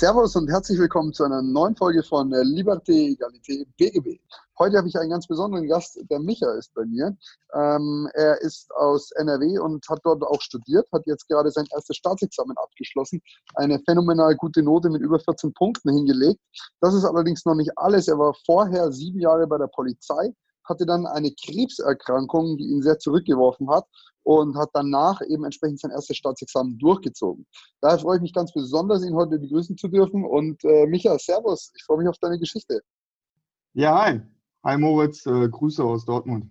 Servus 0.00 0.34
und 0.34 0.48
herzlich 0.48 0.78
willkommen 0.78 1.12
zu 1.12 1.24
einer 1.24 1.42
neuen 1.42 1.76
Folge 1.76 2.02
von 2.02 2.32
äh, 2.32 2.40
Liberté, 2.40 3.10
Egalité, 3.10 3.66
BGB. 3.76 4.18
Heute 4.58 4.78
habe 4.78 4.88
ich 4.88 4.98
einen 4.98 5.10
ganz 5.10 5.26
besonderen 5.26 5.68
Gast, 5.68 6.00
der 6.08 6.18
Micha 6.20 6.50
ist 6.54 6.72
bei 6.72 6.86
mir. 6.86 7.14
Ähm, 7.52 8.08
er 8.14 8.40
ist 8.40 8.72
aus 8.76 9.10
NRW 9.10 9.58
und 9.58 9.86
hat 9.90 10.00
dort 10.04 10.22
auch 10.22 10.40
studiert, 10.40 10.88
hat 10.90 11.02
jetzt 11.04 11.28
gerade 11.28 11.50
sein 11.50 11.66
erstes 11.74 11.98
Staatsexamen 11.98 12.56
abgeschlossen, 12.56 13.20
eine 13.56 13.78
phänomenal 13.80 14.36
gute 14.36 14.62
Note 14.62 14.88
mit 14.88 15.02
über 15.02 15.20
14 15.20 15.52
Punkten 15.52 15.92
hingelegt. 15.92 16.40
Das 16.80 16.94
ist 16.94 17.04
allerdings 17.04 17.44
noch 17.44 17.54
nicht 17.54 17.76
alles. 17.76 18.08
Er 18.08 18.18
war 18.18 18.32
vorher 18.46 18.90
sieben 18.92 19.20
Jahre 19.20 19.46
bei 19.46 19.58
der 19.58 19.66
Polizei, 19.66 20.32
hatte 20.70 20.86
dann 20.86 21.06
eine 21.06 21.32
Krebserkrankung, 21.32 22.56
die 22.56 22.64
ihn 22.64 22.80
sehr 22.80 22.98
zurückgeworfen 22.98 23.68
hat 23.68 23.84
und 24.22 24.56
hat 24.56 24.70
danach 24.72 25.20
eben 25.28 25.44
entsprechend 25.44 25.80
sein 25.80 25.90
erstes 25.90 26.16
Staatsexamen 26.16 26.78
durchgezogen. 26.78 27.46
Daher 27.80 27.98
freue 27.98 28.16
ich 28.16 28.22
mich 28.22 28.32
ganz 28.32 28.52
besonders, 28.52 29.04
ihn 29.04 29.14
heute 29.14 29.38
begrüßen 29.38 29.76
zu 29.76 29.88
dürfen. 29.88 30.24
Und 30.24 30.64
äh, 30.64 30.86
Micha, 30.86 31.18
Servus, 31.18 31.72
ich 31.76 31.84
freue 31.84 31.98
mich 31.98 32.08
auf 32.08 32.18
deine 32.18 32.38
Geschichte. 32.38 32.80
Ja, 33.74 34.04
hi. 34.04 34.20
Hi 34.64 34.76
Moritz, 34.78 35.26
äh, 35.26 35.48
Grüße 35.48 35.82
aus 35.82 36.04
Dortmund. 36.04 36.50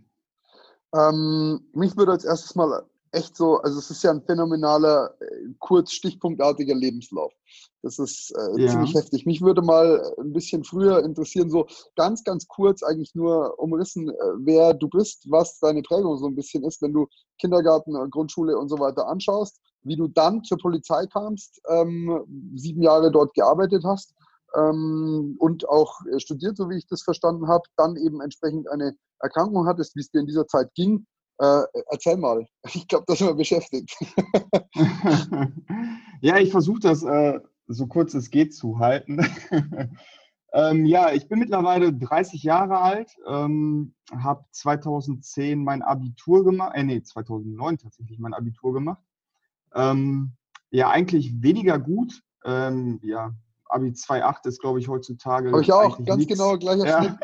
Ähm, 0.96 1.60
mich 1.74 1.96
würde 1.96 2.14
als 2.14 2.26
erstes 2.26 2.56
mal 2.56 2.84
echt 3.12 3.36
so, 3.36 3.58
also 3.58 3.80
es 3.80 3.90
ist 3.90 4.04
ja 4.04 4.12
ein 4.12 4.22
phänomenaler, 4.22 5.16
äh, 5.20 5.26
kurz 5.60 5.92
stichpunktartiger 5.92 6.76
Lebenslauf. 6.76 7.34
Das 7.82 7.98
ist 7.98 8.32
äh, 8.32 8.62
ja. 8.62 8.72
ziemlich 8.72 8.94
heftig. 8.94 9.26
Mich 9.26 9.42
würde 9.42 9.62
mal 9.62 10.14
ein 10.20 10.34
bisschen 10.34 10.64
früher 10.64 11.04
interessieren, 11.04 11.50
so 11.50 11.68
ganz, 11.96 12.24
ganz 12.24 12.48
kurz 12.48 12.84
eigentlich 12.84 13.16
nur 13.16 13.58
umrissen, 13.60 14.10
äh, 14.10 14.14
wer 14.40 14.74
du 14.74 14.88
bist, 14.90 15.26
was 15.30 15.60
deine 15.60 15.82
Prägung 15.82 16.18
so 16.18 16.28
ein 16.28 16.36
bisschen 16.36 16.64
ist, 16.64 16.82
wenn 16.82 16.94
du 16.94 17.08
Kindergarten, 17.40 17.96
äh, 17.96 18.08
Grundschule 18.10 18.58
und 18.58 18.70
so 18.70 18.80
weiter 18.80 19.08
anschaust, 19.08 19.60
wie 19.84 19.96
du 19.96 20.08
dann 20.08 20.44
zur 20.44 20.58
Polizei 20.58 21.06
kamst, 21.08 21.62
ähm, 21.70 22.54
sieben 22.56 22.84
Jahre 22.84 23.12
dort 23.12 23.34
gearbeitet 23.34 23.84
hast 23.86 24.14
ähm, 24.56 25.36
und 25.40 25.68
auch 25.70 26.00
studiert, 26.18 26.58
so 26.58 26.70
wie 26.70 26.78
ich 26.78 26.88
das 26.88 27.02
verstanden 27.02 27.48
habe, 27.48 27.64
dann 27.78 27.96
eben 27.96 28.22
entsprechend 28.22 28.70
eine 28.70 28.96
Erkrankung 29.20 29.68
hattest, 29.68 29.96
wie 29.96 30.02
es 30.02 30.12
dir 30.12 30.20
in 30.20 30.28
dieser 30.28 30.48
Zeit 30.48 30.74
ging 30.76 31.06
äh, 31.40 31.64
erzähl 31.90 32.18
mal. 32.18 32.46
Ich 32.74 32.88
glaube, 32.88 33.06
das 33.08 33.22
immer 33.22 33.34
beschäftigt. 33.34 33.96
ja, 36.22 36.38
ich 36.38 36.52
versuche 36.52 36.80
das 36.80 37.04
äh, 37.04 37.40
so 37.68 37.88
kurz 37.88 38.14
es 38.14 38.30
geht 38.30 38.54
zu 38.54 38.80
halten. 38.80 39.20
ähm, 40.54 40.86
ja, 40.86 41.12
ich 41.14 41.28
bin 41.28 41.40
mittlerweile 41.40 41.94
30 41.94 42.44
Jahre 42.44 42.80
alt, 42.80 43.12
ähm, 43.28 43.94
habe 44.12 44.44
2010 44.52 45.64
mein 45.64 45.82
Abitur 45.82 46.44
gemacht, 46.44 46.74
äh, 46.76 46.84
nee, 46.84 47.02
2009 47.02 47.78
tatsächlich 47.78 48.20
mein 48.20 48.34
Abitur 48.34 48.74
gemacht. 48.74 49.04
Ähm, 49.74 50.34
ja, 50.72 50.90
eigentlich 50.90 51.42
weniger 51.42 51.80
gut. 51.80 52.22
Ähm, 52.44 53.00
ja, 53.04 53.34
Abi 53.66 53.90
2.8 53.90 54.48
ist, 54.48 54.62
glaube 54.62 54.80
ich, 54.80 54.88
heutzutage. 54.88 55.52
Habe 55.52 55.62
ich 55.62 55.72
auch, 55.72 56.04
ganz 56.04 56.20
nix. 56.20 56.34
genau, 56.34 56.58
gleicher 56.58 56.88
ja. 56.88 57.20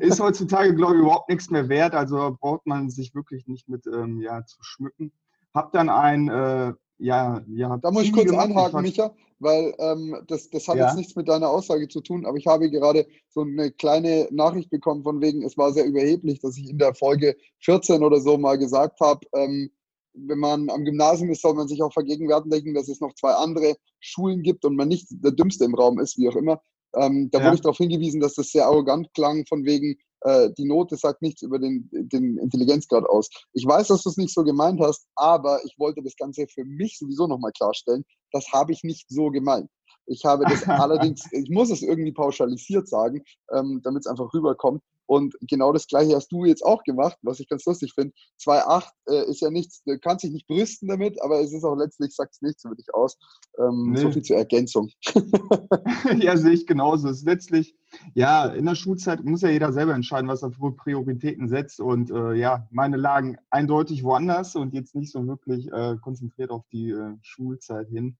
Ist 0.00 0.20
heutzutage, 0.20 0.74
glaube 0.74 0.94
ich, 0.94 1.00
überhaupt 1.00 1.28
nichts 1.28 1.50
mehr 1.50 1.68
wert. 1.68 1.94
Also 1.94 2.36
braucht 2.40 2.66
man 2.66 2.90
sich 2.90 3.14
wirklich 3.14 3.46
nicht 3.46 3.68
mit 3.68 3.86
ähm, 3.86 4.20
ja, 4.20 4.44
zu 4.44 4.58
schmücken. 4.60 5.12
Hab 5.54 5.72
dann 5.72 5.88
ein, 5.88 6.28
äh, 6.28 6.72
ja, 6.98 7.42
ja. 7.48 7.76
Da 7.78 7.90
muss 7.90 8.04
ich 8.04 8.12
kurz 8.12 8.32
anhaken, 8.32 8.82
Micha, 8.82 9.14
weil 9.38 9.74
ähm, 9.78 10.16
das, 10.26 10.50
das 10.50 10.68
hat 10.68 10.76
ja. 10.76 10.86
jetzt 10.86 10.96
nichts 10.96 11.16
mit 11.16 11.28
deiner 11.28 11.48
Aussage 11.48 11.88
zu 11.88 12.00
tun, 12.00 12.26
aber 12.26 12.36
ich 12.36 12.46
habe 12.46 12.70
gerade 12.70 13.06
so 13.28 13.42
eine 13.42 13.70
kleine 13.70 14.28
Nachricht 14.30 14.70
bekommen, 14.70 15.02
von 15.02 15.20
wegen, 15.20 15.42
es 15.42 15.56
war 15.56 15.72
sehr 15.72 15.86
überheblich, 15.86 16.40
dass 16.40 16.56
ich 16.56 16.70
in 16.70 16.78
der 16.78 16.94
Folge 16.94 17.36
14 17.60 18.02
oder 18.02 18.20
so 18.20 18.38
mal 18.38 18.58
gesagt 18.58 19.00
habe, 19.00 19.26
ähm, 19.34 19.70
wenn 20.16 20.38
man 20.38 20.70
am 20.70 20.84
Gymnasium 20.84 21.30
ist, 21.30 21.42
soll 21.42 21.54
man 21.54 21.68
sich 21.68 21.82
auch 21.82 21.92
vergegenwärtigen, 21.92 22.74
dass 22.74 22.88
es 22.88 23.00
noch 23.00 23.14
zwei 23.14 23.32
andere 23.32 23.76
Schulen 24.00 24.42
gibt 24.42 24.64
und 24.64 24.76
man 24.76 24.88
nicht 24.88 25.06
der 25.10 25.32
Dümmste 25.32 25.64
im 25.64 25.74
Raum 25.74 25.98
ist, 25.98 26.16
wie 26.16 26.28
auch 26.28 26.36
immer. 26.36 26.60
Ähm, 26.96 27.30
da 27.30 27.38
ja. 27.38 27.44
wurde 27.44 27.56
ich 27.56 27.60
darauf 27.60 27.76
hingewiesen, 27.76 28.20
dass 28.20 28.34
das 28.34 28.50
sehr 28.50 28.66
arrogant 28.66 29.12
klang, 29.14 29.44
von 29.46 29.64
wegen, 29.64 29.96
äh, 30.22 30.50
die 30.56 30.64
Note 30.64 30.96
sagt 30.96 31.22
nichts 31.22 31.42
über 31.42 31.58
den, 31.58 31.88
den 31.92 32.38
Intelligenzgrad 32.38 33.04
aus. 33.04 33.28
Ich 33.52 33.66
weiß, 33.66 33.88
dass 33.88 34.02
du 34.02 34.08
es 34.08 34.16
nicht 34.16 34.32
so 34.32 34.42
gemeint 34.44 34.80
hast, 34.80 35.06
aber 35.14 35.60
ich 35.64 35.74
wollte 35.78 36.02
das 36.02 36.16
Ganze 36.16 36.46
für 36.46 36.64
mich 36.64 36.98
sowieso 36.98 37.26
nochmal 37.26 37.52
klarstellen. 37.52 38.04
Das 38.32 38.46
habe 38.52 38.72
ich 38.72 38.82
nicht 38.82 39.06
so 39.08 39.30
gemeint. 39.30 39.68
Ich 40.06 40.24
habe 40.24 40.44
das 40.44 40.64
allerdings, 40.68 41.22
ich 41.32 41.50
muss 41.50 41.70
es 41.70 41.82
irgendwie 41.82 42.12
pauschalisiert 42.12 42.88
sagen, 42.88 43.22
ähm, 43.52 43.80
damit 43.84 44.00
es 44.00 44.06
einfach 44.06 44.32
rüberkommt. 44.32 44.82
Und 45.06 45.36
genau 45.40 45.72
das 45.72 45.86
Gleiche 45.86 46.14
hast 46.14 46.30
du 46.32 46.44
jetzt 46.44 46.64
auch 46.64 46.82
gemacht, 46.82 47.16
was 47.22 47.40
ich 47.40 47.48
ganz 47.48 47.64
lustig 47.64 47.92
finde. 47.94 48.12
2,8 48.40 48.84
äh, 49.08 49.30
ist 49.30 49.40
ja 49.40 49.50
nichts, 49.50 49.82
du 49.84 49.98
kannst 49.98 50.24
dich 50.24 50.32
nicht 50.32 50.46
brüsten 50.46 50.88
damit, 50.88 51.20
aber 51.22 51.40
es 51.40 51.52
ist 51.52 51.64
auch 51.64 51.76
letztlich, 51.76 52.14
sagt 52.14 52.34
es 52.34 52.42
nichts 52.42 52.64
über 52.64 52.74
dich 52.74 52.92
aus. 52.92 53.16
Ähm, 53.58 53.92
nee. 53.92 54.00
So 54.00 54.10
viel 54.10 54.22
zur 54.22 54.36
Ergänzung. 54.36 54.90
ja, 56.18 56.36
sehe 56.36 56.52
ich 56.52 56.66
genauso. 56.66 57.08
Es 57.08 57.18
ist 57.18 57.26
letztlich, 57.26 57.76
ja, 58.14 58.46
in 58.46 58.66
der 58.66 58.74
Schulzeit 58.74 59.24
muss 59.24 59.42
ja 59.42 59.48
jeder 59.48 59.72
selber 59.72 59.94
entscheiden, 59.94 60.28
was 60.28 60.42
er 60.42 60.52
für 60.52 60.72
Prioritäten 60.72 61.48
setzt. 61.48 61.80
Und 61.80 62.10
äh, 62.10 62.34
ja, 62.34 62.66
meine 62.70 62.96
lagen 62.96 63.36
eindeutig 63.50 64.02
woanders 64.02 64.56
und 64.56 64.74
jetzt 64.74 64.94
nicht 64.94 65.12
so 65.12 65.26
wirklich 65.26 65.70
äh, 65.72 65.96
konzentriert 66.02 66.50
auf 66.50 66.64
die 66.72 66.90
äh, 66.90 67.14
Schulzeit 67.22 67.88
hin. 67.88 68.16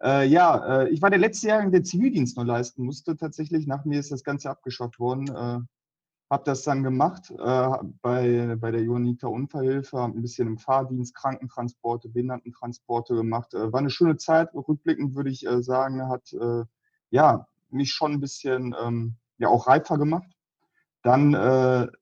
Äh, 0.00 0.28
ja, 0.28 0.82
äh, 0.82 0.90
ich 0.90 1.02
war 1.02 1.10
der 1.10 1.18
letzte 1.18 1.48
Jahr, 1.48 1.68
der 1.68 1.82
Zivildienst 1.82 2.36
noch 2.36 2.44
leisten 2.44 2.84
musste. 2.84 3.16
Tatsächlich, 3.16 3.66
nach 3.66 3.84
mir 3.84 3.98
ist 3.98 4.12
das 4.12 4.22
Ganze 4.22 4.50
abgeschafft 4.50 5.00
worden. 5.00 5.28
Äh, 5.28 5.60
habe 6.30 6.44
das 6.44 6.62
dann 6.62 6.82
gemacht 6.82 7.30
äh, 7.30 7.68
bei, 8.02 8.56
bei 8.58 8.70
der 8.70 8.82
Johanniter 8.82 9.30
Unfallhilfe, 9.30 9.98
habe 9.98 10.18
ein 10.18 10.22
bisschen 10.22 10.46
im 10.46 10.58
Fahrdienst, 10.58 11.14
Krankentransporte, 11.14 12.08
Behindertentransporte 12.08 13.14
gemacht. 13.14 13.54
Äh, 13.54 13.72
war 13.72 13.80
eine 13.80 13.90
schöne 13.90 14.16
Zeit. 14.18 14.54
Rückblickend 14.54 15.14
würde 15.14 15.30
ich 15.30 15.46
äh, 15.46 15.62
sagen, 15.62 16.06
hat 16.08 16.32
äh, 16.34 16.64
ja, 17.10 17.46
mich 17.70 17.92
schon 17.92 18.12
ein 18.12 18.20
bisschen 18.20 18.74
ähm, 18.82 19.14
ja, 19.38 19.48
auch 19.48 19.68
reifer 19.68 19.96
gemacht. 19.96 20.28
Dann 21.02 21.32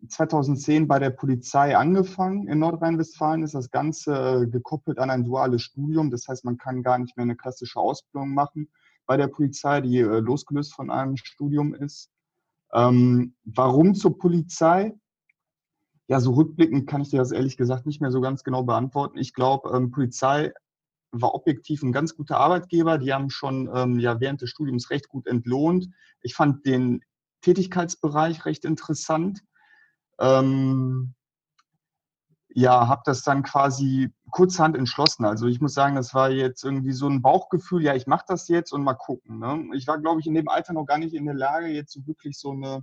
2010 0.08 0.82
äh, 0.82 0.86
bei 0.86 0.98
der 0.98 1.10
Polizei 1.10 1.76
angefangen. 1.76 2.48
In 2.48 2.58
Nordrhein-Westfalen 2.60 3.42
ist 3.42 3.54
das 3.54 3.70
Ganze 3.70 4.14
äh, 4.42 4.46
gekoppelt 4.46 4.98
an 4.98 5.10
ein 5.10 5.22
duales 5.22 5.62
Studium. 5.62 6.10
Das 6.10 6.26
heißt, 6.26 6.44
man 6.44 6.56
kann 6.56 6.82
gar 6.82 6.98
nicht 6.98 7.16
mehr 7.16 7.24
eine 7.24 7.36
klassische 7.36 7.78
Ausbildung 7.78 8.32
machen 8.32 8.70
bei 9.04 9.18
der 9.18 9.28
Polizei, 9.28 9.82
die 9.82 10.00
losgelöst 10.00 10.74
von 10.74 10.90
einem 10.90 11.16
Studium 11.16 11.74
ist. 11.74 12.10
Ähm, 12.72 13.34
warum 13.44 13.94
zur 13.94 14.18
Polizei? 14.18 14.94
Ja, 16.08 16.20
so 16.20 16.32
rückblickend 16.32 16.88
kann 16.88 17.00
ich 17.00 17.10
dir 17.10 17.18
das 17.18 17.32
ehrlich 17.32 17.56
gesagt 17.56 17.86
nicht 17.86 18.00
mehr 18.00 18.12
so 18.12 18.20
ganz 18.20 18.44
genau 18.44 18.62
beantworten. 18.62 19.18
Ich 19.18 19.32
glaube, 19.34 19.76
ähm, 19.76 19.90
Polizei 19.90 20.52
war 21.10 21.34
objektiv 21.34 21.82
ein 21.82 21.92
ganz 21.92 22.14
guter 22.14 22.38
Arbeitgeber. 22.38 22.98
Die 22.98 23.12
haben 23.12 23.30
schon 23.30 23.68
ähm, 23.74 23.98
ja 23.98 24.20
während 24.20 24.40
des 24.42 24.50
Studiums 24.50 24.90
recht 24.90 25.08
gut 25.08 25.26
entlohnt. 25.26 25.88
Ich 26.20 26.34
fand 26.34 26.64
den 26.64 27.00
Tätigkeitsbereich 27.40 28.44
recht 28.44 28.64
interessant. 28.64 29.40
Ähm, 30.20 31.15
ja, 32.58 32.88
habe 32.88 33.02
das 33.04 33.22
dann 33.22 33.42
quasi 33.42 34.10
kurzhand 34.30 34.78
entschlossen. 34.78 35.26
Also 35.26 35.46
ich 35.46 35.60
muss 35.60 35.74
sagen, 35.74 35.94
das 35.94 36.14
war 36.14 36.30
jetzt 36.30 36.64
irgendwie 36.64 36.92
so 36.92 37.06
ein 37.06 37.20
Bauchgefühl, 37.20 37.82
ja, 37.82 37.94
ich 37.94 38.06
mache 38.06 38.24
das 38.28 38.48
jetzt 38.48 38.72
und 38.72 38.82
mal 38.82 38.94
gucken. 38.94 39.40
Ne? 39.40 39.68
Ich 39.74 39.86
war, 39.86 39.98
glaube 39.98 40.20
ich, 40.20 40.26
in 40.26 40.32
dem 40.32 40.48
Alter 40.48 40.72
noch 40.72 40.86
gar 40.86 40.96
nicht 40.96 41.12
in 41.12 41.26
der 41.26 41.34
Lage, 41.34 41.66
jetzt 41.66 41.92
so 41.92 42.06
wirklich 42.06 42.38
so 42.38 42.52
eine, 42.52 42.82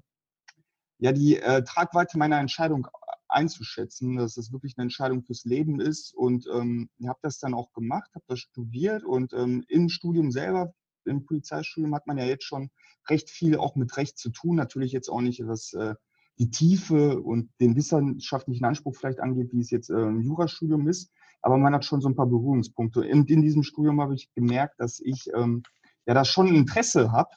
ja, 0.99 1.11
die 1.11 1.37
äh, 1.37 1.63
Tragweite 1.63 2.19
meiner 2.19 2.39
Entscheidung 2.39 2.87
einzuschätzen, 3.27 4.17
dass 4.17 4.35
das 4.35 4.51
wirklich 4.51 4.77
eine 4.77 4.83
Entscheidung 4.83 5.23
fürs 5.23 5.43
Leben 5.43 5.81
ist. 5.81 6.13
Und 6.13 6.45
ähm, 6.53 6.91
habe 7.07 7.19
das 7.23 7.39
dann 7.39 7.55
auch 7.55 7.73
gemacht, 7.73 8.11
habe 8.13 8.25
das 8.27 8.41
studiert 8.41 9.03
und 9.03 9.33
ähm, 9.33 9.65
im 9.69 9.89
Studium 9.89 10.29
selber, 10.29 10.71
im 11.05 11.25
Polizeistudium 11.25 11.95
hat 11.95 12.05
man 12.05 12.19
ja 12.19 12.25
jetzt 12.25 12.43
schon 12.45 12.69
recht 13.09 13.31
viel 13.31 13.57
auch 13.57 13.75
mit 13.75 13.97
Recht 13.97 14.19
zu 14.19 14.29
tun. 14.29 14.55
Natürlich 14.55 14.91
jetzt 14.91 15.09
auch 15.09 15.21
nicht 15.21 15.41
was 15.47 15.73
äh, 15.73 15.95
die 16.39 16.49
Tiefe 16.49 17.21
und 17.21 17.49
den 17.59 17.75
wissenschaftlichen 17.75 18.65
Anspruch 18.65 18.95
vielleicht 18.95 19.19
angeht, 19.19 19.49
wie 19.51 19.61
es 19.61 19.69
jetzt 19.69 19.89
äh, 19.89 20.01
im 20.01 20.21
Jurastudium 20.21 20.87
ist. 20.87 21.11
Aber 21.41 21.57
man 21.57 21.73
hat 21.73 21.85
schon 21.85 22.01
so 22.01 22.09
ein 22.09 22.15
paar 22.15 22.27
Berührungspunkte. 22.27 23.01
Und 23.01 23.29
in 23.29 23.41
diesem 23.41 23.63
Studium 23.63 24.01
habe 24.01 24.15
ich 24.15 24.33
gemerkt, 24.33 24.79
dass 24.79 24.99
ich 24.99 25.27
ähm, 25.35 25.63
ja 26.05 26.13
da 26.13 26.25
schon 26.25 26.47
Interesse 26.47 27.11
habe 27.11 27.29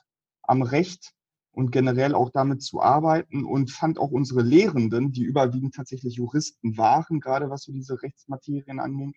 am 0.43 0.63
Recht 0.63 1.13
und 1.53 1.73
generell 1.73 2.15
auch 2.15 2.31
damit 2.31 2.63
zu 2.63 2.81
arbeiten 2.81 3.45
und 3.45 3.71
fand 3.71 3.99
auch 3.99 4.11
unsere 4.11 4.43
Lehrenden, 4.43 5.13
die 5.13 5.25
überwiegend 5.25 5.75
tatsächlich 5.75 6.17
Juristen 6.17 6.77
waren, 6.77 7.21
gerade 7.21 7.51
was 7.51 7.63
so 7.63 7.73
diese 7.73 8.03
Rechtsmaterien 8.03 8.79
angeht, 8.79 9.17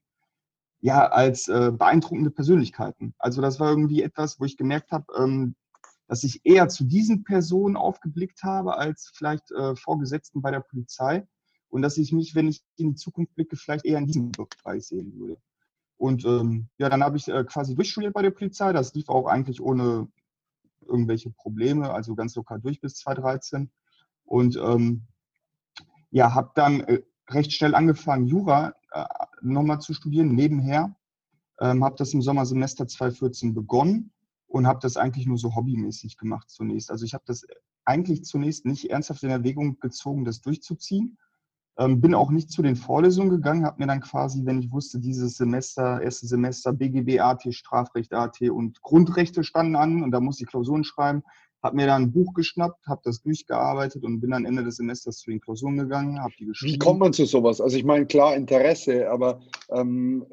ja, 0.82 1.06
als 1.08 1.50
äh, 1.50 1.72
beeindruckende 1.72 2.32
Persönlichkeiten. 2.32 3.14
Also 3.20 3.42
das 3.42 3.60
war 3.60 3.70
irgendwie 3.70 4.02
etwas, 4.02 4.40
wo 4.40 4.46
ich 4.46 4.56
gemerkt 4.56 4.92
habe, 4.92 5.06
ähm, 5.18 5.56
dass 6.10 6.24
ich 6.24 6.42
eher 6.44 6.68
zu 6.70 6.86
diesen 6.86 7.24
Personen 7.24 7.78
aufgeblickt 7.78 8.42
habe 8.42 8.76
als 8.76 9.12
vielleicht 9.14 9.52
äh, 9.52 9.76
Vorgesetzten 9.76 10.42
bei 10.42 10.50
der 10.50 10.60
Polizei 10.60 11.28
und 11.70 11.84
dass 11.84 11.98
ich 11.98 12.12
mich, 12.12 12.34
wenn 12.34 12.48
ich 12.48 12.64
in 12.78 12.90
die 12.90 12.96
Zukunft 12.96 13.36
blicke, 13.36 13.56
vielleicht 13.56 13.86
eher 13.86 14.00
in 14.00 14.08
diesem 14.08 14.32
Bereich 14.32 14.88
sehen 14.88 15.14
würde. 15.20 15.40
Und 15.98 16.26
ähm, 16.26 16.68
ja, 16.80 16.90
dann 16.90 17.04
habe 17.04 17.18
ich 17.18 17.28
äh, 17.28 17.44
quasi 17.44 17.76
durchstudiert 17.76 18.16
bei 18.16 18.24
der 18.24 18.32
Polizei. 18.32 18.74
Das 18.74 18.92
lief 18.96 19.08
auch 19.08 19.28
eigentlich 19.28 19.62
ohne 19.62 20.08
irgendwelche 20.82 21.30
Probleme, 21.30 21.92
also 21.94 22.16
ganz 22.16 22.34
locker 22.36 22.58
durch 22.58 22.82
bis 22.82 22.96
2013. 22.96 23.70
Und 24.26 24.56
ähm, 24.58 25.04
ja, 26.10 26.34
habe 26.34 26.50
dann 26.56 26.80
äh, 26.82 27.04
recht 27.30 27.54
schnell 27.54 27.76
angefangen, 27.76 28.26
Jura 28.26 28.74
äh, 28.94 29.06
nochmal 29.42 29.80
zu 29.80 29.94
studieren, 29.94 30.34
nebenher. 30.34 30.96
Ähm, 31.60 31.84
habe 31.84 31.98
das 31.98 32.16
im 32.16 32.24
Sommersemester 32.24 32.88
2014 32.88 33.54
begonnen 33.54 34.12
und 34.50 34.68
habe 34.68 34.80
das 34.82 34.98
eigentlich 34.98 35.28
nur 35.28 35.38
so 35.38 35.56
hobbymäßig 35.56 36.18
gemacht 36.18 36.50
zunächst. 36.50 36.92
Also 36.92 37.06
ich 37.06 37.14
habe 37.14 37.24
das 37.26 37.46
eigentlich 37.86 38.26
zunächst 38.26 38.66
nicht 38.66 38.90
ernsthaft 38.90 39.24
in 39.24 39.30
Erwägung 39.30 39.80
gezogen, 39.80 40.26
das 40.26 40.42
durchzuziehen. 40.42 41.18
Ähm, 41.78 42.02
bin 42.02 42.14
auch 42.14 42.30
nicht 42.30 42.52
zu 42.52 42.62
den 42.62 42.76
Vorlesungen 42.76 43.30
gegangen, 43.30 43.66
habe 43.66 43.80
mir 43.80 43.88
dann 43.88 44.02
quasi, 44.02 44.42
wenn 44.44 44.60
ich 44.60 44.72
wusste, 44.72 45.00
dieses 45.00 45.38
Semester, 45.38 46.02
erste 46.02 46.28
Semester 46.28 46.74
BGB 46.74 47.22
AT, 47.22 47.54
Strafrecht 47.54 48.14
AT 48.14 48.42
und 48.42 48.82
Grundrechte 48.82 49.44
standen 49.44 49.78
an 49.78 50.04
und 50.04 50.12
da 50.12 50.20
muss 50.20 50.42
ich 50.42 50.48
Klausuren 50.48 50.84
schreiben, 50.84 51.24
habe 51.62 51.76
mir 51.76 51.88
dann 51.88 52.04
ein 52.04 52.12
Buch 52.12 52.34
geschnappt, 52.34 52.88
habe 52.88 53.02
das 53.04 53.22
durchgearbeitet 53.22 54.04
und 54.04 54.20
bin 54.20 54.32
dann 54.32 54.46
Ende 54.46 54.64
des 54.64 54.78
Semesters 54.78 55.18
zu 55.18 55.30
den 55.30 55.42
Klausuren 55.42 55.78
gegangen, 55.78 56.20
habe 56.20 56.34
die 56.38 56.46
geschrieben. 56.46 56.74
Wie 56.74 56.80
kommt 56.80 57.00
man 57.00 57.14
zu 57.14 57.26
sowas? 57.26 57.62
Also 57.62 57.78
ich 57.78 57.84
meine, 57.84 58.06
klar, 58.06 58.36
Interesse, 58.36 59.10
aber 59.10 59.42
ähm, 59.70 60.26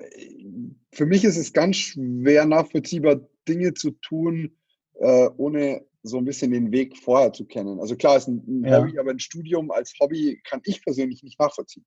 für 0.93 1.07
mich 1.07 1.25
ist 1.25 1.37
es 1.37 1.53
ganz 1.53 1.77
schwer 1.77 2.47
nachvollziehbar, 2.47 3.21
Dinge 3.49 3.75
zu 3.75 3.93
tun, 3.93 4.57
äh, 4.95 5.29
ohne 5.37 5.87
so 6.03 6.19
ein 6.19 6.25
bisschen 6.25 6.53
den 6.53 6.73
Weg 6.73 6.97
vorher 6.97 7.33
zu 7.33 7.47
kennen. 7.47 7.81
Also 7.81 7.97
klar, 7.97 8.17
ist 8.17 8.29
ein, 8.29 8.43
ein 8.47 8.65
ja. 8.65 8.79
Hobby, 8.79 8.99
aber 8.99 9.11
ein 9.11 9.19
Studium 9.19 9.71
als 9.71 9.95
Hobby 10.01 10.41
kann 10.45 10.61
ich 10.65 10.83
persönlich 10.83 11.23
nicht 11.23 11.39
nachvollziehen. 11.39 11.85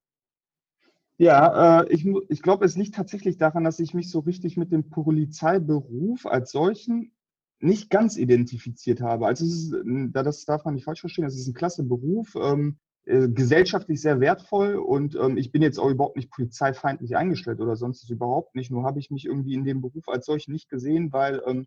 Ja, 1.17 1.81
äh, 1.81 1.93
ich, 1.93 2.07
ich 2.29 2.41
glaube, 2.41 2.65
es 2.65 2.77
liegt 2.77 2.95
tatsächlich 2.95 3.37
daran, 3.37 3.65
dass 3.65 3.79
ich 3.79 3.93
mich 3.93 4.09
so 4.09 4.19
richtig 4.19 4.55
mit 4.55 4.71
dem 4.71 4.89
Polizeiberuf 4.89 6.25
als 6.25 6.51
solchen 6.51 7.11
nicht 7.59 7.89
ganz 7.89 8.15
identifiziert 8.15 9.01
habe. 9.01 9.27
Also 9.27 9.45
es 9.45 9.51
ist, 9.63 9.75
das 10.13 10.45
darf 10.45 10.63
man 10.63 10.75
nicht 10.75 10.85
falsch 10.85 11.01
verstehen, 11.01 11.25
es 11.25 11.35
ist 11.35 11.47
ein 11.47 11.53
klasse 11.53 11.83
Beruf, 11.83 12.35
ähm, 12.41 12.77
äh, 12.77 12.88
gesellschaftlich 13.09 14.01
sehr 14.01 14.19
wertvoll 14.19 14.75
und 14.75 15.15
ähm, 15.15 15.37
ich 15.37 15.51
bin 15.51 15.63
jetzt 15.63 15.79
auch 15.79 15.89
überhaupt 15.89 16.15
nicht 16.15 16.29
polizeifeindlich 16.29 17.17
eingestellt 17.17 17.59
oder 17.59 17.75
sonst 17.75 18.07
überhaupt 18.09 18.53
nicht. 18.53 18.69
Nur 18.69 18.83
habe 18.83 18.99
ich 18.99 19.09
mich 19.09 19.25
irgendwie 19.25 19.55
in 19.55 19.63
dem 19.63 19.81
Beruf 19.81 20.07
als 20.07 20.27
solchen 20.27 20.51
nicht 20.51 20.69
gesehen, 20.69 21.11
weil 21.11 21.41
ähm, 21.47 21.65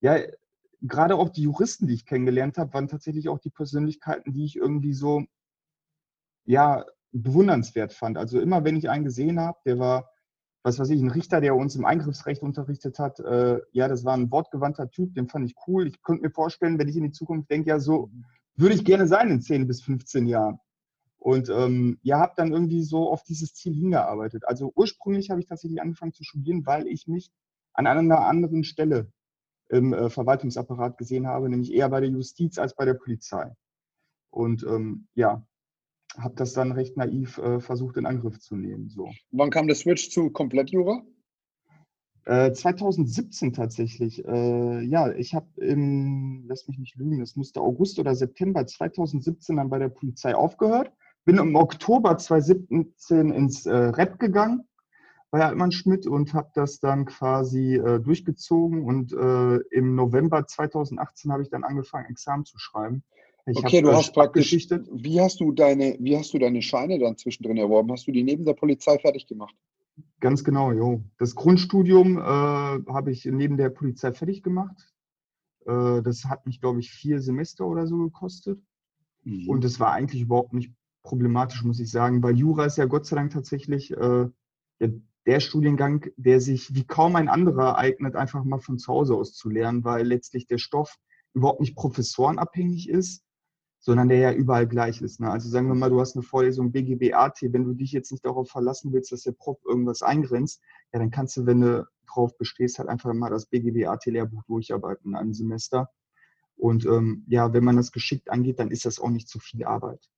ja, 0.00 0.18
gerade 0.80 1.16
auch 1.16 1.28
die 1.28 1.42
Juristen, 1.42 1.86
die 1.86 1.94
ich 1.94 2.06
kennengelernt 2.06 2.56
habe, 2.56 2.72
waren 2.72 2.88
tatsächlich 2.88 3.28
auch 3.28 3.38
die 3.38 3.50
Persönlichkeiten, 3.50 4.32
die 4.32 4.44
ich 4.44 4.56
irgendwie 4.56 4.94
so, 4.94 5.24
ja, 6.46 6.86
bewundernswert 7.12 7.92
fand. 7.92 8.16
Also 8.16 8.40
immer, 8.40 8.64
wenn 8.64 8.76
ich 8.76 8.88
einen 8.88 9.04
gesehen 9.04 9.38
habe, 9.40 9.58
der 9.66 9.78
war, 9.78 10.10
was 10.62 10.78
weiß 10.78 10.90
ich, 10.90 11.02
ein 11.02 11.10
Richter, 11.10 11.40
der 11.40 11.56
uns 11.56 11.74
im 11.74 11.84
Eingriffsrecht 11.84 12.42
unterrichtet 12.42 12.98
hat, 12.98 13.20
äh, 13.20 13.60
ja, 13.72 13.88
das 13.88 14.04
war 14.04 14.14
ein 14.14 14.30
wortgewandter 14.30 14.90
Typ, 14.90 15.14
den 15.14 15.28
fand 15.28 15.44
ich 15.44 15.56
cool. 15.66 15.86
Ich 15.88 16.02
könnte 16.02 16.22
mir 16.22 16.30
vorstellen, 16.30 16.78
wenn 16.78 16.88
ich 16.88 16.96
in 16.96 17.04
die 17.04 17.12
Zukunft 17.12 17.50
denke, 17.50 17.68
ja, 17.68 17.78
so 17.78 18.10
würde 18.56 18.74
ich 18.74 18.84
gerne 18.84 19.06
sein 19.06 19.30
in 19.30 19.42
10 19.42 19.66
bis 19.66 19.82
15 19.82 20.26
Jahren. 20.26 20.58
Und 21.20 21.50
ähm, 21.50 21.98
ja, 22.02 22.18
habe 22.18 22.32
dann 22.36 22.50
irgendwie 22.50 22.82
so 22.82 23.10
auf 23.10 23.22
dieses 23.22 23.52
Ziel 23.52 23.74
hingearbeitet. 23.74 24.44
Also 24.46 24.72
ursprünglich 24.74 25.28
habe 25.28 25.40
ich 25.40 25.46
tatsächlich 25.46 25.80
angefangen 25.80 26.14
zu 26.14 26.24
studieren, 26.24 26.64
weil 26.64 26.88
ich 26.88 27.06
mich 27.06 27.30
an 27.74 27.86
einer 27.86 28.26
anderen 28.26 28.64
Stelle 28.64 29.12
im 29.68 29.92
äh, 29.92 30.08
Verwaltungsapparat 30.08 30.96
gesehen 30.96 31.26
habe, 31.26 31.50
nämlich 31.50 31.72
eher 31.72 31.90
bei 31.90 32.00
der 32.00 32.08
Justiz 32.08 32.58
als 32.58 32.74
bei 32.74 32.86
der 32.86 32.94
Polizei. 32.94 33.54
Und 34.30 34.62
ähm, 34.64 35.08
ja, 35.14 35.46
habe 36.16 36.34
das 36.36 36.54
dann 36.54 36.72
recht 36.72 36.96
naiv 36.96 37.36
äh, 37.36 37.60
versucht 37.60 37.98
in 37.98 38.06
Angriff 38.06 38.40
zu 38.40 38.56
nehmen. 38.56 38.88
So. 38.88 39.10
Wann 39.30 39.50
kam 39.50 39.66
der 39.66 39.76
Switch 39.76 40.10
zu 40.10 40.30
Komplettjura? 40.30 41.02
Äh, 42.24 42.52
2017 42.52 43.52
tatsächlich. 43.52 44.24
Äh, 44.24 44.80
ja, 44.82 45.12
ich 45.12 45.34
habe 45.34 45.48
im, 45.56 46.44
lass 46.48 46.66
mich 46.66 46.78
nicht 46.78 46.96
lügen, 46.96 47.20
das 47.20 47.36
musste 47.36 47.60
August 47.60 47.98
oder 47.98 48.14
September 48.14 48.66
2017 48.66 49.56
dann 49.56 49.70
bei 49.70 49.78
der 49.78 49.88
Polizei 49.88 50.34
aufgehört. 50.34 50.92
Bin 51.24 51.38
im 51.38 51.54
Oktober 51.54 52.16
2017 52.16 53.30
ins 53.30 53.66
äh, 53.66 53.74
Rep 53.74 54.18
gegangen 54.18 54.66
bei 55.30 55.44
Altmann 55.44 55.70
Schmidt 55.70 56.06
und 56.06 56.34
habe 56.34 56.50
das 56.54 56.80
dann 56.80 57.04
quasi 57.04 57.76
äh, 57.76 58.00
durchgezogen 58.00 58.82
und 58.82 59.12
äh, 59.12 59.56
im 59.70 59.94
November 59.94 60.46
2018 60.46 61.32
habe 61.32 61.42
ich 61.42 61.50
dann 61.50 61.62
angefangen, 61.62 62.06
Examen 62.10 62.44
zu 62.44 62.58
schreiben. 62.58 63.04
Ich 63.46 63.56
okay, 63.56 63.80
du 63.80 63.92
hast 63.92 64.12
praktisch, 64.12 64.52
wie 64.52 65.20
hast 65.20 65.40
du 65.40 65.52
deine, 65.52 65.96
wie 65.98 66.16
hast 66.16 66.32
du 66.34 66.38
deine 66.38 66.62
Scheine 66.62 66.98
dann 66.98 67.16
zwischendrin 67.16 67.56
erworben? 67.56 67.90
Hast 67.90 68.06
du 68.06 68.12
die 68.12 68.22
neben 68.22 68.44
der 68.44 68.54
Polizei 68.54 68.98
fertig 68.98 69.26
gemacht? 69.26 69.54
Ganz 70.20 70.44
genau, 70.44 70.72
jo. 70.72 71.02
Das 71.18 71.34
Grundstudium 71.34 72.18
äh, 72.18 72.20
habe 72.20 73.10
ich 73.10 73.24
neben 73.24 73.56
der 73.56 73.70
Polizei 73.70 74.12
fertig 74.12 74.42
gemacht. 74.42 74.76
Äh, 75.66 76.02
das 76.02 76.24
hat 76.26 76.46
mich, 76.46 76.60
glaube 76.60 76.80
ich, 76.80 76.90
vier 76.90 77.20
Semester 77.20 77.66
oder 77.66 77.86
so 77.86 77.98
gekostet. 77.98 78.60
Mhm. 79.24 79.48
Und 79.48 79.64
es 79.64 79.80
war 79.80 79.92
eigentlich 79.92 80.22
überhaupt 80.22 80.52
nicht 80.52 80.72
problematisch, 81.02 81.64
muss 81.64 81.80
ich 81.80 81.90
sagen, 81.90 82.22
weil 82.22 82.38
Jura 82.38 82.66
ist 82.66 82.78
ja 82.78 82.86
Gott 82.86 83.06
sei 83.06 83.16
Dank 83.16 83.32
tatsächlich 83.32 83.90
äh, 83.92 84.28
der 85.26 85.40
Studiengang, 85.40 86.10
der 86.16 86.40
sich 86.40 86.74
wie 86.74 86.86
kaum 86.86 87.16
ein 87.16 87.28
anderer 87.28 87.76
eignet, 87.76 88.16
einfach 88.16 88.44
mal 88.44 88.60
von 88.60 88.78
zu 88.78 88.92
Hause 88.92 89.14
aus 89.14 89.34
zu 89.34 89.50
lernen, 89.50 89.84
weil 89.84 90.06
letztlich 90.06 90.46
der 90.46 90.58
Stoff 90.58 90.96
überhaupt 91.34 91.60
nicht 91.60 91.76
professorenabhängig 91.76 92.88
ist, 92.88 93.22
sondern 93.78 94.08
der 94.08 94.18
ja 94.18 94.32
überall 94.32 94.66
gleich 94.66 95.00
ist. 95.00 95.20
Ne? 95.20 95.30
Also 95.30 95.48
sagen 95.48 95.68
wir 95.68 95.74
mal, 95.74 95.90
du 95.90 96.00
hast 96.00 96.14
eine 96.14 96.22
Vorlesung 96.22 96.72
BGB-AT, 96.72 97.38
wenn 97.42 97.64
du 97.64 97.74
dich 97.74 97.92
jetzt 97.92 98.12
nicht 98.12 98.24
darauf 98.24 98.50
verlassen 98.50 98.92
willst, 98.92 99.12
dass 99.12 99.22
der 99.22 99.32
Prof 99.32 99.58
irgendwas 99.64 100.02
eingrenzt, 100.02 100.60
ja, 100.92 100.98
dann 100.98 101.10
kannst 101.10 101.36
du, 101.36 101.46
wenn 101.46 101.60
du 101.60 101.88
drauf 102.06 102.36
bestehst, 102.36 102.78
halt 102.78 102.88
einfach 102.88 103.12
mal 103.14 103.30
das 103.30 103.46
BGB-AT-Lehrbuch 103.46 104.42
durcharbeiten 104.44 105.12
in 105.12 105.16
einem 105.16 105.32
Semester. 105.32 105.90
Und 106.56 106.84
ähm, 106.84 107.24
ja, 107.28 107.52
wenn 107.54 107.64
man 107.64 107.76
das 107.76 107.90
geschickt 107.90 108.30
angeht, 108.30 108.58
dann 108.58 108.70
ist 108.70 108.84
das 108.84 109.00
auch 109.00 109.08
nicht 109.08 109.28
zu 109.28 109.38
viel 109.38 109.64
Arbeit. 109.64 110.10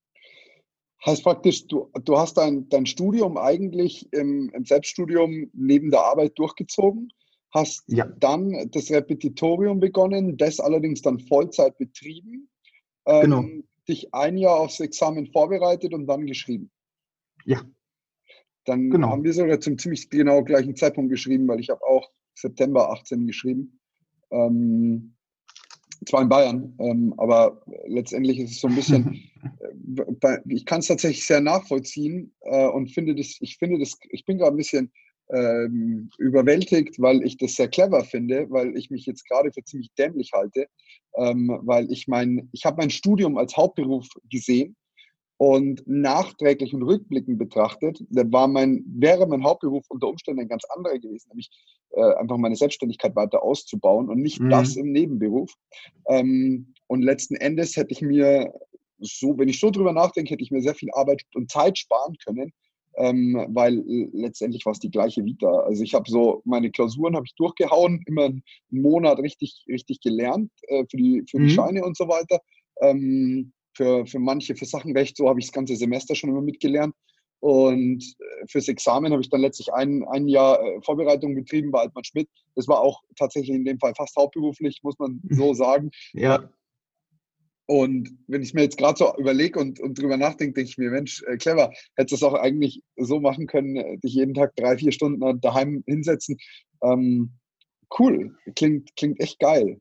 Heißt 1.05 1.25
praktisch, 1.25 1.67
du, 1.67 1.91
du 2.05 2.17
hast 2.17 2.35
dein, 2.35 2.69
dein 2.69 2.87
Studium 2.87 3.37
eigentlich 3.37 4.13
im, 4.13 4.51
im 4.55 4.65
Selbststudium 4.65 5.51
neben 5.53 5.91
der 5.91 6.01
Arbeit 6.01 6.39
durchgezogen, 6.39 7.13
hast 7.53 7.83
ja. 7.89 8.07
dann 8.07 8.71
das 8.71 8.91
Repetitorium 8.91 9.81
begonnen, 9.81 10.37
das 10.37 10.61
allerdings 10.61 11.03
dann 11.03 11.19
Vollzeit 11.19 11.77
betrieben, 11.77 12.49
ähm, 13.07 13.21
genau. 13.21 13.45
dich 13.89 14.15
ein 14.15 14.39
Jahr 14.39 14.61
aufs 14.61 14.79
Examen 14.79 15.27
vorbereitet 15.27 15.93
und 15.93 16.07
dann 16.07 16.27
geschrieben. 16.27 16.71
Ja. 17.45 17.63
Dann 18.65 18.91
genau. 18.91 19.11
haben 19.11 19.25
wir 19.25 19.33
sogar 19.33 19.59
zum 19.59 19.79
ziemlich 19.79 20.09
genau 20.09 20.45
gleichen 20.45 20.77
Zeitpunkt 20.77 21.11
geschrieben, 21.11 21.49
weil 21.49 21.59
ich 21.59 21.71
habe 21.71 21.83
auch 21.83 22.11
September 22.35 22.91
18 22.91 23.27
geschrieben. 23.27 23.81
Ähm, 24.31 25.17
zwar 26.07 26.23
in 26.23 26.29
Bayern, 26.29 26.75
ähm, 26.79 27.15
aber 27.17 27.63
letztendlich 27.87 28.39
ist 28.39 28.53
es 28.53 28.61
so 28.61 28.69
ein 28.69 28.75
bisschen, 28.75 29.23
äh, 30.23 30.39
ich 30.49 30.67
kann 30.67 30.81
es 30.81 30.89
tatsächlich 30.89 31.27
sehr 31.27 31.41
nachvollziehen 31.41 32.35
äh, 32.43 32.67
und 32.67 32.93
finde 32.93 33.15
das, 33.15 33.37
ich 33.41 33.57
finde 33.59 33.79
das, 33.79 33.99
ich 34.11 34.25
bin 34.25 34.39
gerade 34.39 34.55
ein 34.55 34.59
bisschen 34.59 34.93
ähm, 35.31 36.11
überwältigt, 36.19 37.01
weil 37.01 37.25
ich 37.25 37.37
das 37.39 37.55
sehr 37.55 37.69
clever 37.69 38.05
finde, 38.05 38.47
weil 38.51 38.77
ich 38.77 38.91
mich 38.91 39.07
jetzt 39.07 39.27
gerade 39.29 39.53
für 39.53 39.65
ziemlich 39.65 39.91
dämlich 39.99 40.33
halte, 40.35 40.67
ähm, 41.17 41.59
weil 41.63 41.91
ich 41.91 42.09
mein, 42.09 42.49
ich 42.53 42.65
habe 42.65 42.79
mein 42.79 42.91
Studium 42.91 43.39
als 43.39 43.57
Hauptberuf 43.57 44.09
gesehen 44.31 44.77
und 45.43 45.83
nachträglich 45.89 46.73
und 46.73 46.85
rückblickend 46.85 47.37
betrachtet, 47.37 48.01
war 48.11 48.47
mein, 48.47 48.85
wäre 48.87 49.27
mein 49.27 49.43
Hauptberuf 49.43 49.85
unter 49.89 50.07
Umständen 50.07 50.43
ein 50.43 50.47
ganz 50.47 50.63
anderer 50.67 51.01
gewesen, 51.01 51.31
nämlich 51.31 51.51
äh, 51.97 52.15
einfach 52.15 52.37
meine 52.37 52.55
Selbstständigkeit 52.55 53.17
weiter 53.17 53.43
auszubauen 53.43 54.09
und 54.09 54.23
nicht 54.23 54.39
mhm. 54.39 54.51
das 54.51 54.77
im 54.77 54.93
Nebenberuf. 54.93 55.53
Ähm, 56.07 56.73
und 56.87 57.03
letzten 57.03 57.35
Endes 57.35 57.75
hätte 57.75 57.91
ich 57.91 58.03
mir 58.03 58.55
so, 59.01 59.37
wenn 59.37 59.49
ich 59.49 59.59
so 59.59 59.71
drüber 59.71 59.93
nachdenke, 59.93 60.31
hätte 60.31 60.45
ich 60.45 60.53
mir 60.53 60.63
sehr 60.63 60.77
viel 60.77 60.93
Arbeit 60.93 61.23
und 61.35 61.51
Zeit 61.51 61.77
sparen 61.77 62.15
können, 62.25 62.53
ähm, 62.99 63.45
weil 63.49 63.83
letztendlich 64.13 64.65
war 64.65 64.75
es 64.75 64.79
die 64.79 64.93
gleiche 64.93 65.25
Vita. 65.25 65.51
Also 65.51 65.83
ich 65.83 65.95
habe 65.95 66.09
so 66.09 66.43
meine 66.45 66.71
Klausuren 66.71 67.17
habe 67.17 67.27
ich 67.27 67.35
durchgehauen, 67.35 68.01
immer 68.07 68.27
einen 68.27 68.45
Monat 68.71 69.19
richtig 69.19 69.65
richtig 69.69 70.03
gelernt 70.03 70.53
äh, 70.69 70.85
für 70.89 70.97
die 70.97 71.25
für 71.29 71.39
die 71.39 71.47
mhm. 71.47 71.51
Scheine 71.51 71.85
und 71.85 71.97
so 71.97 72.07
weiter. 72.07 72.41
Ähm, 72.81 73.53
für, 73.75 74.07
für 74.07 74.19
manche, 74.19 74.55
für 74.55 74.67
Sachenrecht, 74.67 75.17
so 75.17 75.29
habe 75.29 75.41
ich 75.41 75.47
das 75.47 75.53
ganze 75.53 75.77
Semester 75.77 76.15
schon 76.15 76.31
immer 76.31 76.43
mitgelernt. 76.43 76.95
Und 77.41 78.05
äh, 78.21 78.47
fürs 78.47 78.69
Examen 78.69 79.11
habe 79.13 79.21
ich 79.21 79.29
dann 79.29 79.41
letztlich 79.41 79.73
ein, 79.73 80.05
ein 80.05 80.29
Jahr 80.29 80.63
äh, 80.63 80.81
Vorbereitung 80.83 81.35
betrieben 81.35 81.73
bei 81.73 81.81
Altmann 81.81 82.05
Schmidt. 82.05 82.29
Das 82.55 82.69
war 82.69 82.81
auch 82.81 83.03
tatsächlich 83.17 83.57
in 83.57 83.65
dem 83.65 83.81
Fall 83.81 83.95
fast 83.97 84.15
hauptberuflich, 84.17 84.81
muss 84.85 84.99
man 85.01 85.21
so 85.29 85.53
sagen. 85.53 85.91
Ja. 86.13 86.49
Und 87.67 88.11
wenn 88.29 88.43
ich 88.43 88.55
mir 88.55 88.63
jetzt 88.63 88.79
gerade 88.79 88.99
so 88.99 89.17
überlege 89.17 89.59
und, 89.59 89.81
und 89.81 89.99
drüber 89.99 90.17
nachdenke, 90.17 90.55
denke 90.55 90.71
ich 90.71 90.79
mir, 90.79 90.91
Mensch, 90.91 91.23
äh, 91.25 91.37
clever, 91.37 91.73
hättest 91.97 92.23
du 92.23 92.27
es 92.27 92.33
auch 92.33 92.39
eigentlich 92.39 92.83
so 92.97 93.19
machen 93.19 93.47
können, 93.47 93.77
äh, 93.77 93.99
dich 93.99 94.15
jeden 94.15 94.35
Tag 94.35 94.55
drei, 94.55 94.77
vier 94.77 94.93
Stunden 94.93 95.41
daheim 95.41 95.83
hinsetzen. 95.87 96.39
Ähm, 96.83 97.33
cool, 97.99 98.37
klingt, 98.55 98.95
klingt 98.97 99.21
echt 99.21 99.39
geil. 99.39 99.81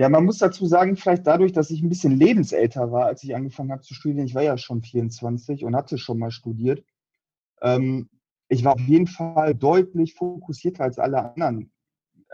Ja, 0.00 0.08
man 0.08 0.24
muss 0.24 0.38
dazu 0.38 0.64
sagen, 0.64 0.96
vielleicht 0.96 1.26
dadurch, 1.26 1.52
dass 1.52 1.70
ich 1.70 1.82
ein 1.82 1.90
bisschen 1.90 2.16
lebensälter 2.16 2.90
war, 2.90 3.04
als 3.04 3.22
ich 3.22 3.36
angefangen 3.36 3.70
habe 3.70 3.82
zu 3.82 3.92
studieren. 3.92 4.24
Ich 4.24 4.34
war 4.34 4.42
ja 4.42 4.56
schon 4.56 4.80
24 4.80 5.62
und 5.62 5.76
hatte 5.76 5.98
schon 5.98 6.18
mal 6.18 6.30
studiert. 6.30 6.82
Ähm, 7.60 8.08
ich 8.48 8.64
war 8.64 8.76
auf 8.76 8.80
jeden 8.80 9.08
Fall 9.08 9.54
deutlich 9.54 10.14
fokussierter 10.14 10.84
als 10.84 10.98
alle 10.98 11.18
anderen 11.36 11.70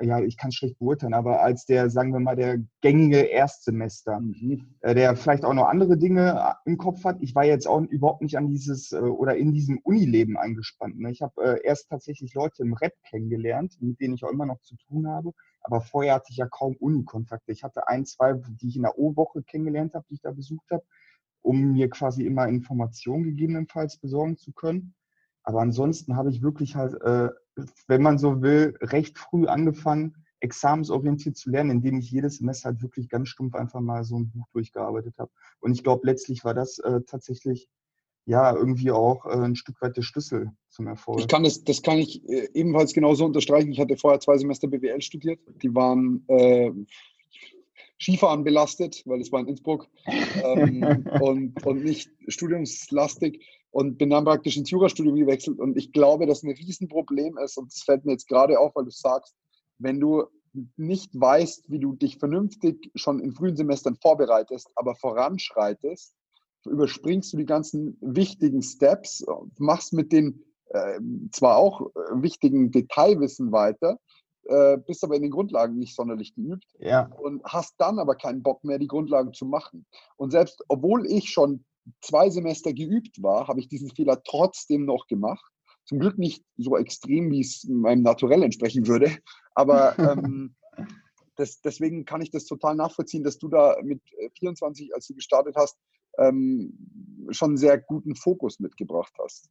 ja, 0.01 0.21
ich 0.21 0.37
kann 0.37 0.49
es 0.49 0.57
schlecht 0.57 0.79
beurteilen, 0.79 1.15
aber 1.15 1.41
als 1.41 1.65
der, 1.65 1.91
sagen 1.91 2.13
wir 2.13 2.21
mal, 2.21 2.37
der 2.37 2.59
gängige 2.81 3.19
Erstsemester, 3.19 4.21
mhm. 4.21 4.77
Äh, 4.81 4.95
der 4.95 5.17
vielleicht 5.17 5.45
auch 5.45 5.55
noch 5.55 5.67
andere 5.67 5.97
Dinge 5.97 6.39
äh, 6.39 6.71
im 6.71 6.79
Kopf 6.79 7.05
hat. 7.05 7.17
Ich 7.21 7.35
war 7.35 7.45
jetzt 7.45 7.67
auch 7.67 7.81
überhaupt 7.83 8.23
nicht 8.23 8.37
an 8.37 8.49
dieses 8.49 8.93
äh, 8.93 8.99
oder 8.99 9.37
in 9.37 9.53
diesem 9.53 9.79
Unileben 9.79 10.37
eingespannt. 10.37 10.99
Ne? 10.99 11.11
Ich 11.11 11.23
habe 11.23 11.61
erst 11.63 11.89
tatsächlich 11.89 12.35
Leute 12.35 12.63
im 12.63 12.75
Rap 12.75 12.95
kennengelernt, 13.09 13.77
mit 13.81 14.01
denen 14.01 14.15
ich 14.15 14.25
auch 14.25 14.31
immer 14.31 14.47
noch 14.47 14.61
zu 14.61 14.77
tun 14.77 15.09
habe. 15.09 15.33
Aber 15.63 15.81
vorher 15.81 16.15
hatte 16.15 16.29
ich 16.31 16.37
ja 16.37 16.47
kaum 16.47 16.77
Unikontakte. 16.77 17.53
Ich 17.53 17.65
hatte 17.65 17.89
ein, 17.89 18.05
zwei, 18.05 18.35
die 18.35 18.69
ich 18.69 18.77
in 18.77 18.83
der 18.83 18.99
O-Woche 18.99 19.43
kennengelernt 19.43 19.95
habe, 19.95 20.07
die 20.09 20.15
ich 20.15 20.21
da 20.21 20.31
besucht 20.31 20.71
habe, 20.71 20.85
um 21.43 21.73
mir 21.73 21.91
quasi 21.91 22.25
immer 22.25 22.47
Informationen 22.47 23.25
gegebenenfalls 23.25 23.99
besorgen 23.99 24.37
zu 24.37 24.53
können. 24.53 24.95
Aber 25.43 25.61
ansonsten 25.61 26.17
habe 26.17 26.31
ich 26.31 26.43
wirklich 26.43 26.77
halt, 26.77 27.01
äh, 27.03 27.31
wenn 27.87 28.03
man 28.03 28.19
so 28.19 28.43
will, 28.43 28.77
recht 28.81 29.19
früh 29.19 29.47
angefangen, 29.47 30.15
examensorientiert 30.41 31.37
zu 31.37 31.51
lernen, 31.51 31.71
indem 31.71 31.99
ich 31.99 32.11
jedes 32.11 32.39
Semester 32.39 32.71
halt 32.71 32.83
wirklich 32.83 33.09
ganz 33.09 33.29
stumpf 33.29 33.55
einfach 33.55 33.81
mal 33.81 34.05
so 34.05 34.19
ein 34.19 34.31
Buch 34.31 34.47
durchgearbeitet 34.53 35.15
habe. 35.19 35.31
Und 35.61 35.73
ich 35.73 35.83
glaube, 35.83 36.07
letztlich 36.07 36.45
war 36.45 36.55
das 36.55 36.79
äh, 36.79 37.01
tatsächlich 37.07 37.69
ja 38.27 38.55
irgendwie 38.55 38.91
auch 38.91 39.25
äh, 39.25 39.31
ein 39.31 39.57
Stück 39.57 39.81
weit 39.81 39.97
der 39.97 40.03
Schlüssel 40.03 40.51
zum 40.69 40.89
Erfolg. 40.89 41.21
Ich 41.21 41.29
kann 41.29 41.45
das, 41.45 41.65
das 41.65 41.83
kann 41.83 41.99
ich 41.99 42.29
äh, 42.29 42.49
ebenfalls 42.55 42.93
genauso 42.93 43.25
unterstreichen. 43.25 43.73
Ich 43.73 43.81
hatte 43.81 43.97
vorher 43.97 44.21
zwei 44.21 44.37
Semester 44.37 44.69
BWL 44.69 45.01
studiert. 45.01 45.41
Die 45.63 45.75
waren 45.75 46.25
äh, 46.29 46.73
Skifahren 47.99 48.45
belastet, 48.45 49.03
weil 49.07 49.21
es 49.21 49.33
war 49.33 49.41
in 49.41 49.49
Innsbruck 49.49 49.89
ähm, 50.07 51.07
und, 51.21 51.65
und 51.65 51.85
nicht 51.85 52.11
studiumslastig 52.29 53.43
und 53.77 53.99
bin 53.99 54.09
dann 54.09 54.25
praktisch 54.25 54.57
ins 54.57 54.71
Jurastudium 54.71 55.17
gewechselt. 55.17 55.59
Und 55.59 55.77
ich 55.77 55.93
glaube, 55.93 56.25
dass 56.25 56.43
ein 56.43 56.51
Riesenproblem 56.51 57.37
ist, 57.37 57.59
und 57.59 57.71
das 57.71 57.83
fällt 57.83 58.07
mir 58.07 58.13
jetzt 58.13 58.27
gerade 58.27 58.59
auf, 58.59 58.75
weil 58.75 58.85
du 58.85 58.91
sagst, 58.91 59.37
wenn 59.77 60.01
du 60.01 60.25
nicht 60.79 61.11
weißt, 61.13 61.71
wie 61.71 61.79
du 61.79 61.93
dich 61.93 62.17
vernünftig 62.17 62.91
schon 62.95 63.21
in 63.21 63.33
frühen 63.33 63.55
Semestern 63.55 63.95
vorbereitest, 63.97 64.71
aber 64.77 64.95
voranschreitest, 64.95 66.15
überspringst 66.65 67.35
du 67.35 67.37
die 67.37 67.45
ganzen 67.45 67.99
wichtigen 68.01 68.63
Steps, 68.63 69.23
machst 69.59 69.93
mit 69.93 70.11
den 70.11 70.43
äh, 70.71 70.99
zwar 71.33 71.59
auch 71.59 71.83
äh, 71.83 72.23
wichtigen 72.23 72.71
Detailwissen 72.71 73.53
weiter, 73.53 73.99
äh, 74.45 74.79
bist 74.79 75.05
aber 75.05 75.17
in 75.17 75.23
den 75.23 75.31
Grundlagen 75.31 75.77
nicht 75.77 75.95
sonderlich 75.95 76.35
geübt 76.35 76.65
ja. 76.79 77.11
und 77.21 77.45
hast 77.45 77.75
dann 77.77 77.99
aber 77.99 78.15
keinen 78.15 78.43
Bock 78.43 78.65
mehr, 78.65 78.79
die 78.79 78.89
Grundlagen 78.89 79.35
zu 79.35 79.45
machen. 79.45 79.85
Und 80.17 80.31
selbst 80.31 80.65
obwohl 80.69 81.05
ich 81.05 81.29
schon 81.29 81.67
zwei 82.01 82.31
Semester 82.31 82.73
geübt 82.73 83.23
war, 83.23 83.49
habe 83.49 83.61
ich 83.61 83.69
diesen 83.69 83.91
Fehler 83.91 84.23
trotzdem 84.23 84.85
noch 84.85 85.07
gemacht. 85.07 85.45
Zum 85.85 86.01
Glück 86.01 86.19
nicht 86.19 86.45
so 86.57 86.77
extrem, 86.77 87.31
wie 87.31 87.41
es 87.41 87.65
meinem 87.65 88.03
Naturell 88.03 88.43
entsprechen 88.43 88.87
würde. 88.87 89.17
Aber 89.55 89.99
ähm, 89.99 90.55
das, 91.37 91.61
deswegen 91.61 92.05
kann 92.05 92.23
ich 92.23 92.31
das 92.31 92.45
total 92.45 92.75
nachvollziehen, 92.75 93.23
dass 93.23 93.39
du 93.39 93.49
da 93.49 93.77
mit 93.83 94.01
24, 94.39 94.91
äh, 94.91 94.95
als 94.95 95.07
du 95.07 95.15
gestartet 95.15 95.55
hast, 95.57 95.79
ähm, 96.19 96.73
schon 97.31 97.51
einen 97.51 97.57
sehr 97.59 97.79
guten 97.79 98.17
Fokus 98.17 98.59
mitgebracht 98.59 99.13
hast. 99.23 99.49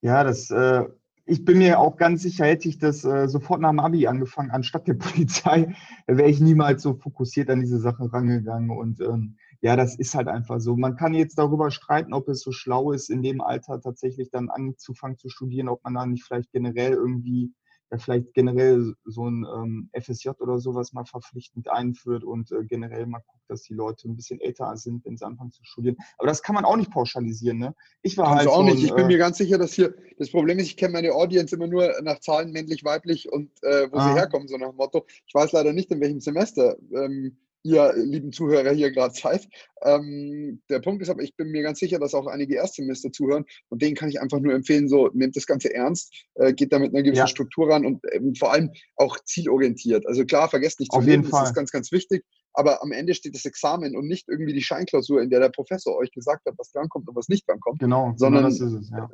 Ja, 0.00 0.24
das, 0.24 0.50
äh, 0.50 0.84
ich 1.26 1.44
bin 1.44 1.58
mir 1.58 1.78
auch 1.78 1.96
ganz 1.96 2.22
sicher, 2.22 2.46
hätte 2.46 2.68
ich 2.68 2.78
das 2.78 3.04
äh, 3.04 3.28
sofort 3.28 3.60
nach 3.60 3.70
dem 3.70 3.80
Abi 3.80 4.06
angefangen, 4.06 4.50
anstatt 4.50 4.88
der 4.88 4.94
Polizei, 4.94 5.74
wäre 6.06 6.28
ich 6.28 6.40
niemals 6.40 6.82
so 6.82 6.94
fokussiert 6.94 7.50
an 7.50 7.60
diese 7.60 7.78
Sache 7.78 8.10
rangegangen. 8.12 8.70
Und 8.70 9.00
ähm, 9.00 9.36
ja, 9.60 9.76
das 9.76 9.98
ist 9.98 10.14
halt 10.14 10.28
einfach 10.28 10.60
so. 10.60 10.76
Man 10.76 10.96
kann 10.96 11.14
jetzt 11.14 11.38
darüber 11.38 11.70
streiten, 11.70 12.12
ob 12.12 12.28
es 12.28 12.40
so 12.40 12.52
schlau 12.52 12.92
ist, 12.92 13.10
in 13.10 13.22
dem 13.22 13.40
Alter 13.40 13.80
tatsächlich 13.80 14.30
dann 14.30 14.50
anzufangen 14.50 15.18
zu 15.18 15.28
studieren, 15.28 15.68
ob 15.68 15.82
man 15.82 15.94
da 15.94 16.06
nicht 16.06 16.24
vielleicht 16.24 16.52
generell 16.52 16.92
irgendwie, 16.92 17.52
ja, 17.90 17.98
vielleicht 17.98 18.34
generell 18.34 18.94
so 19.04 19.28
ein 19.28 19.44
ähm, 19.52 19.90
FSJ 20.00 20.28
oder 20.38 20.60
sowas 20.60 20.92
mal 20.92 21.06
verpflichtend 21.06 21.68
einführt 21.68 22.22
und 22.22 22.52
äh, 22.52 22.64
generell 22.66 23.06
mal 23.06 23.22
guckt, 23.26 23.42
dass 23.48 23.62
die 23.62 23.74
Leute 23.74 24.08
ein 24.08 24.14
bisschen 24.14 24.40
älter 24.40 24.76
sind, 24.76 25.04
wenn 25.04 25.16
sie 25.16 25.26
anfangen 25.26 25.50
zu 25.50 25.64
studieren. 25.64 25.96
Aber 26.18 26.28
das 26.28 26.42
kann 26.42 26.54
man 26.54 26.64
auch 26.64 26.76
nicht 26.76 26.92
pauschalisieren, 26.92 27.58
ne? 27.58 27.74
Ich 28.02 28.16
war 28.16 28.26
Kannst 28.26 28.40
halt 28.40 28.48
auch 28.50 28.58
so 28.58 28.74
nicht. 28.74 28.84
ich 28.84 28.94
bin 28.94 29.06
äh, 29.06 29.08
mir 29.08 29.18
ganz 29.18 29.38
sicher, 29.38 29.58
dass 29.58 29.72
hier, 29.72 29.92
das 30.18 30.30
Problem 30.30 30.58
ist, 30.60 30.66
ich 30.66 30.76
kenne 30.76 30.92
meine 30.92 31.12
Audience 31.12 31.56
immer 31.56 31.66
nur 31.66 32.00
nach 32.02 32.20
Zahlen 32.20 32.52
männlich, 32.52 32.84
weiblich 32.84 33.32
und 33.32 33.50
äh, 33.64 33.90
wo 33.90 33.96
ah. 33.96 34.08
sie 34.08 34.14
herkommen, 34.14 34.46
so 34.46 34.56
nach 34.56 34.68
dem 34.68 34.76
Motto. 34.76 35.04
Ich 35.26 35.34
weiß 35.34 35.50
leider 35.50 35.72
nicht, 35.72 35.90
in 35.90 36.00
welchem 36.00 36.20
Semester. 36.20 36.76
Ähm, 36.94 37.38
ihr 37.62 37.92
lieben 37.96 38.32
Zuhörer 38.32 38.72
hier 38.72 38.90
gerade 38.90 39.14
seid. 39.14 39.48
Ähm, 39.82 40.62
der 40.68 40.80
Punkt 40.80 41.02
ist 41.02 41.08
aber, 41.08 41.22
ich 41.22 41.36
bin 41.36 41.50
mir 41.50 41.62
ganz 41.62 41.78
sicher, 41.78 41.98
dass 41.98 42.14
auch 42.14 42.26
einige 42.26 42.56
Erstsemester 42.56 43.12
zuhören 43.12 43.44
und 43.68 43.82
denen 43.82 43.94
kann 43.94 44.08
ich 44.08 44.20
einfach 44.20 44.40
nur 44.40 44.54
empfehlen, 44.54 44.88
so 44.88 45.10
nehmt 45.12 45.36
das 45.36 45.46
Ganze 45.46 45.72
ernst, 45.72 46.12
äh, 46.34 46.52
geht 46.52 46.72
da 46.72 46.78
mit 46.78 46.94
einer 46.94 47.02
gewissen 47.02 47.20
ja. 47.20 47.26
Struktur 47.26 47.70
ran 47.70 47.86
und 47.86 48.00
ähm, 48.12 48.34
vor 48.34 48.52
allem 48.52 48.70
auch 48.96 49.18
zielorientiert. 49.24 50.06
Also 50.06 50.24
klar, 50.24 50.48
vergesst 50.48 50.80
nicht 50.80 50.92
zu 50.92 50.98
Auf 50.98 51.04
leben, 51.04 51.28
das 51.30 51.48
ist 51.48 51.54
ganz, 51.54 51.70
ganz 51.70 51.92
wichtig, 51.92 52.24
aber 52.58 52.82
am 52.82 52.90
Ende 52.90 53.14
steht 53.14 53.36
das 53.36 53.44
Examen 53.44 53.96
und 53.96 54.08
nicht 54.08 54.28
irgendwie 54.28 54.52
die 54.52 54.62
Scheinklausur, 54.62 55.22
in 55.22 55.30
der 55.30 55.38
der 55.38 55.50
Professor 55.50 55.96
euch 55.96 56.10
gesagt 56.10 56.44
hat, 56.44 56.54
was 56.58 56.72
drankommt 56.72 57.08
und 57.08 57.14
was 57.14 57.28
nicht 57.28 57.48
drankommt. 57.48 57.78
Genau, 57.78 58.06
genau 58.06 58.16
sondern 58.16 58.44
genau 58.46 58.48
das 58.48 58.60
ist 58.60 58.72
es, 58.72 58.90
ja. 58.90 59.08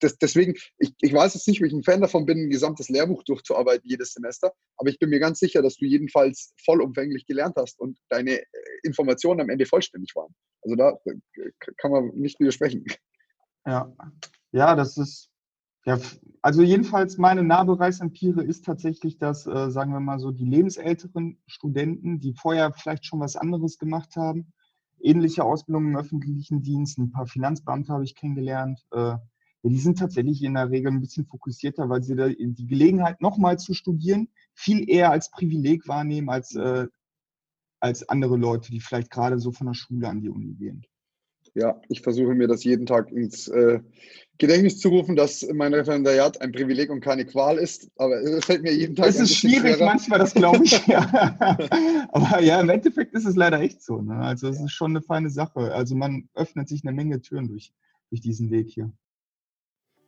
das, 0.00 0.18
deswegen, 0.18 0.54
ich, 0.78 0.92
ich 1.00 1.12
weiß 1.12 1.34
jetzt 1.34 1.46
nicht, 1.46 1.62
wie 1.62 1.68
ich 1.68 1.72
ein 1.72 1.84
Fan 1.84 2.00
davon 2.00 2.26
bin, 2.26 2.38
ein 2.38 2.50
gesamtes 2.50 2.88
Lehrbuch 2.88 3.22
durchzuarbeiten 3.22 3.88
jedes 3.88 4.12
Semester, 4.12 4.52
aber 4.76 4.90
ich 4.90 4.98
bin 4.98 5.10
mir 5.10 5.20
ganz 5.20 5.38
sicher, 5.38 5.62
dass 5.62 5.76
du 5.76 5.86
jedenfalls 5.86 6.52
vollumfänglich 6.64 7.26
gelernt 7.26 7.54
hast 7.56 7.78
und 7.78 7.96
deine 8.08 8.40
äh, 8.40 8.46
Informationen 8.82 9.40
am 9.40 9.50
Ende 9.50 9.64
vollständig 9.64 10.16
waren. 10.16 10.34
Also 10.62 10.74
da 10.74 10.98
äh, 11.04 11.50
kann 11.76 11.92
man 11.92 12.08
nicht 12.08 12.40
widersprechen. 12.40 12.84
Ja, 13.66 13.94
ja, 14.50 14.74
das 14.74 14.96
ist, 14.96 15.27
ja, 15.88 15.98
also 16.42 16.60
jedenfalls 16.60 17.16
meine 17.16 17.42
Nahbereichsempire 17.42 18.42
ist 18.42 18.66
tatsächlich, 18.66 19.16
dass, 19.16 19.46
äh, 19.46 19.70
sagen 19.70 19.92
wir 19.92 20.00
mal 20.00 20.18
so, 20.18 20.30
die 20.30 20.44
lebensälteren 20.44 21.38
Studenten, 21.46 22.20
die 22.20 22.34
vorher 22.34 22.74
vielleicht 22.74 23.06
schon 23.06 23.20
was 23.20 23.36
anderes 23.36 23.78
gemacht 23.78 24.14
haben, 24.14 24.52
ähnliche 25.00 25.44
Ausbildungen 25.44 25.92
im 25.92 25.96
öffentlichen 25.96 26.60
Dienst, 26.60 26.98
ein 26.98 27.10
paar 27.10 27.26
Finanzbeamte 27.26 27.90
habe 27.90 28.04
ich 28.04 28.14
kennengelernt, 28.14 28.84
äh, 28.90 29.16
die 29.62 29.78
sind 29.78 29.98
tatsächlich 29.98 30.42
in 30.42 30.54
der 30.54 30.68
Regel 30.68 30.92
ein 30.92 31.00
bisschen 31.00 31.24
fokussierter, 31.24 31.88
weil 31.88 32.02
sie 32.02 32.16
da 32.16 32.28
die 32.28 32.66
Gelegenheit, 32.66 33.22
nochmal 33.22 33.58
zu 33.58 33.72
studieren, 33.72 34.28
viel 34.54 34.88
eher 34.90 35.10
als 35.10 35.30
Privileg 35.30 35.88
wahrnehmen 35.88 36.28
als, 36.28 36.54
äh, 36.54 36.86
als 37.80 38.06
andere 38.10 38.36
Leute, 38.36 38.70
die 38.70 38.80
vielleicht 38.80 39.10
gerade 39.10 39.38
so 39.38 39.52
von 39.52 39.68
der 39.68 39.74
Schule 39.74 40.06
an 40.06 40.20
die 40.20 40.28
Uni 40.28 40.52
gehen 40.52 40.84
ja, 41.54 41.80
ich 41.88 42.02
versuche 42.02 42.34
mir 42.34 42.48
das 42.48 42.64
jeden 42.64 42.86
Tag 42.86 43.10
ins 43.10 43.48
äh, 43.48 43.80
Gedächtnis 44.38 44.78
zu 44.78 44.88
rufen, 44.88 45.16
dass 45.16 45.46
mein 45.52 45.74
Referendariat 45.74 46.40
ein 46.40 46.52
Privileg 46.52 46.90
und 46.90 47.00
keine 47.00 47.24
Qual 47.24 47.58
ist. 47.58 47.90
Aber 47.96 48.20
es 48.20 48.44
fällt 48.44 48.62
mir 48.62 48.72
jeden 48.72 48.94
Tag. 48.94 49.08
Es 49.08 49.18
ist 49.18 49.34
schwierig 49.34 49.74
schwerer. 49.74 49.86
manchmal, 49.86 50.20
das 50.20 50.32
glaube 50.32 50.64
ich. 50.64 50.86
ja. 50.86 52.08
Aber 52.12 52.40
ja, 52.40 52.60
im 52.60 52.68
Endeffekt 52.68 53.14
ist 53.14 53.26
es 53.26 53.34
leider 53.34 53.60
echt 53.60 53.82
so. 53.82 54.00
Ne? 54.00 54.14
Also 54.14 54.48
es 54.48 54.60
ist 54.60 54.72
schon 54.72 54.92
eine 54.92 55.02
feine 55.02 55.30
Sache. 55.30 55.72
Also 55.72 55.96
man 55.96 56.28
öffnet 56.34 56.68
sich 56.68 56.84
eine 56.84 56.94
Menge 56.94 57.20
Türen 57.20 57.48
durch, 57.48 57.72
durch 58.10 58.20
diesen 58.20 58.50
Weg 58.52 58.68
hier. 58.70 58.92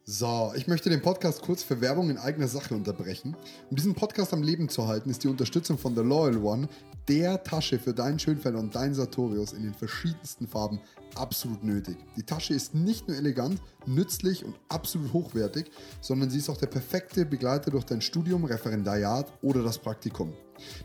So, 0.07 0.53
ich 0.57 0.67
möchte 0.67 0.89
den 0.89 1.03
Podcast 1.03 1.43
kurz 1.43 1.63
für 1.63 1.81
Werbung 1.81 2.09
in 2.11 2.17
eigener 2.17 2.49
Sache 2.49 2.75
unterbrechen. 2.75 3.37
Um 3.69 3.77
diesen 3.77 3.95
Podcast 3.95 4.33
am 4.33 4.43
Leben 4.43 4.69
zu 4.69 4.89
halten, 4.89 5.11
ist 5.11 5.23
die 5.23 5.29
Unterstützung 5.29 5.77
von 5.77 5.95
The 5.95 6.01
Loyal 6.01 6.39
One, 6.39 6.69
der 7.07 7.43
Tasche 7.45 7.79
für 7.79 7.93
deinen 7.93 8.19
Schönfelder 8.19 8.59
und 8.59 8.75
deinen 8.75 8.95
Sartorius 8.95 9.53
in 9.53 9.63
den 9.63 9.75
verschiedensten 9.75 10.49
Farben, 10.49 10.81
absolut 11.15 11.63
nötig. 11.63 11.99
Die 12.17 12.23
Tasche 12.23 12.55
ist 12.55 12.75
nicht 12.75 13.09
nur 13.09 13.17
elegant, 13.17 13.61
nützlich 13.87 14.45
und 14.45 14.55
absolut 14.69 15.13
hochwertig, 15.13 15.71
sondern 16.01 16.31
sie 16.31 16.39
ist 16.39 16.49
auch 16.49 16.57
der 16.57 16.69
perfekte 16.69 17.27
Begleiter 17.27 17.71
durch 17.71 17.85
dein 17.85 18.01
Studium, 18.01 18.45
Referendariat 18.45 19.31
oder 19.43 19.63
das 19.63 19.79
Praktikum. 19.79 20.33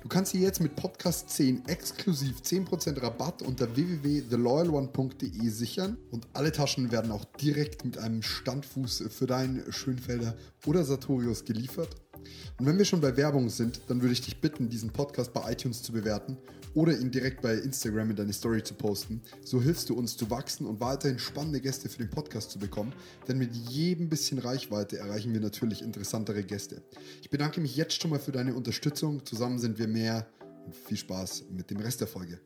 Du 0.01 0.07
kannst 0.07 0.31
sie 0.31 0.41
jetzt 0.41 0.61
mit 0.61 0.75
Podcast 0.75 1.29
10 1.29 1.67
exklusiv 1.67 2.41
10% 2.41 3.01
Rabatt 3.01 3.41
unter 3.41 3.75
www.theloyalone.de 3.75 5.49
sichern 5.49 5.97
und 6.11 6.27
alle 6.33 6.51
Taschen 6.51 6.91
werden 6.91 7.11
auch 7.11 7.25
direkt 7.25 7.85
mit 7.85 7.97
einem 7.97 8.21
Standfuß 8.21 9.05
für 9.09 9.27
deinen 9.27 9.71
Schönfelder 9.71 10.35
oder 10.65 10.83
Sartorius 10.83 11.45
geliefert. 11.45 11.95
Und 12.59 12.65
wenn 12.65 12.77
wir 12.77 12.85
schon 12.85 13.01
bei 13.01 13.15
Werbung 13.17 13.49
sind, 13.49 13.81
dann 13.87 14.01
würde 14.01 14.13
ich 14.13 14.21
dich 14.21 14.39
bitten, 14.39 14.69
diesen 14.69 14.91
Podcast 14.91 15.33
bei 15.33 15.51
iTunes 15.51 15.81
zu 15.83 15.91
bewerten 15.91 16.37
oder 16.75 16.97
ihn 16.97 17.09
direkt 17.09 17.41
bei 17.41 17.53
Instagram 17.55 18.11
in 18.11 18.15
deine 18.17 18.33
Story 18.33 18.61
zu 18.61 18.75
posten. 18.75 19.21
So 19.43 19.61
hilfst 19.61 19.89
du 19.89 19.95
uns 19.95 20.15
zu 20.15 20.29
wachsen 20.29 20.67
und 20.67 20.79
weiterhin 20.79 21.17
spannende 21.17 21.61
Gäste 21.61 21.89
für 21.89 21.99
den 21.99 22.09
Podcast 22.09 22.51
zu 22.51 22.59
bekommen, 22.59 22.93
denn 23.27 23.37
mit 23.37 23.55
jedem 23.55 24.09
bisschen 24.09 24.39
Reichweite 24.39 24.97
erreichen 24.97 25.33
wir 25.33 25.41
natürlich 25.41 25.81
interessantere 25.81 26.43
Gäste. 26.43 26.83
Ich 27.21 27.29
bedanke 27.29 27.61
mich 27.61 27.75
jetzt 27.75 27.99
schon 28.01 28.11
mal 28.11 28.19
für 28.19 28.33
deine 28.33 28.53
Unterstützung. 28.53 29.25
Zusammen 29.25 29.57
sind 29.57 29.79
wir 29.79 29.87
mehr 29.87 30.27
und 30.65 30.75
viel 30.75 30.97
Spaß 30.97 31.45
mit 31.51 31.69
dem 31.71 31.79
Rest 31.79 32.01
der 32.01 32.07
Folge. 32.07 32.39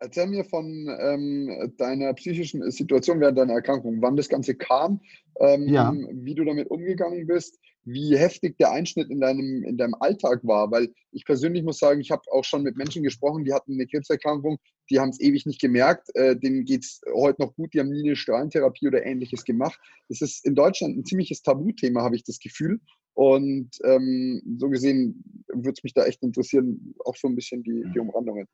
Erzähl 0.00 0.28
mir 0.28 0.44
von 0.44 0.88
ähm, 1.00 1.72
deiner 1.76 2.14
psychischen 2.14 2.70
Situation 2.70 3.20
während 3.20 3.36
deiner 3.36 3.54
Erkrankung, 3.54 4.00
wann 4.00 4.14
das 4.14 4.28
Ganze 4.28 4.54
kam, 4.54 5.00
ähm, 5.40 5.66
ja. 5.66 5.92
wie 6.12 6.36
du 6.36 6.44
damit 6.44 6.70
umgegangen 6.70 7.26
bist, 7.26 7.58
wie 7.88 8.16
heftig 8.16 8.58
der 8.58 8.70
Einschnitt 8.70 9.10
in 9.10 9.20
deinem, 9.20 9.64
in 9.64 9.76
deinem 9.78 9.94
Alltag 9.94 10.40
war. 10.42 10.70
Weil 10.70 10.92
ich 11.12 11.24
persönlich 11.24 11.62
muss 11.62 11.78
sagen, 11.78 12.00
ich 12.00 12.10
habe 12.10 12.22
auch 12.30 12.44
schon 12.44 12.62
mit 12.62 12.76
Menschen 12.76 13.02
gesprochen, 13.02 13.44
die 13.44 13.52
hatten 13.52 13.72
eine 13.72 13.86
Krebserkrankung, 13.86 14.58
die 14.90 15.00
haben 15.00 15.10
es 15.10 15.20
ewig 15.20 15.46
nicht 15.46 15.60
gemerkt, 15.60 16.08
äh, 16.14 16.36
denen 16.36 16.64
geht 16.64 16.84
es 16.84 17.00
heute 17.14 17.42
noch 17.42 17.54
gut, 17.54 17.72
die 17.72 17.80
haben 17.80 17.90
nie 17.90 18.04
eine 18.04 18.16
Strahlentherapie 18.16 18.88
oder 18.88 19.04
ähnliches 19.04 19.44
gemacht. 19.44 19.78
Das 20.08 20.20
ist 20.20 20.44
in 20.44 20.54
Deutschland 20.54 20.96
ein 20.96 21.04
ziemliches 21.04 21.42
Tabuthema, 21.42 22.02
habe 22.02 22.16
ich 22.16 22.24
das 22.24 22.38
Gefühl. 22.38 22.80
Und 23.14 23.70
ähm, 23.82 24.40
so 24.58 24.68
gesehen 24.68 25.44
würde 25.48 25.74
es 25.76 25.82
mich 25.82 25.92
da 25.92 26.04
echt 26.04 26.22
interessieren, 26.22 26.94
auch 27.04 27.16
so 27.16 27.26
ein 27.26 27.34
bisschen 27.34 27.62
die, 27.64 27.84
die 27.92 27.98
Umrandungen. 27.98 28.46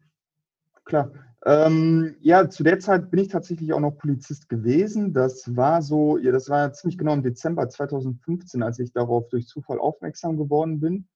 Klar. 0.84 1.12
Ähm, 1.46 2.16
ja, 2.20 2.48
zu 2.48 2.62
der 2.62 2.78
Zeit 2.78 3.10
bin 3.10 3.20
ich 3.20 3.28
tatsächlich 3.28 3.72
auch 3.74 3.80
noch 3.80 3.98
Polizist 3.98 4.48
gewesen. 4.48 5.12
Das 5.12 5.54
war 5.54 5.82
so, 5.82 6.16
ja, 6.16 6.32
das 6.32 6.48
war 6.48 6.72
ziemlich 6.72 6.96
genau 6.96 7.12
im 7.12 7.22
Dezember 7.22 7.68
2015, 7.68 8.62
als 8.62 8.78
ich 8.78 8.92
darauf 8.92 9.28
durch 9.28 9.46
Zufall 9.46 9.78
aufmerksam 9.78 10.38
geworden 10.38 10.80
bin. 10.80 11.06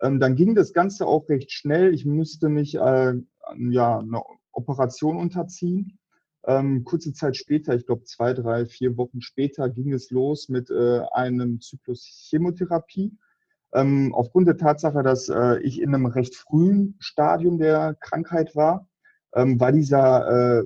Ähm, 0.00 0.20
dann 0.20 0.36
ging 0.36 0.54
das 0.54 0.72
Ganze 0.72 1.06
auch 1.06 1.28
recht 1.28 1.52
schnell. 1.52 1.92
Ich 1.92 2.06
musste 2.06 2.48
mich 2.48 2.76
äh, 2.76 3.14
ja, 3.70 3.98
einer 3.98 4.24
Operation 4.52 5.18
unterziehen. 5.18 5.98
Ähm, 6.46 6.84
kurze 6.84 7.12
Zeit 7.12 7.36
später, 7.36 7.74
ich 7.74 7.86
glaube 7.86 8.04
zwei, 8.04 8.32
drei, 8.34 8.66
vier 8.66 8.96
Wochen 8.96 9.20
später, 9.20 9.68
ging 9.68 9.92
es 9.92 10.10
los 10.10 10.48
mit 10.48 10.70
äh, 10.70 11.00
einem 11.12 11.60
Zyklus 11.60 12.04
Chemotherapie. 12.28 13.16
Ähm, 13.72 14.14
aufgrund 14.14 14.46
der 14.46 14.56
Tatsache, 14.56 15.02
dass 15.02 15.28
äh, 15.28 15.58
ich 15.60 15.80
in 15.80 15.94
einem 15.94 16.06
recht 16.06 16.36
frühen 16.36 16.96
Stadium 17.00 17.58
der 17.58 17.96
Krankheit 18.00 18.54
war, 18.54 18.88
ähm, 19.34 19.60
war 19.60 19.72
dieser, 19.72 20.60
äh, 20.60 20.64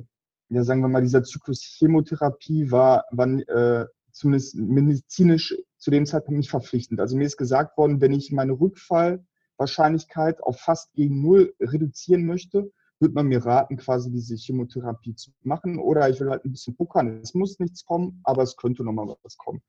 ja 0.50 0.64
sagen 0.64 0.80
wir 0.80 0.88
mal, 0.88 1.02
dieser 1.02 1.24
Zyklus 1.24 1.62
Chemotherapie 1.62 2.70
war, 2.70 3.04
war 3.10 3.26
äh, 3.26 3.86
zumindest 4.12 4.56
medizinisch 4.56 5.56
zu 5.78 5.90
dem 5.90 6.06
Zeitpunkt 6.06 6.38
nicht 6.38 6.50
verpflichtend. 6.50 7.00
Also 7.00 7.16
mir 7.16 7.24
ist 7.24 7.36
gesagt 7.36 7.76
worden, 7.78 8.00
wenn 8.00 8.12
ich 8.12 8.32
meine 8.32 8.52
Rückfallwahrscheinlichkeit 8.52 10.42
auf 10.42 10.58
fast 10.58 10.92
gegen 10.92 11.22
null 11.22 11.54
reduzieren 11.60 12.26
möchte, 12.26 12.70
würde 13.00 13.14
man 13.14 13.28
mir 13.28 13.44
raten, 13.44 13.76
quasi 13.76 14.10
diese 14.10 14.34
Chemotherapie 14.34 15.14
zu 15.14 15.30
machen. 15.42 15.78
Oder 15.78 16.08
ich 16.08 16.18
will 16.20 16.30
halt 16.30 16.44
ein 16.44 16.50
bisschen 16.50 16.74
puckern. 16.74 17.20
Es 17.22 17.32
muss 17.32 17.60
nichts 17.60 17.84
kommen, 17.84 18.20
aber 18.24 18.42
es 18.42 18.56
könnte 18.56 18.82
nochmal 18.82 19.14
was 19.22 19.36
kommen. 19.36 19.62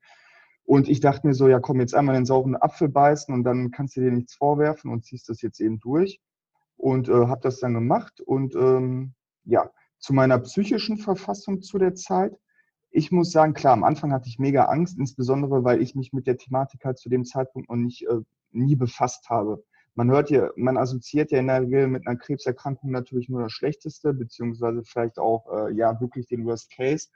Und 0.64 0.90
ich 0.90 1.00
dachte 1.00 1.28
mir 1.28 1.36
so, 1.36 1.48
ja 1.48 1.60
komm, 1.60 1.80
jetzt 1.80 1.94
einmal 1.94 2.16
den 2.16 2.26
sauren 2.26 2.56
Apfel 2.56 2.90
beißen 2.90 3.34
und 3.34 3.44
dann 3.44 3.72
kannst 3.72 3.96
du 3.96 4.02
dir 4.02 4.12
nichts 4.12 4.36
vorwerfen 4.36 4.92
und 4.92 5.06
ziehst 5.06 5.30
das 5.30 5.42
jetzt 5.42 5.60
eben 5.60 5.80
durch 5.80 6.20
und 6.80 7.10
äh, 7.10 7.28
habe 7.28 7.42
das 7.42 7.60
dann 7.60 7.74
gemacht. 7.74 8.22
Und 8.22 8.56
ähm, 8.56 9.14
ja, 9.44 9.70
zu 10.00 10.14
meiner 10.14 10.40
psychischen 10.40 10.98
Verfassung 10.98 11.62
zu 11.62 11.78
der 11.78 11.94
Zeit. 11.94 12.34
Ich 12.90 13.12
muss 13.12 13.32
sagen, 13.32 13.54
klar, 13.54 13.74
am 13.74 13.84
Anfang 13.84 14.12
hatte 14.14 14.30
ich 14.30 14.40
mega 14.40 14.66
Angst, 14.66 14.98
insbesondere 14.98 15.64
weil 15.64 15.82
ich 15.82 15.94
mich 15.94 16.14
mit 16.14 16.26
der 16.26 16.38
Thematik 16.38 16.86
halt 16.86 16.98
zu 16.98 17.10
dem 17.10 17.26
Zeitpunkt 17.26 17.70
noch 17.70 17.76
nicht 17.76 18.08
äh, 18.08 18.22
nie 18.52 18.76
befasst 18.76 19.30
habe. 19.30 19.64
Man 19.94 20.10
hört 20.10 20.30
ja, 20.30 20.50
man 20.56 20.78
assoziiert 20.78 21.32
ja 21.32 21.40
in 21.40 21.48
der 21.48 21.62
Regel 21.62 21.88
mit 21.88 22.08
einer 22.08 22.18
Krebserkrankung 22.18 22.92
natürlich 22.92 23.28
nur 23.28 23.44
das 23.44 23.52
Schlechteste, 23.52 24.14
beziehungsweise 24.14 24.84
vielleicht 24.84 25.20
auch 25.20 25.46
äh, 25.52 25.74
ja 25.74 26.00
wirklich 26.00 26.28
den 26.28 26.46
Worst 26.46 26.72
Case. 26.72 27.10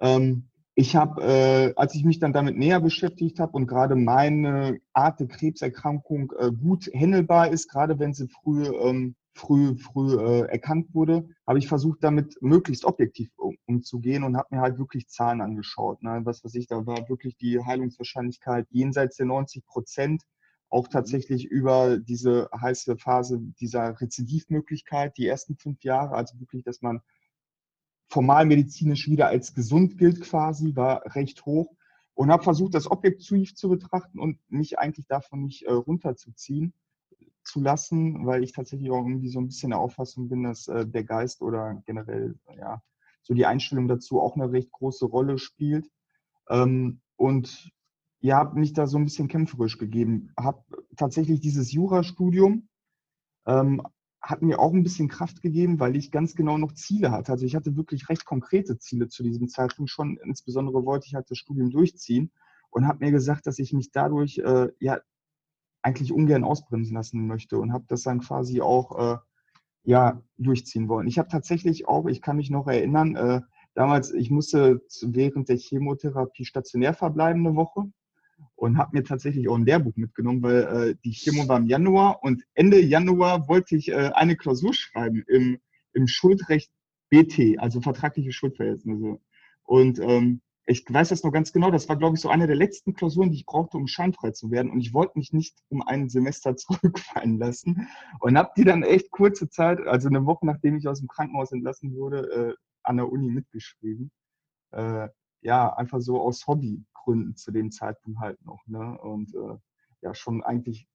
Ähm, 0.00 0.48
ich 0.74 0.96
habe, 0.96 1.22
äh, 1.22 1.72
als 1.76 1.94
ich 1.94 2.04
mich 2.04 2.18
dann 2.18 2.32
damit 2.32 2.56
näher 2.56 2.80
beschäftigt 2.80 3.38
habe 3.40 3.52
und 3.52 3.66
gerade 3.66 3.94
meine 3.94 4.78
Art 4.94 5.20
der 5.20 5.28
Krebserkrankung 5.28 6.32
äh, 6.38 6.50
gut 6.50 6.90
handelbar 6.94 7.50
ist, 7.50 7.68
gerade 7.68 7.98
wenn 7.98 8.14
sie 8.14 8.28
früh, 8.28 8.64
ähm, 8.64 9.14
früh, 9.34 9.76
früh 9.76 10.18
äh, 10.18 10.48
erkannt 10.48 10.94
wurde, 10.94 11.28
habe 11.46 11.58
ich 11.58 11.68
versucht, 11.68 12.02
damit 12.02 12.40
möglichst 12.40 12.84
objektiv 12.84 13.30
um, 13.36 13.56
umzugehen 13.66 14.22
und 14.24 14.36
habe 14.36 14.54
mir 14.54 14.62
halt 14.62 14.78
wirklich 14.78 15.08
Zahlen 15.08 15.42
angeschaut. 15.42 16.02
Ne? 16.02 16.20
Was 16.24 16.42
weiß 16.42 16.54
ich, 16.54 16.66
da 16.66 16.86
war 16.86 17.08
wirklich 17.08 17.36
die 17.36 17.60
Heilungswahrscheinlichkeit 17.60 18.66
jenseits 18.70 19.16
der 19.16 19.26
90 19.26 19.66
Prozent, 19.66 20.22
auch 20.70 20.86
mhm. 20.86 20.92
tatsächlich 20.92 21.44
über 21.44 21.98
diese 21.98 22.48
heiße 22.58 22.96
Phase 22.96 23.40
dieser 23.60 24.00
Rezidivmöglichkeit, 24.00 25.18
die 25.18 25.26
ersten 25.26 25.56
fünf 25.56 25.82
Jahre, 25.82 26.14
also 26.14 26.40
wirklich, 26.40 26.64
dass 26.64 26.80
man 26.80 27.02
formalmedizinisch 28.12 29.08
wieder 29.08 29.28
als 29.28 29.54
gesund 29.54 29.96
gilt 29.96 30.20
quasi, 30.20 30.76
war 30.76 31.02
recht 31.14 31.46
hoch 31.46 31.74
und 32.12 32.30
habe 32.30 32.42
versucht, 32.42 32.74
das 32.74 32.90
objektiv 32.90 33.54
zu 33.54 33.70
betrachten 33.70 34.18
und 34.18 34.38
mich 34.50 34.78
eigentlich 34.78 35.06
davon 35.06 35.44
nicht 35.44 35.62
äh, 35.62 35.72
runterzuziehen 35.72 36.74
zu 37.42 37.60
lassen, 37.60 38.26
weil 38.26 38.44
ich 38.44 38.52
tatsächlich 38.52 38.90
auch 38.90 39.06
irgendwie 39.06 39.30
so 39.30 39.40
ein 39.40 39.46
bisschen 39.46 39.70
der 39.70 39.78
Auffassung 39.78 40.28
bin, 40.28 40.42
dass 40.42 40.68
äh, 40.68 40.86
der 40.86 41.04
Geist 41.04 41.40
oder 41.40 41.82
generell 41.86 42.38
ja 42.54 42.82
so 43.22 43.32
die 43.32 43.46
Einstellung 43.46 43.88
dazu 43.88 44.20
auch 44.20 44.36
eine 44.36 44.52
recht 44.52 44.70
große 44.72 45.06
Rolle 45.06 45.38
spielt. 45.38 45.90
Ähm, 46.50 47.00
und 47.16 47.70
ihr 48.20 48.36
habt 48.36 48.56
mich 48.56 48.74
da 48.74 48.86
so 48.86 48.98
ein 48.98 49.04
bisschen 49.04 49.28
kämpferisch 49.28 49.78
gegeben. 49.78 50.32
Habe 50.38 50.62
tatsächlich 50.96 51.40
dieses 51.40 51.72
Jurastudium 51.72 52.68
ähm, 53.46 53.80
hat 54.22 54.40
mir 54.40 54.60
auch 54.60 54.72
ein 54.72 54.84
bisschen 54.84 55.08
Kraft 55.08 55.42
gegeben, 55.42 55.80
weil 55.80 55.96
ich 55.96 56.12
ganz 56.12 56.36
genau 56.36 56.56
noch 56.56 56.72
Ziele 56.72 57.10
hatte. 57.10 57.32
Also 57.32 57.44
ich 57.44 57.56
hatte 57.56 57.76
wirklich 57.76 58.08
recht 58.08 58.24
konkrete 58.24 58.78
Ziele 58.78 59.08
zu 59.08 59.24
diesem 59.24 59.48
Zeitpunkt 59.48 59.90
schon. 59.90 60.16
Insbesondere 60.24 60.84
wollte 60.84 61.06
ich 61.08 61.14
halt 61.14 61.28
das 61.30 61.38
Studium 61.38 61.70
durchziehen 61.70 62.30
und 62.70 62.86
habe 62.86 63.04
mir 63.04 63.10
gesagt, 63.10 63.46
dass 63.46 63.58
ich 63.58 63.72
mich 63.72 63.90
dadurch 63.90 64.38
äh, 64.38 64.68
ja 64.78 65.00
eigentlich 65.82 66.12
ungern 66.12 66.44
ausbremsen 66.44 66.94
lassen 66.94 67.26
möchte 67.26 67.58
und 67.58 67.72
habe 67.72 67.84
das 67.88 68.02
dann 68.02 68.20
quasi 68.20 68.60
auch 68.60 69.16
äh, 69.16 69.18
ja 69.82 70.22
durchziehen 70.38 70.88
wollen. 70.88 71.08
Ich 71.08 71.18
habe 71.18 71.28
tatsächlich 71.28 71.88
auch, 71.88 72.06
ich 72.06 72.22
kann 72.22 72.36
mich 72.36 72.50
noch 72.50 72.68
erinnern, 72.68 73.16
äh, 73.16 73.40
damals, 73.74 74.12
ich 74.12 74.30
musste 74.30 74.82
während 75.02 75.48
der 75.48 75.56
Chemotherapie 75.56 76.44
stationär 76.44 76.94
verbleiben 76.94 77.44
eine 77.44 77.56
Woche 77.56 77.90
und 78.62 78.78
habe 78.78 78.96
mir 78.96 79.02
tatsächlich 79.02 79.48
auch 79.48 79.56
ein 79.56 79.66
Lehrbuch 79.66 79.96
mitgenommen, 79.96 80.40
weil 80.40 80.62
äh, 80.62 80.94
die 81.04 81.10
Chemo 81.10 81.48
war 81.48 81.58
im 81.58 81.66
Januar 81.66 82.22
und 82.22 82.44
Ende 82.54 82.80
Januar 82.80 83.48
wollte 83.48 83.74
ich 83.74 83.88
äh, 83.88 84.12
eine 84.14 84.36
Klausur 84.36 84.72
schreiben 84.72 85.24
im, 85.26 85.58
im 85.94 86.06
Schuldrecht 86.06 86.70
BT, 87.10 87.58
also 87.58 87.80
vertragliche 87.80 88.30
Schuldverhältnisse. 88.30 89.18
Und 89.64 89.98
ähm, 89.98 90.42
ich 90.64 90.84
weiß 90.88 91.08
das 91.08 91.24
noch 91.24 91.32
ganz 91.32 91.52
genau, 91.52 91.72
das 91.72 91.88
war, 91.88 91.96
glaube 91.96 92.14
ich, 92.14 92.20
so 92.20 92.28
eine 92.28 92.46
der 92.46 92.54
letzten 92.54 92.94
Klausuren, 92.94 93.30
die 93.30 93.38
ich 93.38 93.46
brauchte, 93.46 93.76
um 93.76 93.88
scheinfrei 93.88 94.30
zu 94.30 94.52
werden. 94.52 94.70
Und 94.70 94.78
ich 94.78 94.94
wollte 94.94 95.18
mich 95.18 95.32
nicht 95.32 95.58
um 95.68 95.82
ein 95.82 96.08
Semester 96.08 96.54
zurückfallen 96.56 97.38
lassen. 97.38 97.88
Und 98.20 98.38
habe 98.38 98.52
die 98.56 98.64
dann 98.64 98.84
echt 98.84 99.10
kurze 99.10 99.48
Zeit, 99.50 99.80
also 99.88 100.08
eine 100.08 100.24
Woche 100.24 100.46
nachdem 100.46 100.76
ich 100.76 100.86
aus 100.86 101.00
dem 101.00 101.08
Krankenhaus 101.08 101.50
entlassen 101.50 101.96
wurde, 101.96 102.30
äh, 102.30 102.54
an 102.84 102.98
der 102.98 103.10
Uni 103.10 103.28
mitgeschrieben. 103.28 104.12
Äh, 104.70 105.08
ja, 105.40 105.74
einfach 105.74 106.00
so 106.00 106.20
aus 106.20 106.44
Hobbygründen 107.02 107.36
zu 107.36 107.50
dem 107.50 107.70
Zeitpunkt 107.70 108.20
halt 108.20 108.44
noch. 108.44 108.66
Ne? 108.66 108.98
Und 109.00 109.34
äh, 109.34 109.56
ja, 110.02 110.14
schon 110.14 110.42
eigentlich, 110.42 110.88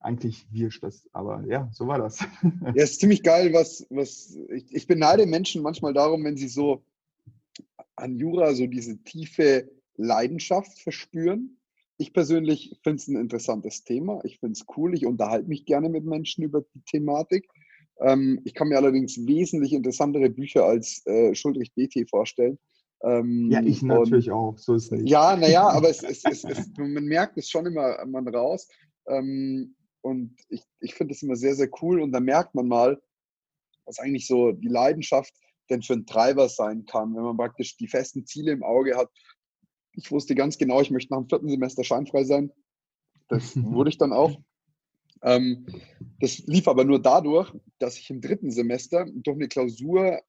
eigentlich 0.00 0.46
wirsch 0.52 0.80
das, 0.80 1.08
aber 1.12 1.44
ja, 1.46 1.68
so 1.72 1.86
war 1.86 1.98
das. 1.98 2.20
ja, 2.74 2.82
ist 2.82 3.00
ziemlich 3.00 3.22
geil, 3.22 3.52
was, 3.52 3.86
was 3.90 4.36
ich, 4.50 4.72
ich 4.74 4.86
beneide 4.86 5.26
Menschen 5.26 5.62
manchmal 5.62 5.92
darum, 5.92 6.24
wenn 6.24 6.36
sie 6.36 6.48
so 6.48 6.82
an 7.96 8.16
Jura 8.16 8.54
so 8.54 8.66
diese 8.66 9.02
tiefe 9.04 9.70
Leidenschaft 9.96 10.78
verspüren. 10.78 11.58
Ich 11.98 12.12
persönlich 12.12 12.78
finde 12.82 12.96
es 12.96 13.08
ein 13.08 13.16
interessantes 13.16 13.84
Thema. 13.84 14.20
Ich 14.24 14.38
finde 14.38 14.52
es 14.52 14.66
cool. 14.76 14.94
Ich 14.94 15.06
unterhalte 15.06 15.48
mich 15.48 15.64
gerne 15.64 15.88
mit 15.88 16.04
Menschen 16.04 16.44
über 16.44 16.60
die 16.74 16.82
Thematik. 16.82 17.48
Ähm, 18.00 18.42
ich 18.44 18.52
kann 18.52 18.68
mir 18.68 18.76
allerdings 18.76 19.26
wesentlich 19.26 19.72
interessantere 19.72 20.28
Bücher 20.28 20.64
als 20.66 21.06
äh, 21.06 21.34
Schuldrecht 21.34 21.74
BT 21.74 22.10
vorstellen. 22.10 22.58
Ähm, 23.02 23.50
ja, 23.50 23.62
ich 23.62 23.82
natürlich 23.82 24.30
und, 24.30 24.36
auch. 24.36 24.58
So 24.58 24.74
ist 24.74 24.92
es. 24.92 25.02
Ja, 25.04 25.36
naja, 25.36 25.68
aber 25.68 25.90
es, 25.90 26.02
es, 26.02 26.24
es, 26.24 26.44
es, 26.44 26.68
man 26.76 27.04
merkt 27.04 27.36
es 27.38 27.48
schon 27.50 27.66
immer 27.66 28.04
man 28.06 28.28
raus. 28.28 28.68
Ähm, 29.06 29.74
und 30.00 30.36
ich, 30.48 30.62
ich 30.80 30.94
finde 30.94 31.14
es 31.14 31.22
immer 31.22 31.36
sehr, 31.36 31.54
sehr 31.54 31.68
cool. 31.82 32.00
Und 32.00 32.12
da 32.12 32.20
merkt 32.20 32.54
man 32.54 32.68
mal, 32.68 33.00
was 33.84 33.98
eigentlich 33.98 34.26
so 34.26 34.52
die 34.52 34.68
Leidenschaft 34.68 35.34
denn 35.68 35.82
für 35.82 35.94
ein 35.94 36.06
Treiber 36.06 36.48
sein 36.48 36.86
kann, 36.86 37.14
wenn 37.14 37.22
man 37.22 37.36
praktisch 37.36 37.76
die 37.76 37.88
festen 37.88 38.24
Ziele 38.24 38.52
im 38.52 38.62
Auge 38.62 38.96
hat. 38.96 39.10
Ich 39.92 40.10
wusste 40.10 40.34
ganz 40.34 40.58
genau, 40.58 40.80
ich 40.80 40.90
möchte 40.90 41.12
nach 41.12 41.20
dem 41.20 41.28
vierten 41.28 41.48
Semester 41.48 41.82
scheinfrei 41.82 42.24
sein. 42.24 42.52
Das 43.28 43.56
wurde 43.56 43.90
ich 43.90 43.98
dann 43.98 44.12
auch. 44.12 44.38
Ähm, 45.22 45.66
das 46.20 46.38
lief 46.46 46.68
aber 46.68 46.84
nur 46.84 47.00
dadurch, 47.00 47.52
dass 47.78 47.98
ich 47.98 48.10
im 48.10 48.20
dritten 48.20 48.50
Semester 48.50 49.06
durch 49.12 49.36
eine 49.36 49.48
Klausur 49.48 50.20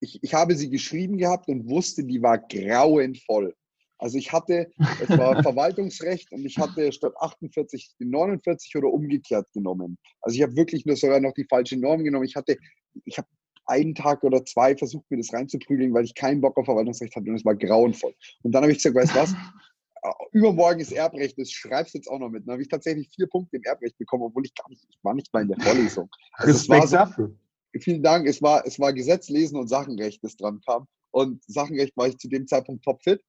ich, 0.00 0.22
ich 0.22 0.34
habe 0.34 0.56
sie 0.56 0.70
geschrieben 0.70 1.18
gehabt 1.18 1.48
und 1.48 1.68
wusste, 1.68 2.04
die 2.04 2.22
war 2.22 2.38
grauenvoll. 2.38 3.54
Also 3.98 4.16
ich 4.16 4.32
hatte, 4.32 4.70
es 5.00 5.10
war 5.10 5.42
Verwaltungsrecht 5.42 6.32
und 6.32 6.44
ich 6.44 6.58
hatte 6.58 6.90
statt 6.90 7.12
48 7.18 7.96
die 8.00 8.06
49 8.06 8.74
oder 8.76 8.88
umgekehrt 8.88 9.46
genommen. 9.52 9.98
Also 10.22 10.36
ich 10.36 10.42
habe 10.42 10.56
wirklich 10.56 10.86
nur 10.86 10.96
sogar 10.96 11.20
noch 11.20 11.34
die 11.34 11.44
falsche 11.44 11.76
Norm 11.76 12.02
genommen. 12.02 12.24
Ich 12.24 12.34
hatte, 12.34 12.56
ich 13.04 13.18
habe 13.18 13.28
einen 13.66 13.94
Tag 13.94 14.24
oder 14.24 14.44
zwei 14.44 14.74
versucht, 14.74 15.08
mir 15.10 15.18
das 15.18 15.32
reinzuprügeln, 15.32 15.92
weil 15.92 16.04
ich 16.04 16.14
keinen 16.14 16.40
Bock 16.40 16.56
auf 16.56 16.64
Verwaltungsrecht 16.64 17.14
hatte 17.14 17.28
und 17.28 17.36
es 17.36 17.44
war 17.44 17.54
grauenvoll. 17.54 18.14
Und 18.42 18.52
dann 18.52 18.62
habe 18.62 18.72
ich 18.72 18.78
gesagt, 18.78 18.96
weißt 18.96 19.14
du 19.14 19.20
was? 19.20 19.34
Übermorgen 20.32 20.80
ist 20.80 20.92
Erbrecht, 20.92 21.38
das 21.38 21.52
schreibst 21.52 21.92
du 21.92 21.98
jetzt 21.98 22.08
auch 22.08 22.18
noch 22.18 22.30
mit. 22.30 22.46
Dann 22.46 22.52
habe 22.52 22.62
ich 22.62 22.68
tatsächlich 22.68 23.10
vier 23.14 23.26
Punkte 23.26 23.58
im 23.58 23.64
Erbrecht 23.64 23.98
bekommen, 23.98 24.22
obwohl 24.22 24.46
ich 24.46 24.54
gar 24.54 24.68
nicht, 24.70 24.82
ich 24.88 24.98
war 25.02 25.12
nicht 25.12 25.30
mal 25.34 25.42
in 25.42 25.48
der 25.48 25.60
Vorlesung. 25.60 26.08
Also 26.32 26.52
Respekt 26.52 26.88
so, 26.88 26.96
dafür 26.96 27.36
vielen 27.78 28.02
Dank. 28.02 28.26
Es 28.26 28.42
war, 28.42 28.66
es 28.66 28.78
war 28.80 28.92
Gesetz 28.92 29.28
lesen 29.28 29.58
und 29.58 29.68
Sachenrecht, 29.68 30.22
das 30.24 30.36
dran 30.36 30.60
kam. 30.64 30.86
Und 31.10 31.42
Sachenrecht 31.46 31.96
war 31.96 32.08
ich 32.08 32.18
zu 32.18 32.28
dem 32.28 32.46
Zeitpunkt 32.46 32.84
topfit 32.84 33.20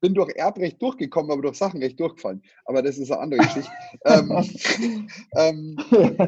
bin 0.00 0.14
durch 0.14 0.34
Erbrecht 0.34 0.80
durchgekommen, 0.80 1.30
aber 1.30 1.42
durch 1.42 1.56
Sachenrecht 1.56 2.00
durchgefallen. 2.00 2.42
Aber 2.64 2.82
das 2.82 2.98
ist 2.98 3.10
eine 3.12 3.20
andere 3.20 3.40
Geschichte. 3.42 3.70
ähm, 4.04 5.06
ähm, 5.36 5.76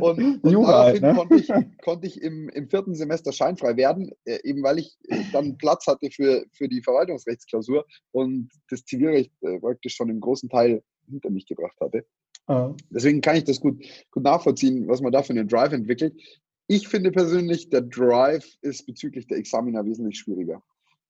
und, 0.01 0.45
und 0.45 0.53
daraufhin 0.53 1.03
ne? 1.03 1.15
konnte 1.15 1.37
ich, 1.37 1.49
konnte 1.83 2.07
ich 2.07 2.23
im, 2.23 2.49
im, 2.51 2.69
vierten 2.69 2.95
Semester 2.95 3.33
scheinfrei 3.33 3.77
werden, 3.77 4.13
äh, 4.25 4.39
eben 4.45 4.63
weil 4.63 4.79
ich 4.79 4.97
dann 5.33 5.57
Platz 5.57 5.87
hatte 5.87 6.11
für, 6.11 6.45
für 6.53 6.69
die 6.69 6.83
Verwaltungsrechtsklausur 6.83 7.87
und 8.13 8.51
das 8.69 8.85
Zivilrecht 8.85 9.33
äh, 9.43 9.59
praktisch 9.59 9.95
schon 9.95 10.11
im 10.11 10.21
großen 10.21 10.49
Teil 10.49 10.83
hinter 11.09 11.31
mich 11.31 11.47
gebracht 11.47 11.79
hatte. 11.81 12.05
Ah. 12.47 12.75
Deswegen 12.91 13.21
kann 13.21 13.37
ich 13.37 13.45
das 13.45 13.61
gut, 13.61 13.83
gut 14.11 14.25
nachvollziehen, 14.25 14.89
was 14.89 15.01
man 15.01 15.13
da 15.13 15.23
für 15.23 15.33
einen 15.33 15.49
Drive 15.49 15.73
entwickelt. 15.73 16.15
Ich 16.73 16.89
finde 16.89 17.13
persönlich, 17.13 17.69
der 17.69 17.83
Drive 17.83 18.57
ist 18.63 18.87
bezüglich 18.87 19.27
der 19.27 19.39
Examiner 19.39 19.85
wesentlich 19.85 20.19
schwieriger 20.19 20.63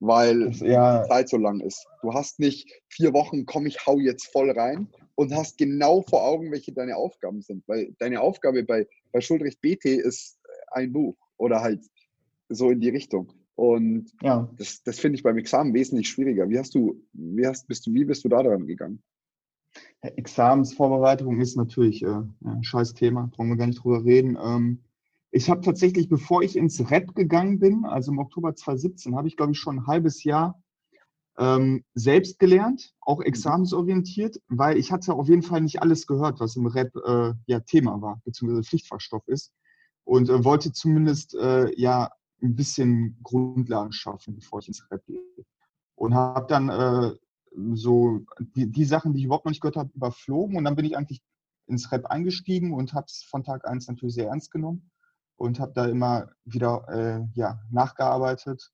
weil 0.03 0.51
ja. 0.57 1.03
die 1.03 1.09
Zeit 1.09 1.29
so 1.29 1.37
lang 1.37 1.61
ist. 1.61 1.87
Du 2.03 2.12
hast 2.12 2.40
nicht 2.40 2.68
vier 2.88 3.12
Wochen, 3.12 3.46
komm, 3.46 3.66
ich 3.66 3.87
hau 3.87 4.01
jetzt 4.01 4.33
voll 4.33 4.51
rein 4.51 4.88
und 5.14 5.33
hast 5.33 5.59
genau 5.59 6.03
vor 6.03 6.25
Augen, 6.25 6.51
welche 6.51 6.72
deine 6.72 6.96
Aufgaben 6.96 7.40
sind. 7.40 7.62
Weil 7.68 7.94
deine 8.01 8.20
Aufgabe 8.20 8.64
bei, 8.64 8.88
bei 9.12 9.20
Schuldrecht 9.20 9.61
BT 9.61 9.85
ist 9.85 10.40
ein 10.72 10.92
Buch 10.92 11.16
oder 11.37 11.61
halt 11.61 11.85
so 12.48 12.70
in 12.70 12.81
die 12.81 12.88
Richtung. 12.88 13.33
Und 13.55 14.11
ja. 14.22 14.51
das, 14.59 14.83
das 14.83 14.98
finde 14.98 15.18
ich 15.18 15.22
beim 15.22 15.38
Examen 15.38 15.72
wesentlich 15.72 16.09
schwieriger. 16.09 16.48
Wie 16.48 16.59
hast 16.59 16.75
du, 16.75 17.01
wie 17.12 17.46
hast, 17.46 17.68
bist 17.68 17.87
du, 17.87 17.94
wie 17.94 18.05
bist 18.05 18.25
du 18.25 18.29
da 18.29 18.42
dran 18.42 18.66
gegangen? 18.66 19.01
Examensvorbereitung 20.01 21.40
ist 21.40 21.57
natürlich 21.57 22.03
äh, 22.03 22.22
ein 22.44 22.64
scheiß 22.64 22.94
Thema, 22.94 23.31
brauchen 23.33 23.51
wir 23.51 23.57
gar 23.57 23.68
nicht 23.68 23.85
drüber 23.85 24.05
reden. 24.05 24.37
Ähm, 24.42 24.81
ich 25.35 25.49
habe 25.49 25.62
tatsächlich, 25.62 26.11
bevor 26.11 26.42
ich 26.42 26.57
ins 26.57 26.90
Rep 26.90 27.14
gegangen 27.14 27.59
bin, 27.59 27.87
also 27.87 28.12
im 28.12 28.18
Oktober 28.18 28.55
2017, 28.55 29.16
habe 29.16 29.29
ich, 29.29 29.37
glaube 29.37 29.53
ich, 29.53 29.59
schon 29.59 29.79
ein 29.79 29.87
halbes 29.87 30.25
Jahr 30.25 30.62
ähm, 31.38 31.85
selbst 31.95 32.38
gelernt, 32.38 32.92
auch 33.01 33.21
mhm. 33.21 33.25
examensorientiert, 33.25 34.42
weil 34.49 34.77
ich 34.77 34.92
hatte 34.92 35.14
auf 35.14 35.31
jeden 35.31 35.42
Fall 35.42 35.62
nicht 35.62 35.81
alles 35.81 36.07
gehört, 36.07 36.38
was 36.38 36.57
im 36.57 36.66
Rep 36.66 36.95
äh, 36.97 37.33
ja 37.47 37.61
Thema 37.61 38.03
war, 38.03 38.21
beziehungsweise 38.27 38.62
Pflichtfachstoff 38.62 39.27
ist. 39.27 39.53
Und 40.05 40.29
äh, 40.29 40.45
wollte 40.45 40.73
zumindest 40.73 41.35
äh, 41.35 41.73
ja 41.81 42.11
ein 42.42 42.55
bisschen 42.55 43.18
Grundlagen 43.23 43.92
schaffen, 43.92 44.35
bevor 44.35 44.59
ich 44.59 44.68
ins 44.68 44.87
Rep 44.90 45.03
gehe. 45.07 45.23
Und 45.95 46.12
habe 46.12 46.47
dann 46.47 46.68
äh, 46.68 47.16
so 47.73 48.21
die, 48.38 48.71
die 48.71 48.85
Sachen, 48.85 49.14
die 49.14 49.21
ich 49.21 49.25
überhaupt 49.25 49.47
noch 49.47 49.53
nicht 49.53 49.62
gehört 49.62 49.77
habe, 49.77 49.90
überflogen. 49.95 50.59
Und 50.59 50.64
dann 50.64 50.77
bin 50.77 50.85
ich 50.85 50.95
eigentlich 50.95 51.23
ins 51.68 51.90
Rep 51.90 52.05
eingestiegen 52.07 52.75
und 52.75 52.92
habe 52.92 53.07
es 53.09 53.23
von 53.23 53.45
Tag 53.45 53.66
1 53.66 53.88
natürlich 53.88 54.14
sehr 54.14 54.29
ernst 54.29 54.51
genommen 54.51 54.91
und 55.42 55.59
habe 55.59 55.72
da 55.74 55.87
immer 55.87 56.28
wieder 56.44 56.87
äh, 56.88 57.26
ja, 57.35 57.59
nachgearbeitet. 57.68 58.70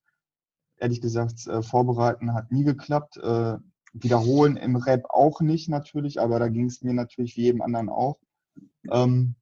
Ehrlich 0.76 1.00
gesagt, 1.00 1.46
äh, 1.46 1.62
vorbereiten 1.62 2.34
hat 2.34 2.52
nie 2.52 2.62
geklappt. 2.62 3.16
Äh, 3.16 3.56
wiederholen 3.94 4.58
im 4.58 4.76
Rap 4.76 5.06
auch 5.08 5.40
nicht 5.40 5.70
natürlich, 5.70 6.20
aber 6.20 6.38
da 6.38 6.48
ging 6.48 6.66
es 6.66 6.82
mir 6.82 6.92
natürlich 6.92 7.38
wie 7.38 7.44
jedem 7.44 7.62
anderen 7.62 7.88
auch. 7.88 8.18
Ähm, 8.90 9.34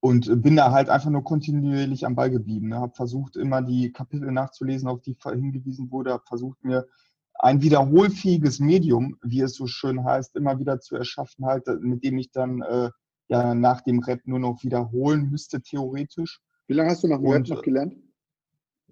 und 0.00 0.42
bin 0.42 0.56
da 0.56 0.72
halt 0.72 0.90
einfach 0.90 1.08
nur 1.08 1.24
kontinuierlich 1.24 2.04
am 2.04 2.14
Ball 2.14 2.30
geblieben. 2.30 2.68
Ne? 2.68 2.80
Habe 2.80 2.94
versucht, 2.94 3.36
immer 3.36 3.62
die 3.62 3.90
Kapitel 3.90 4.30
nachzulesen, 4.30 4.88
auf 4.88 5.00
die 5.00 5.16
hingewiesen 5.24 5.90
wurde. 5.90 6.12
Habe 6.12 6.24
versucht, 6.26 6.62
mir 6.62 6.86
ein 7.32 7.62
wiederholfähiges 7.62 8.60
Medium, 8.60 9.16
wie 9.22 9.40
es 9.40 9.54
so 9.54 9.66
schön 9.66 10.04
heißt, 10.04 10.36
immer 10.36 10.58
wieder 10.58 10.80
zu 10.80 10.96
erschaffen, 10.96 11.46
halt, 11.46 11.66
mit 11.80 12.04
dem 12.04 12.18
ich 12.18 12.30
dann 12.30 12.60
äh, 12.60 12.90
ja 13.28 13.54
nach 13.54 13.80
dem 13.80 14.00
Rap 14.00 14.20
nur 14.24 14.38
noch 14.38 14.62
wiederholen 14.62 15.30
müsste, 15.30 15.60
theoretisch. 15.60 16.40
Wie 16.66 16.74
lange 16.74 16.90
hast 16.90 17.02
du 17.02 17.08
nach 17.08 17.18
dem 17.18 17.30
Rap 17.30 17.48
noch 17.48 17.62
gelernt? 17.62 17.96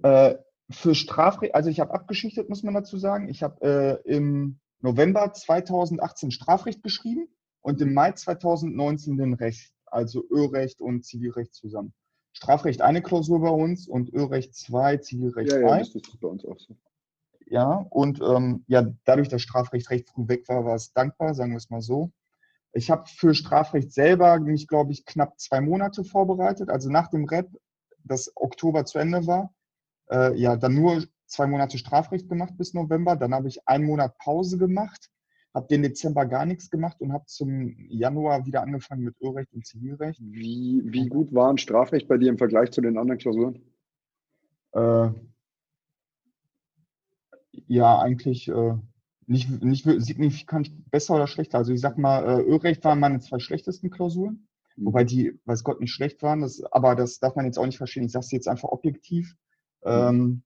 Äh, 0.02 0.36
für 0.70 0.94
Strafrecht, 0.94 1.54
also 1.54 1.70
ich 1.70 1.80
habe 1.80 1.92
abgeschichtet, 1.92 2.48
muss 2.48 2.62
man 2.62 2.74
dazu 2.74 2.96
sagen. 2.96 3.28
Ich 3.28 3.42
habe 3.42 4.02
äh, 4.06 4.10
im 4.10 4.58
November 4.80 5.32
2018 5.32 6.30
Strafrecht 6.30 6.82
geschrieben 6.82 7.28
und 7.60 7.80
im 7.80 7.94
Mai 7.94 8.12
2019 8.12 9.16
den 9.16 9.34
Recht, 9.34 9.72
also 9.86 10.24
Örecht 10.30 10.80
und 10.80 11.04
Zivilrecht 11.04 11.54
zusammen. 11.54 11.92
Strafrecht 12.32 12.82
eine 12.82 13.00
Klausur 13.00 13.40
bei 13.40 13.50
uns 13.50 13.86
und 13.86 14.12
Örecht 14.12 14.54
zwei, 14.54 14.96
Zivilrecht 14.96 15.52
ja, 15.52 15.60
ja, 15.60 15.78
das 15.78 15.94
ist 15.94 16.20
bei 16.20 16.28
uns 16.28 16.44
auch 16.44 16.58
so. 16.58 16.76
Ja, 17.46 17.86
und 17.90 18.20
ähm, 18.20 18.64
ja, 18.66 18.86
dadurch, 19.04 19.28
dass 19.28 19.42
Strafrecht 19.42 19.90
recht 19.90 20.08
früh 20.08 20.26
weg 20.28 20.48
war, 20.48 20.64
war 20.64 20.74
es 20.74 20.92
dankbar, 20.92 21.34
sagen 21.34 21.52
wir 21.52 21.58
es 21.58 21.70
mal 21.70 21.82
so. 21.82 22.10
Ich 22.74 22.90
habe 22.90 23.04
für 23.06 23.34
Strafrecht 23.34 23.92
selber 23.92 24.40
mich, 24.40 24.66
glaube 24.66 24.92
ich, 24.92 25.04
knapp 25.04 25.38
zwei 25.38 25.60
Monate 25.60 26.02
vorbereitet. 26.04 26.68
Also 26.68 26.90
nach 26.90 27.08
dem 27.08 27.24
Rep, 27.24 27.48
das 28.02 28.32
Oktober 28.34 28.84
zu 28.84 28.98
Ende 28.98 29.26
war, 29.26 29.54
äh, 30.10 30.36
ja, 30.36 30.56
dann 30.56 30.74
nur 30.74 31.04
zwei 31.26 31.46
Monate 31.46 31.78
Strafrecht 31.78 32.28
gemacht 32.28 32.54
bis 32.58 32.74
November. 32.74 33.14
Dann 33.14 33.32
habe 33.32 33.46
ich 33.46 33.66
einen 33.68 33.86
Monat 33.86 34.18
Pause 34.18 34.58
gemacht, 34.58 35.08
habe 35.54 35.68
den 35.68 35.82
Dezember 35.82 36.26
gar 36.26 36.46
nichts 36.46 36.68
gemacht 36.68 37.00
und 37.00 37.12
habe 37.12 37.26
zum 37.26 37.76
Januar 37.88 38.44
wieder 38.44 38.62
angefangen 38.62 39.04
mit 39.04 39.20
Ölrecht 39.22 39.52
und 39.52 39.64
Zivilrecht. 39.64 40.20
Wie, 40.20 40.82
wie 40.84 41.08
gut 41.08 41.32
war 41.32 41.50
ein 41.50 41.58
Strafrecht 41.58 42.08
bei 42.08 42.18
dir 42.18 42.28
im 42.28 42.38
Vergleich 42.38 42.72
zu 42.72 42.80
den 42.80 42.98
anderen 42.98 43.18
Klausuren? 43.18 43.62
Äh, 44.72 45.10
ja, 47.68 48.00
eigentlich 48.00 48.48
äh, 48.48 48.74
nicht, 49.26 49.62
nicht 49.62 49.84
signifikant 49.98 50.90
besser 50.90 51.14
oder 51.14 51.26
schlechter. 51.26 51.58
Also 51.58 51.72
ich 51.72 51.80
sag 51.80 51.98
mal, 51.98 52.24
äh, 52.24 52.42
Ölrecht 52.42 52.84
waren 52.84 53.00
meine 53.00 53.20
zwei 53.20 53.38
schlechtesten 53.38 53.90
Klausuren, 53.90 54.46
mhm. 54.76 54.86
wobei 54.86 55.04
die, 55.04 55.38
weiß 55.44 55.64
Gott, 55.64 55.80
nicht 55.80 55.92
schlecht 55.92 56.22
waren. 56.22 56.40
Das, 56.40 56.62
aber 56.72 56.94
das 56.94 57.18
darf 57.18 57.36
man 57.36 57.46
jetzt 57.46 57.58
auch 57.58 57.66
nicht 57.66 57.78
verstehen. 57.78 58.04
Ich 58.04 58.12
sage 58.12 58.24
es 58.24 58.32
jetzt 58.32 58.48
einfach 58.48 58.68
objektiv. 58.68 59.36
Mhm. 59.84 59.90
Ähm, 59.90 60.42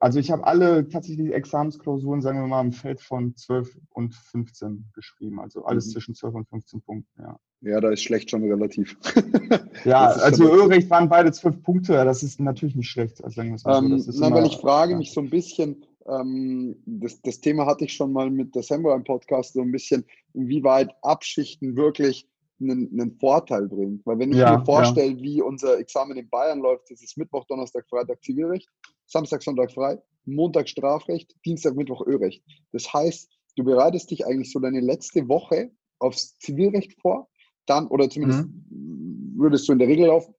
also 0.00 0.18
ich 0.18 0.30
habe 0.30 0.46
alle 0.46 0.86
tatsächlich 0.88 1.32
Examensklausuren, 1.32 2.20
sagen 2.20 2.38
wir 2.38 2.46
mal, 2.46 2.60
im 2.60 2.72
Feld 2.72 3.00
von 3.00 3.34
12 3.36 3.78
und 3.88 4.14
15 4.14 4.90
geschrieben. 4.92 5.40
Also 5.40 5.64
alles 5.64 5.86
mhm. 5.86 5.90
zwischen 5.92 6.14
12 6.14 6.34
und 6.34 6.48
15 6.48 6.82
Punkten, 6.82 7.22
ja. 7.22 7.38
Ja, 7.62 7.80
da 7.80 7.88
ist 7.90 8.02
schlecht 8.02 8.28
schon 8.28 8.44
relativ. 8.44 8.98
ja, 9.86 10.08
also 10.08 10.52
Ölrecht 10.52 10.90
waren 10.90 11.08
beide 11.08 11.32
12 11.32 11.62
Punkte. 11.62 11.92
Das 12.04 12.22
ist 12.22 12.38
natürlich 12.38 12.76
nicht 12.76 12.90
schlecht. 12.90 13.24
Also 13.24 13.36
sagen 13.36 13.48
wir 13.48 13.56
es 13.56 13.64
mal 13.64 13.80
so. 13.80 13.88
Das 13.88 14.06
ähm, 14.08 14.20
na, 14.20 14.30
weil 14.32 14.46
ich 14.46 14.58
frage 14.58 14.92
ja. 14.92 14.98
mich 14.98 15.12
so 15.12 15.22
ein 15.22 15.30
bisschen, 15.30 15.82
ähm, 16.06 16.76
das, 16.86 17.20
das, 17.22 17.40
Thema 17.40 17.66
hatte 17.66 17.84
ich 17.84 17.92
schon 17.92 18.12
mal 18.12 18.30
mit 18.30 18.54
der 18.54 18.62
Semra 18.62 18.94
im 18.94 19.04
Podcast 19.04 19.54
so 19.54 19.62
ein 19.62 19.72
bisschen, 19.72 20.04
inwieweit 20.34 20.94
Abschichten 21.02 21.76
wirklich 21.76 22.28
einen, 22.60 22.88
einen 22.92 23.18
Vorteil 23.18 23.68
bringt. 23.68 24.04
Weil 24.06 24.18
wenn 24.18 24.32
ich 24.32 24.38
ja, 24.38 24.58
mir 24.58 24.64
vorstelle, 24.64 25.12
ja. 25.12 25.22
wie 25.22 25.42
unser 25.42 25.78
Examen 25.78 26.16
in 26.16 26.28
Bayern 26.28 26.60
läuft, 26.60 26.90
das 26.90 27.02
ist 27.02 27.16
Mittwoch, 27.16 27.44
Donnerstag, 27.46 27.86
Freitag 27.88 28.22
Zivilrecht, 28.22 28.68
Samstag, 29.06 29.42
Sonntag 29.42 29.72
frei, 29.72 29.98
Montag 30.24 30.68
Strafrecht, 30.68 31.34
Dienstag, 31.44 31.74
Mittwoch 31.74 32.06
Örecht. 32.06 32.42
Das 32.72 32.92
heißt, 32.92 33.30
du 33.56 33.64
bereitest 33.64 34.10
dich 34.10 34.26
eigentlich 34.26 34.52
so 34.52 34.58
deine 34.58 34.80
letzte 34.80 35.28
Woche 35.28 35.70
aufs 35.98 36.38
Zivilrecht 36.38 37.00
vor, 37.00 37.28
dann, 37.66 37.86
oder 37.88 38.10
zumindest 38.10 38.46
mhm. 38.46 39.34
würdest 39.36 39.68
du 39.68 39.72
in 39.72 39.78
der 39.78 39.88
Regel 39.88 40.06
laufen, 40.06 40.34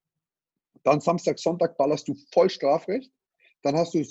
dann 0.84 1.02
Samstag, 1.02 1.40
Sonntag 1.40 1.78
ballerst 1.78 2.08
du 2.08 2.16
voll 2.32 2.50
Strafrecht 2.50 3.12
dann 3.66 3.76
hast 3.76 3.96
du 3.96 4.04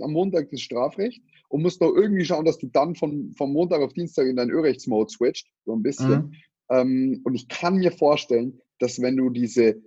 am 0.00 0.12
Montag 0.12 0.50
das 0.50 0.60
Strafrecht 0.60 1.22
und 1.48 1.62
musst 1.62 1.80
noch 1.80 1.94
irgendwie 1.94 2.24
schauen, 2.24 2.44
dass 2.44 2.58
du 2.58 2.66
dann 2.66 2.96
von, 2.96 3.32
vom 3.34 3.52
Montag 3.52 3.80
auf 3.82 3.92
Dienstag 3.92 4.26
in 4.26 4.36
deinen 4.36 4.50
Örechtsmode 4.50 5.12
switcht, 5.12 5.46
so 5.64 5.74
ein 5.74 5.82
bisschen. 5.82 6.10
Mhm. 6.10 6.34
Ähm, 6.70 7.20
und 7.22 7.34
ich 7.36 7.46
kann 7.46 7.76
mir 7.76 7.92
vorstellen, 7.92 8.60
dass 8.80 9.00
wenn 9.00 9.16
du 9.16 9.30
diese 9.30 9.80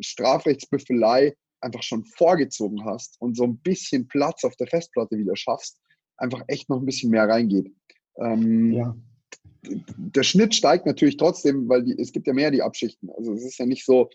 Strafrechtsbüffelei 0.00 1.36
einfach 1.60 1.82
schon 1.82 2.04
vorgezogen 2.04 2.84
hast 2.86 3.20
und 3.20 3.36
so 3.36 3.44
ein 3.44 3.58
bisschen 3.58 4.08
Platz 4.08 4.44
auf 4.44 4.56
der 4.56 4.68
Festplatte 4.68 5.18
wieder 5.18 5.36
schaffst, 5.36 5.78
einfach 6.16 6.42
echt 6.46 6.70
noch 6.70 6.78
ein 6.78 6.86
bisschen 6.86 7.10
mehr 7.10 7.28
reingeht. 7.28 7.70
Ähm, 8.16 8.72
ja. 8.72 8.96
Der 9.62 10.22
Schnitt 10.22 10.54
steigt 10.54 10.86
natürlich 10.86 11.18
trotzdem, 11.18 11.68
weil 11.68 11.84
die, 11.84 11.98
es 11.98 12.12
gibt 12.12 12.26
ja 12.26 12.32
mehr 12.32 12.50
die 12.50 12.62
Abschichten. 12.62 13.10
Also 13.10 13.34
es 13.34 13.44
ist 13.44 13.58
ja 13.58 13.66
nicht 13.66 13.84
so, 13.84 14.08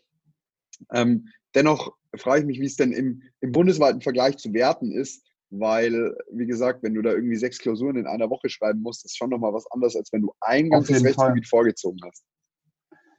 ähm, 0.92 1.28
dennoch 1.56 1.94
frage 2.16 2.42
ich 2.42 2.46
mich, 2.46 2.60
wie 2.60 2.66
es 2.66 2.76
denn 2.76 2.92
im, 2.92 3.24
im 3.42 3.52
bundesweiten 3.52 4.02
Vergleich 4.02 4.38
zu 4.38 4.54
werten 4.54 4.92
ist, 4.92 5.24
weil, 5.50 6.16
wie 6.32 6.48
gesagt, 6.48 6.82
wenn 6.84 6.96
du 6.96 7.02
da 7.02 7.12
irgendwie 7.12 7.36
sechs 7.36 7.60
Klausuren 7.60 7.96
in 7.96 8.08
einer 8.08 8.30
Woche 8.30 8.50
schreiben 8.50 8.82
musst, 8.82 9.06
ist 9.06 9.18
schon 9.18 9.30
nochmal 9.30 9.54
was 9.54 9.70
anderes, 9.72 9.96
als 9.96 10.12
wenn 10.12 10.22
du 10.22 10.34
ein 10.42 10.70
ganzes 10.70 11.04
Rechtsgebiet 11.04 11.48
Fall. 11.48 11.60
vorgezogen 11.60 12.00
hast. 12.04 12.24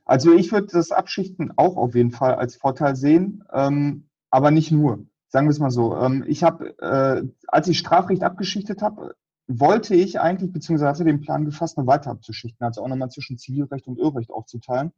Also 0.04 0.34
ich 0.34 0.52
würde 0.52 0.66
das 0.70 0.90
Abschichten 0.90 1.52
auch 1.56 1.76
auf 1.76 1.94
jeden 1.94 2.10
Fall 2.10 2.34
als 2.34 2.56
Vorteil 2.56 2.96
sehen, 2.96 3.44
ähm, 3.52 4.08
aber 4.30 4.50
nicht 4.50 4.70
nur. 4.70 5.06
Sagen 5.28 5.46
wir 5.46 5.52
es 5.52 5.58
mal 5.58 5.70
so. 5.70 5.96
Ähm, 5.96 6.24
ich 6.26 6.42
habe, 6.42 6.78
äh, 6.78 7.26
als 7.48 7.68
ich 7.68 7.78
Strafrecht 7.78 8.22
abgeschichtet 8.22 8.82
habe, 8.82 9.14
wollte 9.46 9.94
ich 9.94 10.20
eigentlich, 10.20 10.52
beziehungsweise 10.52 10.88
hatte 10.88 11.04
den 11.04 11.20
Plan 11.20 11.44
gefasst, 11.44 11.76
noch 11.76 11.86
weiter 11.86 12.10
abzuschichten, 12.10 12.64
also 12.64 12.82
auch 12.82 12.88
nochmal 12.88 13.10
zwischen 13.10 13.38
Zivilrecht 13.38 13.86
und 13.86 13.98
Irrrecht 13.98 14.30
aufzuteilen. 14.30 14.92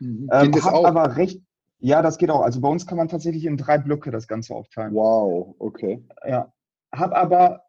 Mhm. 0.00 0.28
Ähm, 0.32 0.54
habe 0.62 0.86
aber 0.86 1.16
recht, 1.16 1.42
ja, 1.80 2.02
das 2.02 2.18
geht 2.18 2.30
auch. 2.30 2.42
Also 2.42 2.60
bei 2.60 2.68
uns 2.68 2.86
kann 2.86 2.98
man 2.98 3.08
tatsächlich 3.08 3.44
in 3.44 3.56
drei 3.56 3.78
Blöcke 3.78 4.10
das 4.10 4.26
Ganze 4.26 4.54
aufteilen. 4.54 4.94
Wow, 4.94 5.54
okay. 5.58 6.04
Ja. 6.26 6.52
Hab 6.92 7.12
aber 7.12 7.62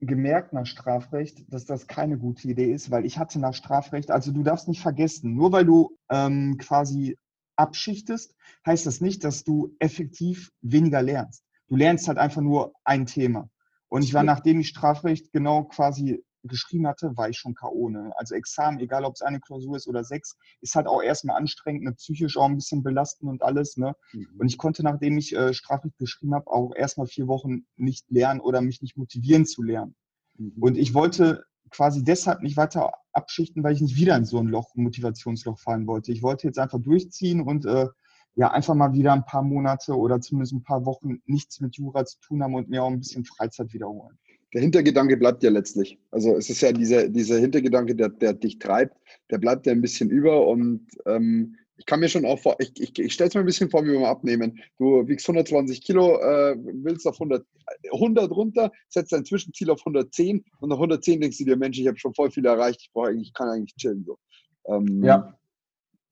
gemerkt 0.00 0.52
nach 0.52 0.66
Strafrecht, 0.66 1.44
dass 1.52 1.64
das 1.64 1.86
keine 1.86 2.18
gute 2.18 2.48
Idee 2.48 2.72
ist, 2.72 2.90
weil 2.90 3.06
ich 3.06 3.18
hatte 3.18 3.38
nach 3.38 3.54
Strafrecht, 3.54 4.10
also 4.10 4.32
du 4.32 4.42
darfst 4.42 4.66
nicht 4.66 4.82
vergessen, 4.82 5.34
nur 5.34 5.52
weil 5.52 5.64
du 5.64 5.96
ähm, 6.10 6.58
quasi 6.58 7.16
abschichtest, 7.56 8.34
heißt 8.66 8.84
das 8.86 9.00
nicht, 9.00 9.22
dass 9.22 9.44
du 9.44 9.76
effektiv 9.78 10.50
weniger 10.60 11.02
lernst. 11.02 11.44
Du 11.68 11.76
lernst 11.76 12.08
halt 12.08 12.18
einfach 12.18 12.42
nur 12.42 12.72
ein 12.84 13.06
Thema. 13.06 13.48
Und 13.88 14.02
ich 14.02 14.12
war, 14.12 14.24
nachdem 14.24 14.58
ich 14.58 14.68
Strafrecht 14.68 15.32
genau 15.32 15.64
quasi 15.64 16.24
geschrieben 16.44 16.86
hatte, 16.86 17.16
war 17.16 17.28
ich 17.28 17.38
schon 17.38 17.54
K.O. 17.54 17.88
Ne? 17.88 18.12
Also 18.16 18.34
Examen, 18.34 18.80
egal 18.80 19.04
ob 19.04 19.14
es 19.14 19.22
eine 19.22 19.40
Klausur 19.40 19.76
ist 19.76 19.86
oder 19.86 20.04
sechs, 20.04 20.36
ist 20.60 20.74
halt 20.74 20.86
auch 20.86 21.02
erstmal 21.02 21.36
anstrengend, 21.36 21.84
ne? 21.84 21.92
psychisch 21.92 22.36
auch 22.36 22.46
ein 22.46 22.56
bisschen 22.56 22.82
belastend 22.82 23.30
und 23.30 23.42
alles. 23.42 23.76
Ne? 23.76 23.94
Mhm. 24.12 24.28
Und 24.38 24.46
ich 24.46 24.58
konnte, 24.58 24.82
nachdem 24.82 25.18
ich 25.18 25.34
äh, 25.34 25.54
Strafrecht 25.54 25.98
geschrieben 25.98 26.34
habe, 26.34 26.48
auch 26.48 26.74
erstmal 26.74 27.06
vier 27.06 27.28
Wochen 27.28 27.66
nicht 27.76 28.10
lernen 28.10 28.40
oder 28.40 28.60
mich 28.60 28.82
nicht 28.82 28.96
motivieren 28.96 29.46
zu 29.46 29.62
lernen. 29.62 29.94
Mhm. 30.36 30.54
Und 30.60 30.76
ich 30.76 30.94
wollte 30.94 31.44
quasi 31.70 32.04
deshalb 32.04 32.42
nicht 32.42 32.56
weiter 32.56 32.92
abschichten, 33.12 33.62
weil 33.62 33.74
ich 33.74 33.80
nicht 33.80 33.96
wieder 33.96 34.16
in 34.16 34.24
so 34.24 34.38
ein 34.38 34.48
Loch, 34.48 34.74
ein 34.74 34.82
Motivationsloch 34.82 35.58
fallen 35.58 35.86
wollte. 35.86 36.12
Ich 36.12 36.22
wollte 36.22 36.46
jetzt 36.46 36.58
einfach 36.58 36.80
durchziehen 36.80 37.40
und 37.40 37.64
äh, 37.64 37.88
ja, 38.34 38.50
einfach 38.50 38.74
mal 38.74 38.94
wieder 38.94 39.12
ein 39.12 39.26
paar 39.26 39.42
Monate 39.42 39.96
oder 39.96 40.20
zumindest 40.20 40.54
ein 40.54 40.62
paar 40.62 40.86
Wochen 40.86 41.20
nichts 41.26 41.60
mit 41.60 41.76
Jura 41.76 42.04
zu 42.04 42.18
tun 42.20 42.42
haben 42.42 42.54
und 42.54 42.68
mir 42.68 42.82
auch 42.82 42.90
ein 42.90 42.98
bisschen 42.98 43.24
Freizeit 43.24 43.72
wiederholen 43.74 44.18
der 44.52 44.60
Hintergedanke 44.60 45.16
bleibt 45.16 45.42
ja 45.42 45.50
letztlich. 45.50 45.98
Also 46.10 46.36
es 46.36 46.50
ist 46.50 46.60
ja 46.60 46.72
dieser, 46.72 47.08
dieser 47.08 47.38
Hintergedanke, 47.38 47.94
der, 47.94 48.10
der 48.10 48.34
dich 48.34 48.58
treibt, 48.58 48.96
der 49.30 49.38
bleibt 49.38 49.66
ja 49.66 49.72
ein 49.72 49.80
bisschen 49.80 50.10
über 50.10 50.46
und 50.46 50.86
ähm, 51.06 51.56
ich 51.78 51.86
kann 51.86 52.00
mir 52.00 52.08
schon 52.08 52.24
auch 52.24 52.38
vor, 52.38 52.56
ich, 52.60 52.72
ich, 52.80 52.96
ich 52.96 53.12
stelle 53.12 53.28
es 53.28 53.34
mir 53.34 53.40
ein 53.40 53.46
bisschen 53.46 53.70
vor, 53.70 53.82
wie 53.84 53.90
wir 53.90 53.98
mal 53.98 54.10
abnehmen. 54.10 54.60
Du 54.78 55.06
wiegst 55.08 55.26
120 55.28 55.82
Kilo, 55.82 56.20
äh, 56.20 56.54
willst 56.56 57.06
auf 57.08 57.16
100, 57.16 57.44
100 57.92 58.30
runter, 58.30 58.70
setzt 58.88 59.12
dein 59.12 59.24
Zwischenziel 59.24 59.70
auf 59.70 59.80
110 59.80 60.44
und 60.60 60.68
nach 60.68 60.76
110 60.76 61.20
denkst 61.20 61.38
du 61.38 61.44
dir, 61.44 61.56
Mensch, 61.56 61.80
ich 61.80 61.88
habe 61.88 61.98
schon 61.98 62.14
voll 62.14 62.30
viel 62.30 62.46
erreicht, 62.46 62.82
ich 62.82 62.92
brauche 62.92 63.08
eigentlich, 63.08 63.28
ich 63.28 63.34
kann 63.34 63.48
eigentlich 63.48 63.74
chillen. 63.74 64.04
So. 64.04 64.18
Ähm, 64.66 65.02
ja. 65.02 65.36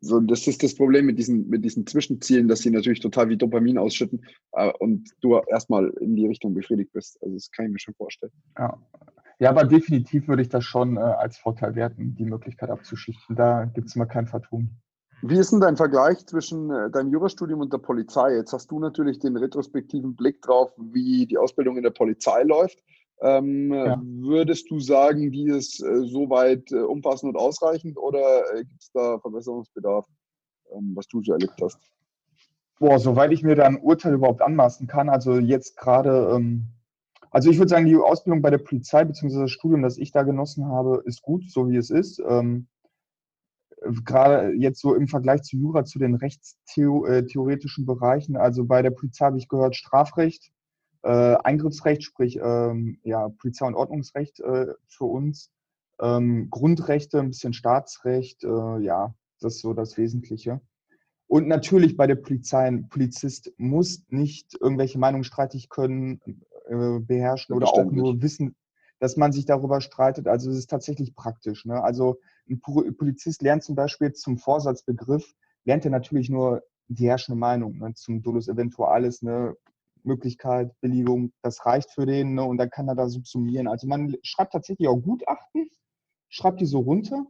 So, 0.02 0.18
das 0.20 0.46
ist 0.46 0.62
das 0.62 0.74
Problem 0.74 1.06
mit 1.06 1.18
diesen, 1.18 1.48
mit 1.48 1.64
diesen 1.64 1.86
Zwischenzielen, 1.86 2.48
dass 2.48 2.60
sie 2.60 2.70
natürlich 2.70 3.00
total 3.00 3.28
wie 3.28 3.36
Dopamin 3.36 3.76
ausschütten 3.76 4.24
äh, 4.52 4.72
und 4.78 5.10
du 5.20 5.38
erstmal 5.48 5.90
in 6.00 6.16
die 6.16 6.26
Richtung 6.26 6.54
befriedigt 6.54 6.92
bist. 6.92 7.18
Also 7.22 7.34
das 7.34 7.50
kann 7.50 7.66
ich 7.66 7.72
mir 7.72 7.78
schon 7.78 7.94
vorstellen. 7.94 8.32
Ja, 8.58 8.78
ja 9.38 9.50
aber 9.50 9.64
definitiv 9.64 10.26
würde 10.26 10.42
ich 10.42 10.48
das 10.48 10.64
schon 10.64 10.96
äh, 10.96 11.00
als 11.00 11.36
Vorteil 11.36 11.74
werten, 11.74 12.14
die 12.14 12.24
Möglichkeit 12.24 12.70
abzuschichten. 12.70 13.36
Da 13.36 13.66
gibt 13.66 13.88
es 13.88 13.96
mal 13.96 14.06
kein 14.06 14.26
Vertun. 14.26 14.70
Wie 15.22 15.38
ist 15.38 15.52
denn 15.52 15.60
dein 15.60 15.76
Vergleich 15.76 16.24
zwischen 16.24 16.70
äh, 16.70 16.90
deinem 16.90 17.12
Jurastudium 17.12 17.60
und 17.60 17.72
der 17.72 17.78
Polizei? 17.78 18.36
Jetzt 18.36 18.54
hast 18.54 18.70
du 18.70 18.78
natürlich 18.78 19.18
den 19.18 19.36
retrospektiven 19.36 20.16
Blick 20.16 20.40
drauf, 20.40 20.72
wie 20.78 21.26
die 21.26 21.36
Ausbildung 21.36 21.76
in 21.76 21.82
der 21.82 21.90
Polizei 21.90 22.42
läuft. 22.42 22.82
Ähm, 23.22 23.72
ja. 23.72 24.00
Würdest 24.02 24.70
du 24.70 24.80
sagen, 24.80 25.30
die 25.30 25.48
ist 25.48 25.83
äh, 25.83 26.06
soweit 26.06 26.72
äh, 26.72 26.80
umfassend 26.80 27.35
und 27.35 27.40
ausreichend 27.40 27.98
oder 27.98 28.54
äh, 28.54 28.64
gibt 28.64 28.83
es 28.83 28.90
da 28.92 29.18
Verbesserungsbedarf, 29.18 30.06
ähm, 30.72 30.92
was 30.94 31.06
du 31.06 31.22
so 31.22 31.33
erlebt 31.33 31.61
hast? 31.62 31.78
Boah, 32.78 32.98
soweit 32.98 33.30
ich 33.33 33.42
mir 33.42 33.56
da 33.56 33.64
ein 33.66 33.83
Urteil 33.83 34.14
überhaupt 34.14 34.40
anmaßen 34.40 34.87
kann, 34.87 35.11
also 35.11 35.35
jetzt 35.35 35.76
gerade, 35.76 36.33
ähm, 36.35 36.68
also 37.30 37.50
ich 37.50 37.59
würde 37.59 37.68
sagen, 37.68 37.85
die 37.85 37.96
Ausbildung 37.96 38.40
bei 38.40 38.48
der 38.48 38.59
Polizei 38.59 39.04
bzw. 39.04 39.40
das 39.40 39.50
Studium, 39.50 39.83
das 39.83 39.98
ich 39.98 40.12
da 40.12 40.22
genossen 40.22 40.66
habe, 40.66 41.02
ist 41.04 41.20
gut, 41.20 41.50
so 41.50 41.68
wie 41.68 41.76
es 41.76 41.90
ist. 41.90 42.22
Ähm, 42.26 42.68
gerade 44.04 44.54
jetzt 44.54 44.80
so 44.80 44.94
im 44.94 45.09
Vergleich 45.09 45.42
zu 45.42 45.59
Jura, 45.59 45.85
zu 45.85 45.98
den 45.98 46.14
rechtstheoretischen 46.14 47.85
äh, 47.85 47.87
Bereichen, 47.87 48.38
also 48.38 48.64
bei 48.64 48.80
der 48.80 48.90
Polizei 48.90 49.26
habe 49.26 49.38
ich 49.38 49.48
gehört 49.48 49.76
Strafrecht, 49.76 50.50
äh, 51.02 51.36
Eingriffsrecht, 51.36 52.02
sprich 52.02 52.38
ähm, 52.42 52.98
ja, 53.02 53.28
Polizei- 53.28 53.66
und 53.66 53.74
Ordnungsrecht 53.74 54.40
äh, 54.40 54.66
für 54.86 55.04
uns, 55.04 55.50
ähm, 56.00 56.48
Grundrechte, 56.50 57.18
ein 57.20 57.28
bisschen 57.28 57.52
Staatsrecht, 57.52 58.44
äh, 58.44 58.78
ja, 58.78 59.14
das 59.40 59.56
ist 59.56 59.62
so 59.62 59.74
das 59.74 59.96
Wesentliche. 59.96 60.60
Und 61.26 61.46
natürlich 61.46 61.96
bei 61.96 62.06
der 62.06 62.16
Polizei, 62.16 62.66
ein 62.66 62.88
Polizist 62.88 63.52
muss 63.56 64.02
nicht 64.08 64.56
irgendwelche 64.60 64.98
Meinungen 64.98 65.24
streitig 65.24 65.68
können, 65.68 66.20
äh, 66.66 66.98
beherrschen 66.98 67.54
oder 67.54 67.68
auch 67.68 67.90
nur 67.90 68.20
wissen, 68.20 68.56
dass 68.98 69.16
man 69.16 69.32
sich 69.32 69.46
darüber 69.46 69.80
streitet. 69.80 70.26
Also 70.26 70.50
es 70.50 70.56
ist 70.56 70.70
tatsächlich 70.70 71.14
praktisch. 71.14 71.64
Ne? 71.64 71.82
Also 71.82 72.18
ein 72.48 72.60
Polizist 72.60 73.42
lernt 73.42 73.62
zum 73.62 73.76
Beispiel 73.76 74.12
zum 74.12 74.38
Vorsatzbegriff, 74.38 75.34
lernt 75.64 75.84
er 75.84 75.90
natürlich 75.90 76.30
nur 76.30 76.62
die 76.88 77.08
herrschende 77.08 77.38
Meinung 77.38 77.78
ne? 77.78 77.94
zum 77.94 78.22
Dolus 78.22 78.48
Eventualis, 78.48 79.22
ne? 79.22 79.54
Möglichkeit, 80.04 80.72
Billigung, 80.80 81.32
das 81.42 81.64
reicht 81.66 81.90
für 81.90 82.06
den 82.06 82.34
ne? 82.34 82.44
und 82.44 82.58
dann 82.58 82.70
kann 82.70 82.88
er 82.88 82.94
da 82.94 83.08
subsumieren. 83.08 83.68
Also 83.68 83.86
man 83.86 84.14
schreibt 84.22 84.52
tatsächlich 84.52 84.88
auch 84.88 85.00
Gutachten, 85.00 85.70
schreibt 86.28 86.60
die 86.60 86.66
so 86.66 86.80
runter, 86.80 87.26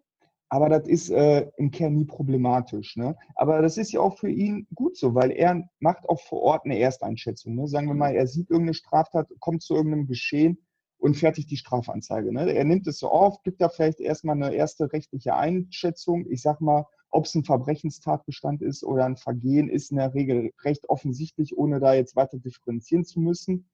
aber 0.49 0.69
das 0.69 0.89
ist 0.89 1.11
äh, 1.11 1.49
im 1.57 1.71
Kern 1.71 1.95
nie 1.95 2.05
problematisch. 2.05 2.97
Ne? 2.97 3.17
Aber 3.37 3.63
das 3.63 3.79
ist 3.79 3.93
ja 3.93 4.01
auch 4.01 4.19
für 4.19 4.31
ihn 4.31 4.67
gut 4.75 4.97
so, 4.97 5.15
weil 5.15 5.31
er 5.31 5.69
macht 5.79 6.09
auch 6.09 6.21
vor 6.21 6.43
Ort 6.43 6.65
eine 6.65 6.79
Ersteinschätzung. 6.79 7.55
Ne? 7.55 7.69
Sagen 7.69 7.87
wir 7.87 7.95
mal, 7.95 8.15
er 8.15 8.27
sieht 8.27 8.51
irgendeine 8.51 8.75
Straftat, 8.75 9.29
kommt 9.39 9.63
zu 9.63 9.75
irgendeinem 9.75 10.09
Geschehen 10.09 10.59
und 10.99 11.17
fertigt 11.17 11.51
die 11.51 11.57
Strafanzeige. 11.57 12.33
Ne? 12.33 12.53
Er 12.53 12.65
nimmt 12.65 12.87
es 12.89 12.99
so 12.99 13.09
auf, 13.11 13.43
gibt 13.45 13.61
da 13.61 13.69
vielleicht 13.69 14.01
erstmal 14.01 14.35
eine 14.35 14.53
erste 14.53 14.93
rechtliche 14.93 15.35
Einschätzung. 15.35 16.27
Ich 16.29 16.43
sag 16.43 16.61
mal, 16.61 16.85
ob 17.11 17.25
es 17.27 17.35
ein 17.35 17.45
Verbrechenstatbestand 17.45 18.63
ist 18.63 18.85
oder 18.85 19.05
ein 19.05 19.17
Vergehen, 19.17 19.69
ist 19.69 19.91
in 19.91 19.97
der 19.97 20.15
Regel 20.15 20.53
recht 20.63 20.89
offensichtlich, 20.89 21.57
ohne 21.57 21.81
da 21.81 21.95
jetzt 21.95 22.17
weiter 22.17 22.39
differenzieren 22.39 23.05
zu 23.05 23.21
müssen. 23.21 23.69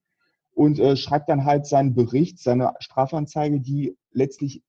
Und 0.52 0.78
äh, 0.78 0.96
schreibt 0.96 1.28
dann 1.28 1.44
halt 1.44 1.66
seinen 1.66 1.94
Bericht, 1.94 2.38
seine 2.38 2.74
Strafanzeige, 2.80 3.60
die 3.60 3.96
letztlich 4.10 4.62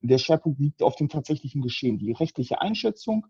der 0.00 0.18
Schwerpunkt 0.18 0.60
liegt 0.60 0.82
auf 0.82 0.96
dem 0.96 1.08
tatsächlichen 1.08 1.62
Geschehen. 1.62 1.98
Die 1.98 2.12
rechtliche 2.12 2.60
Einschätzung 2.60 3.26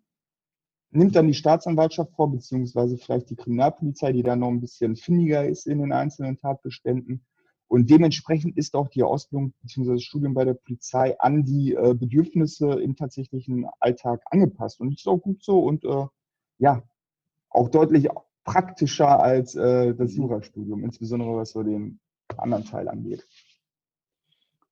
nimmt 0.90 1.16
dann 1.16 1.28
die 1.28 1.34
Staatsanwaltschaft 1.34 2.12
vor, 2.14 2.30
beziehungsweise 2.30 2.98
vielleicht 2.98 3.30
die 3.30 3.36
Kriminalpolizei, 3.36 4.12
die 4.12 4.22
da 4.22 4.36
noch 4.36 4.48
ein 4.48 4.60
bisschen 4.60 4.96
findiger 4.96 5.46
ist 5.46 5.66
in 5.66 5.78
den 5.78 5.92
einzelnen 5.92 6.36
Tatbeständen. 6.36 7.24
Und 7.68 7.90
dementsprechend 7.90 8.56
ist 8.56 8.74
auch 8.74 8.88
die 8.88 9.02
Ausbildung 9.02 9.52
bzw. 9.62 9.92
das 9.92 10.02
Studium 10.02 10.34
bei 10.34 10.44
der 10.44 10.54
Polizei 10.54 11.18
an 11.20 11.44
die 11.44 11.74
äh, 11.74 11.94
Bedürfnisse 11.94 12.80
im 12.80 12.96
tatsächlichen 12.96 13.66
Alltag 13.78 14.22
angepasst. 14.30 14.80
Und 14.80 14.90
das 14.90 15.02
ist 15.02 15.06
auch 15.06 15.18
gut 15.18 15.44
so 15.44 15.60
und 15.60 15.84
äh, 15.84 16.06
ja, 16.58 16.82
auch 17.50 17.68
deutlich 17.68 18.08
praktischer 18.44 19.22
als 19.22 19.54
äh, 19.54 19.94
das 19.94 20.14
Jurastudium, 20.14 20.82
insbesondere 20.82 21.36
was 21.36 21.50
so 21.50 21.62
den 21.62 22.00
anderen 22.38 22.64
Teil 22.64 22.88
angeht. 22.88 23.26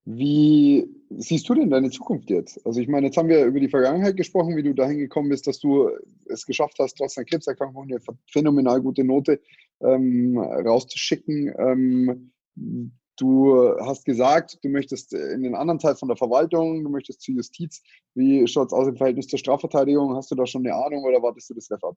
Wie 0.07 0.89
siehst 1.11 1.49
du 1.49 1.55
denn 1.55 1.69
deine 1.69 1.91
Zukunft 1.91 2.31
jetzt? 2.31 2.65
Also 2.65 2.81
ich 2.81 2.89
meine, 2.89 3.07
jetzt 3.07 3.17
haben 3.17 3.29
wir 3.29 3.45
über 3.45 3.59
die 3.59 3.69
Vergangenheit 3.69 4.17
gesprochen, 4.17 4.57
wie 4.57 4.63
du 4.63 4.73
dahin 4.73 4.99
gekommen 4.99 5.29
bist, 5.29 5.49
dass 5.49 5.59
du 5.59 5.91
es 6.27 6.47
geschafft 6.47 6.77
hast, 6.79 6.97
trotz 6.97 7.19
einer 7.19 7.25
Krebserkrankung 7.25 7.85
eine 7.85 7.99
phänomenal 8.31 8.81
gute 8.81 9.05
Note 9.05 9.41
ähm, 9.81 10.39
rauszuschicken. 10.39 11.53
Ähm, 11.59 12.31
Du 12.57 13.77
hast 13.81 14.05
gesagt, 14.05 14.59
du 14.63 14.69
möchtest 14.69 15.15
in 15.15 15.43
den 15.43 15.55
anderen 15.55 15.79
Teil 15.79 15.97
von 15.97 16.09
der 16.09 16.17
Verwaltung, 16.17 16.85
du 16.85 16.91
möchtest 16.91 17.23
zur 17.23 17.35
Justiz. 17.35 17.83
Wie 18.15 18.47
schaut 18.47 18.69
es 18.69 18.73
aus 18.73 18.89
im 18.89 18.97
Verhältnis 18.97 19.29
zur 19.29 19.39
Strafverteidigung? 19.39 20.15
Hast 20.15 20.31
du 20.31 20.35
da 20.35 20.47
schon 20.47 20.67
eine 20.67 20.75
Ahnung 20.75 21.05
oder 21.05 21.23
wartest 21.23 21.49
du 21.49 21.55
das 21.55 21.71
Ref 21.71 21.83
ab? 21.83 21.97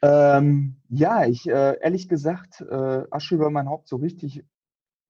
Ähm, 0.00 0.76
ja, 0.88 1.26
ich 1.26 1.48
äh, 1.48 1.76
ehrlich 1.80 2.08
gesagt, 2.08 2.60
äh, 2.60 3.02
Asche 3.10 3.34
über 3.34 3.50
mein 3.50 3.68
Haupt 3.68 3.88
so 3.88 3.96
richtig 3.96 4.44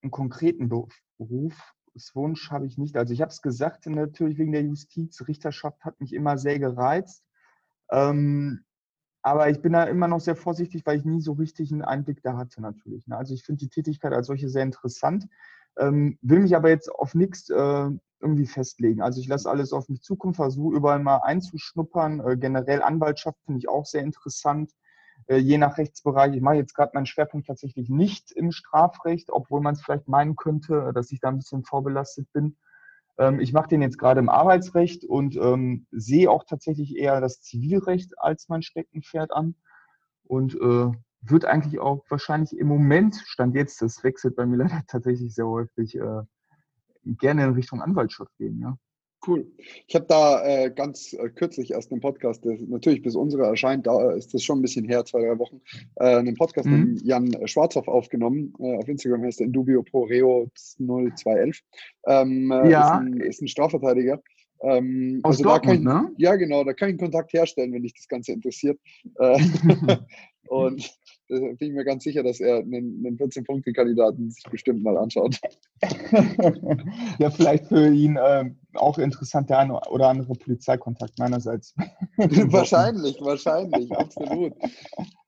einen 0.02 0.10
konkreten 0.10 0.70
Berufswunsch 1.18 2.50
habe 2.50 2.66
ich 2.66 2.78
nicht. 2.78 2.96
Also 2.96 3.12
ich 3.12 3.20
habe 3.20 3.30
es 3.30 3.42
gesagt, 3.42 3.86
natürlich 3.86 4.38
wegen 4.38 4.52
der 4.52 4.62
Justiz, 4.62 5.26
Richterschaft 5.28 5.84
hat 5.84 6.00
mich 6.00 6.14
immer 6.14 6.38
sehr 6.38 6.58
gereizt. 6.58 7.22
Ähm, 7.90 8.64
aber 9.22 9.50
ich 9.50 9.60
bin 9.60 9.72
da 9.72 9.84
immer 9.84 10.08
noch 10.08 10.20
sehr 10.20 10.36
vorsichtig, 10.36 10.86
weil 10.86 10.98
ich 10.98 11.04
nie 11.04 11.20
so 11.20 11.32
richtig 11.32 11.72
einen 11.72 11.82
Einblick 11.82 12.22
da 12.22 12.36
hatte 12.36 12.60
natürlich. 12.60 13.06
Ne? 13.06 13.16
Also 13.16 13.34
ich 13.34 13.44
finde 13.44 13.60
die 13.60 13.68
Tätigkeit 13.68 14.12
als 14.12 14.28
solche 14.28 14.48
sehr 14.48 14.62
interessant, 14.62 15.26
ähm, 15.78 16.18
will 16.22 16.40
mich 16.40 16.56
aber 16.56 16.70
jetzt 16.70 16.90
auf 16.90 17.14
nichts 17.14 17.50
äh, 17.50 17.90
irgendwie 18.20 18.46
festlegen. 18.46 19.02
Also 19.02 19.20
ich 19.20 19.28
lasse 19.28 19.48
alles 19.48 19.72
auf 19.72 19.88
mich 19.88 20.02
zukommen, 20.02 20.34
versuche 20.34 20.76
überall 20.76 20.98
mal 20.98 21.18
einzuschnuppern. 21.18 22.20
Äh, 22.20 22.36
generell 22.36 22.82
Anwaltschaft 22.82 23.38
finde 23.44 23.58
ich 23.58 23.68
auch 23.68 23.86
sehr 23.86 24.02
interessant, 24.02 24.72
äh, 25.26 25.36
je 25.36 25.58
nach 25.58 25.78
Rechtsbereich. 25.78 26.34
Ich 26.34 26.42
mache 26.42 26.56
jetzt 26.56 26.74
gerade 26.74 26.92
meinen 26.94 27.06
Schwerpunkt 27.06 27.46
tatsächlich 27.46 27.88
nicht 27.88 28.32
im 28.32 28.52
Strafrecht, 28.52 29.30
obwohl 29.30 29.60
man 29.60 29.74
es 29.74 29.82
vielleicht 29.82 30.08
meinen 30.08 30.36
könnte, 30.36 30.92
dass 30.94 31.12
ich 31.12 31.20
da 31.20 31.28
ein 31.28 31.38
bisschen 31.38 31.64
vorbelastet 31.64 32.32
bin. 32.32 32.56
Ähm, 33.18 33.40
ich 33.40 33.52
mache 33.52 33.68
den 33.68 33.82
jetzt 33.82 33.98
gerade 33.98 34.20
im 34.20 34.28
Arbeitsrecht 34.28 35.04
und 35.04 35.36
ähm, 35.36 35.86
sehe 35.90 36.30
auch 36.30 36.44
tatsächlich 36.44 36.96
eher 36.96 37.20
das 37.20 37.40
Zivilrecht 37.42 38.18
als 38.18 38.48
mein 38.48 38.62
Steckenpferd 38.62 39.32
an 39.32 39.54
und 40.24 40.54
äh, 40.54 40.90
wird 41.20 41.44
eigentlich 41.44 41.80
auch 41.80 42.04
wahrscheinlich 42.08 42.56
im 42.56 42.68
Moment, 42.68 43.16
stand 43.26 43.54
jetzt, 43.56 43.82
das 43.82 44.02
wechselt 44.04 44.36
bei 44.36 44.46
mir 44.46 44.56
leider 44.64 44.82
tatsächlich 44.86 45.34
sehr 45.34 45.46
häufig, 45.46 45.96
äh, 45.96 46.22
gerne 47.04 47.44
in 47.44 47.54
Richtung 47.54 47.82
Anwaltschaft 47.82 48.36
gehen, 48.38 48.60
ja. 48.60 48.76
Cool. 49.26 49.50
Ich 49.86 49.94
habe 49.94 50.06
da 50.08 50.44
äh, 50.44 50.70
ganz 50.70 51.12
äh, 51.12 51.28
kürzlich 51.30 51.72
erst 51.72 51.90
einen 51.90 52.00
Podcast, 52.00 52.44
der 52.44 52.56
natürlich 52.68 53.02
bis 53.02 53.16
unsere 53.16 53.44
erscheint, 53.44 53.86
da 53.86 54.12
ist 54.12 54.32
das 54.32 54.44
schon 54.44 54.58
ein 54.58 54.62
bisschen 54.62 54.84
her, 54.84 55.04
zwei, 55.04 55.20
drei 55.20 55.38
Wochen, 55.38 55.60
äh, 55.96 56.16
einen 56.16 56.36
Podcast 56.36 56.68
mhm. 56.68 56.94
mit 56.94 57.02
Jan 57.02 57.36
Schwarzhoff 57.46 57.88
aufgenommen. 57.88 58.54
Äh, 58.60 58.76
auf 58.76 58.88
Instagram 58.88 59.24
heißt 59.24 59.40
er 59.40 59.46
Indubio 59.46 59.82
Pro 59.82 60.04
Reo 60.04 60.48
0211. 60.78 61.60
Ähm, 62.06 62.50
äh, 62.52 62.70
ja. 62.70 62.82
Ist 62.82 63.00
ein, 63.00 63.20
ist, 63.20 63.42
ein, 63.42 63.48
Strafverteidiger. 63.48 64.22
Ähm, 64.62 65.20
Aus 65.24 65.38
also 65.38 65.44
Dortmund, 65.44 65.84
da 65.84 65.90
kann 65.92 66.04
ich, 66.04 66.10
ne? 66.10 66.14
Ja, 66.18 66.36
genau, 66.36 66.62
da 66.62 66.72
kann 66.72 66.88
ich 66.88 66.92
einen 66.92 66.98
Kontakt 66.98 67.32
herstellen, 67.32 67.72
wenn 67.72 67.82
dich 67.82 67.94
das 67.94 68.06
Ganze 68.06 68.32
interessiert. 68.32 68.78
Äh, 69.18 69.38
und 70.48 70.90
bin 71.28 71.56
ich 71.60 71.72
mir 71.72 71.84
ganz 71.84 72.04
sicher, 72.04 72.22
dass 72.22 72.40
er 72.40 72.58
einen, 72.58 73.04
einen 73.06 73.18
14-Punkte-Kandidaten 73.18 74.30
sich 74.30 74.44
bestimmt 74.50 74.82
mal 74.82 74.96
anschaut. 74.96 75.38
ja, 77.18 77.30
vielleicht 77.30 77.66
für 77.66 77.88
ihn 77.92 78.16
äh, 78.16 78.50
auch 78.74 78.98
interessant 78.98 79.50
der 79.50 79.58
eine 79.58 79.80
oder 79.90 80.08
andere 80.08 80.32
Polizeikontakt 80.34 81.18
meinerseits. 81.18 81.74
wahrscheinlich, 82.16 83.20
wahrscheinlich, 83.20 83.90
absolut. 83.92 84.54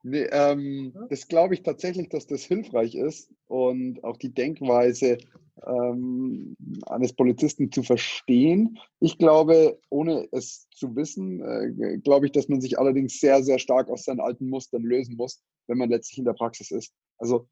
Nee, 0.02 0.26
ähm, 0.30 0.94
das 1.10 1.28
glaube 1.28 1.54
ich 1.54 1.62
tatsächlich, 1.62 2.08
dass 2.08 2.26
das 2.26 2.42
hilfreich 2.42 2.94
ist 2.94 3.30
und 3.48 4.02
auch 4.02 4.16
die 4.16 4.32
Denkweise 4.32 5.18
ähm, 5.66 6.56
eines 6.86 7.12
Polizisten 7.12 7.70
zu 7.70 7.82
verstehen. 7.82 8.78
Ich 9.00 9.18
glaube, 9.18 9.78
ohne 9.88 10.28
es 10.32 10.68
zu 10.70 10.96
wissen, 10.96 11.40
äh, 11.40 11.98
glaube 11.98 12.26
ich, 12.26 12.32
dass 12.32 12.48
man 12.48 12.60
sich 12.60 12.78
allerdings 12.78 13.20
sehr, 13.20 13.42
sehr 13.42 13.58
stark 13.58 13.88
aus 13.88 14.04
seinen 14.04 14.20
alten 14.20 14.48
Mustern 14.48 14.82
lösen 14.82 15.16
muss, 15.16 15.42
wenn 15.66 15.78
man 15.78 15.90
letztlich 15.90 16.18
in 16.18 16.24
der 16.24 16.34
Praxis 16.34 16.70
ist. 16.70 16.92
Also 17.18 17.46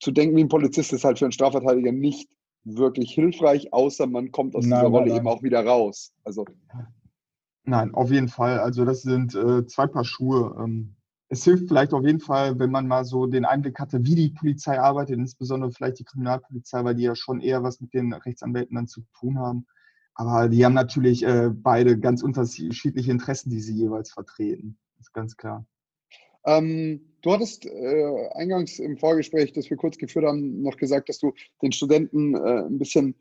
zu 0.00 0.12
denken 0.12 0.36
wie 0.36 0.44
ein 0.44 0.48
Polizist 0.48 0.92
ist 0.92 1.04
halt 1.04 1.18
für 1.18 1.24
einen 1.24 1.32
Strafverteidiger 1.32 1.92
nicht 1.92 2.28
wirklich 2.64 3.12
hilfreich, 3.12 3.72
außer 3.72 4.06
man 4.06 4.32
kommt 4.32 4.54
aus 4.56 4.66
nein, 4.66 4.80
dieser 4.80 4.90
Rolle 4.90 5.08
nein. 5.08 5.18
eben 5.18 5.28
auch 5.28 5.42
wieder 5.42 5.64
raus. 5.64 6.12
Also 6.24 6.44
Nein, 7.64 7.94
auf 7.94 8.12
jeden 8.12 8.28
Fall. 8.28 8.60
Also 8.60 8.84
das 8.84 9.02
sind 9.02 9.34
äh, 9.34 9.66
zwei 9.66 9.88
Paar 9.88 10.04
Schuhe. 10.04 10.56
Ähm, 10.58 10.95
es 11.28 11.44
hilft 11.44 11.68
vielleicht 11.68 11.92
auf 11.92 12.04
jeden 12.04 12.20
Fall, 12.20 12.58
wenn 12.58 12.70
man 12.70 12.86
mal 12.86 13.04
so 13.04 13.26
den 13.26 13.44
Einblick 13.44 13.78
hatte, 13.78 14.04
wie 14.04 14.14
die 14.14 14.30
Polizei 14.30 14.78
arbeitet, 14.78 15.16
insbesondere 15.16 15.72
vielleicht 15.72 15.98
die 15.98 16.04
Kriminalpolizei, 16.04 16.84
weil 16.84 16.94
die 16.94 17.02
ja 17.02 17.16
schon 17.16 17.40
eher 17.40 17.62
was 17.62 17.80
mit 17.80 17.92
den 17.94 18.12
Rechtsanwälten 18.12 18.76
dann 18.76 18.86
zu 18.86 19.02
tun 19.18 19.38
haben. 19.38 19.66
Aber 20.14 20.48
die 20.48 20.64
haben 20.64 20.74
natürlich 20.74 21.24
äh, 21.24 21.50
beide 21.52 21.98
ganz 21.98 22.22
unterschiedliche 22.22 23.10
Interessen, 23.10 23.50
die 23.50 23.60
sie 23.60 23.74
jeweils 23.74 24.12
vertreten. 24.12 24.78
Das 24.96 25.08
ist 25.08 25.12
ganz 25.12 25.36
klar. 25.36 25.66
Ähm, 26.46 27.00
du 27.22 27.32
hattest 27.32 27.66
äh, 27.66 28.28
eingangs 28.34 28.78
im 28.78 28.96
Vorgespräch, 28.96 29.52
das 29.52 29.68
wir 29.68 29.76
kurz 29.76 29.98
geführt 29.98 30.24
haben, 30.24 30.62
noch 30.62 30.76
gesagt, 30.76 31.08
dass 31.08 31.18
du 31.18 31.34
den 31.60 31.72
Studenten 31.72 32.34
äh, 32.34 32.62
ein 32.66 32.78
bisschen 32.78 33.16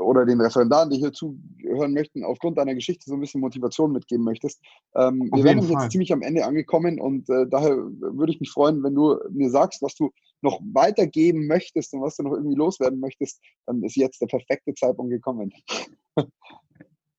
oder 0.00 0.26
den 0.26 0.40
Referendaren, 0.40 0.90
die 0.90 0.98
hier 0.98 1.12
zuhören 1.12 1.92
möchten, 1.92 2.24
aufgrund 2.24 2.58
deiner 2.58 2.74
Geschichte 2.74 3.04
so 3.06 3.14
ein 3.14 3.20
bisschen 3.20 3.40
Motivation 3.40 3.92
mitgeben 3.92 4.24
möchtest. 4.24 4.60
Ähm, 4.94 5.30
wir 5.32 5.44
werden 5.44 5.62
jetzt 5.68 5.92
ziemlich 5.92 6.12
am 6.12 6.22
Ende 6.22 6.44
angekommen 6.44 7.00
und 7.00 7.28
äh, 7.30 7.46
daher 7.48 7.76
würde 7.76 8.32
ich 8.32 8.40
mich 8.40 8.50
freuen, 8.50 8.82
wenn 8.82 8.94
du 8.94 9.18
mir 9.30 9.50
sagst, 9.50 9.82
was 9.82 9.94
du 9.94 10.10
noch 10.40 10.60
weitergeben 10.72 11.46
möchtest 11.46 11.94
und 11.94 12.02
was 12.02 12.16
du 12.16 12.22
noch 12.22 12.32
irgendwie 12.32 12.56
loswerden 12.56 13.00
möchtest, 13.00 13.40
dann 13.66 13.82
ist 13.82 13.96
jetzt 13.96 14.20
der 14.20 14.26
perfekte 14.26 14.74
Zeitpunkt 14.74 15.10
gekommen. 15.10 15.52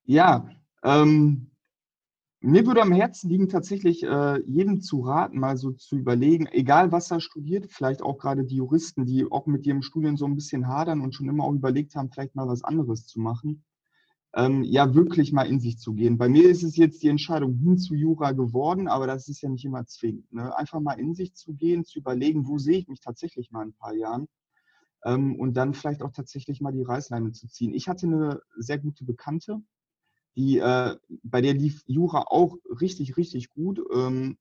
ja, 0.05 0.49
ähm, 0.83 1.48
mir 2.41 2.65
würde 2.65 2.81
am 2.81 2.93
Herzen 2.93 3.29
liegen, 3.29 3.49
tatsächlich 3.49 4.03
äh, 4.03 4.41
jedem 4.43 4.81
zu 4.81 5.01
raten, 5.01 5.39
mal 5.39 5.57
so 5.57 5.71
zu 5.71 5.97
überlegen, 5.97 6.47
egal 6.47 6.91
was 6.91 7.11
er 7.11 7.19
studiert, 7.19 7.71
vielleicht 7.71 8.01
auch 8.01 8.17
gerade 8.17 8.45
die 8.45 8.55
Juristen, 8.55 9.05
die 9.05 9.29
auch 9.29 9.45
mit 9.45 9.65
ihrem 9.65 9.81
Studium 9.81 10.15
so 10.15 10.25
ein 10.25 10.35
bisschen 10.35 10.67
hadern 10.67 11.01
und 11.01 11.13
schon 11.13 11.27
immer 11.27 11.43
auch 11.43 11.53
überlegt 11.53 11.95
haben, 11.95 12.11
vielleicht 12.11 12.35
mal 12.35 12.47
was 12.47 12.63
anderes 12.63 13.05
zu 13.05 13.19
machen, 13.19 13.65
ähm, 14.35 14.63
ja, 14.63 14.93
wirklich 14.93 15.33
mal 15.33 15.47
in 15.47 15.59
sich 15.59 15.79
zu 15.79 15.93
gehen. 15.93 16.17
Bei 16.17 16.29
mir 16.29 16.49
ist 16.49 16.63
es 16.63 16.77
jetzt 16.77 17.03
die 17.03 17.09
Entscheidung 17.09 17.55
hin 17.55 17.77
zu 17.77 17.95
Jura 17.95 18.31
geworden, 18.31 18.87
aber 18.87 19.07
das 19.07 19.27
ist 19.27 19.41
ja 19.41 19.49
nicht 19.49 19.65
immer 19.65 19.85
zwingend. 19.85 20.31
Ne? 20.31 20.55
Einfach 20.55 20.79
mal 20.79 20.99
in 20.99 21.15
sich 21.15 21.33
zu 21.35 21.53
gehen, 21.53 21.83
zu 21.83 21.99
überlegen, 21.99 22.47
wo 22.47 22.57
sehe 22.57 22.77
ich 22.77 22.87
mich 22.87 23.01
tatsächlich 23.01 23.51
mal 23.51 23.63
in 23.63 23.69
ein 23.69 23.73
paar 23.73 23.93
Jahren 23.93 24.27
ähm, 25.03 25.35
und 25.39 25.55
dann 25.55 25.73
vielleicht 25.73 26.03
auch 26.03 26.11
tatsächlich 26.11 26.61
mal 26.61 26.71
die 26.71 26.83
Reißleine 26.83 27.31
zu 27.31 27.47
ziehen. 27.47 27.73
Ich 27.73 27.89
hatte 27.89 28.07
eine 28.07 28.41
sehr 28.57 28.77
gute 28.77 29.03
Bekannte, 29.03 29.61
die, 30.35 30.59
äh, 30.59 30.95
bei 31.23 31.41
der 31.41 31.53
lief 31.53 31.83
Jura 31.87 32.23
auch 32.27 32.57
richtig, 32.81 33.17
richtig 33.17 33.49
gut. 33.49 33.81
Ähm, 33.93 34.37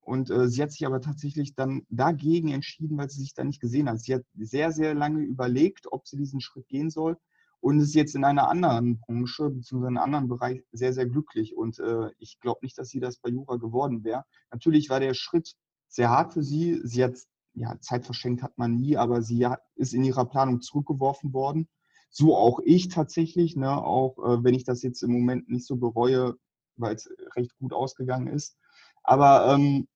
und 0.00 0.30
äh, 0.30 0.48
sie 0.48 0.62
hat 0.62 0.70
sich 0.70 0.86
aber 0.86 1.00
tatsächlich 1.00 1.54
dann 1.54 1.84
dagegen 1.90 2.48
entschieden, 2.48 2.96
weil 2.96 3.10
sie 3.10 3.20
sich 3.20 3.34
da 3.34 3.42
nicht 3.42 3.60
gesehen 3.60 3.88
hat. 3.88 4.00
Sie 4.00 4.14
hat 4.14 4.22
sehr, 4.34 4.70
sehr 4.70 4.94
lange 4.94 5.20
überlegt, 5.20 5.90
ob 5.90 6.06
sie 6.06 6.16
diesen 6.16 6.40
Schritt 6.40 6.68
gehen 6.68 6.90
soll 6.90 7.16
und 7.60 7.80
ist 7.80 7.94
jetzt 7.94 8.14
in 8.14 8.24
einer 8.24 8.48
anderen 8.48 9.00
Branche 9.00 9.50
bzw. 9.50 9.78
in 9.78 9.86
einem 9.86 9.96
anderen 9.98 10.28
Bereich 10.28 10.62
sehr, 10.70 10.92
sehr 10.92 11.06
glücklich. 11.06 11.56
Und 11.56 11.80
äh, 11.80 12.10
ich 12.18 12.38
glaube 12.38 12.60
nicht, 12.62 12.78
dass 12.78 12.88
sie 12.90 13.00
das 13.00 13.18
bei 13.18 13.30
Jura 13.30 13.56
geworden 13.56 14.04
wäre. 14.04 14.24
Natürlich 14.52 14.90
war 14.90 15.00
der 15.00 15.14
Schritt 15.14 15.56
sehr 15.88 16.10
hart 16.10 16.32
für 16.32 16.44
sie. 16.44 16.80
Sie 16.84 17.02
hat, 17.02 17.18
ja, 17.54 17.76
Zeit 17.80 18.04
verschenkt 18.04 18.42
hat 18.44 18.56
man 18.58 18.76
nie, 18.76 18.96
aber 18.96 19.22
sie 19.22 19.46
hat, 19.46 19.62
ist 19.74 19.94
in 19.94 20.04
ihrer 20.04 20.26
Planung 20.26 20.60
zurückgeworfen 20.60 21.32
worden. 21.32 21.68
So 22.10 22.36
auch 22.36 22.60
ich 22.64 22.88
tatsächlich, 22.88 23.56
ne, 23.56 23.70
auch 23.70 24.18
äh, 24.18 24.44
wenn 24.44 24.54
ich 24.54 24.64
das 24.64 24.82
jetzt 24.82 25.02
im 25.02 25.12
Moment 25.12 25.48
nicht 25.48 25.66
so 25.66 25.76
bereue, 25.76 26.36
weil 26.76 26.94
es 26.94 27.10
recht 27.36 27.56
gut 27.58 27.72
ausgegangen 27.72 28.28
ist. 28.28 28.56
Aber 29.02 29.52
ähm, 29.52 29.86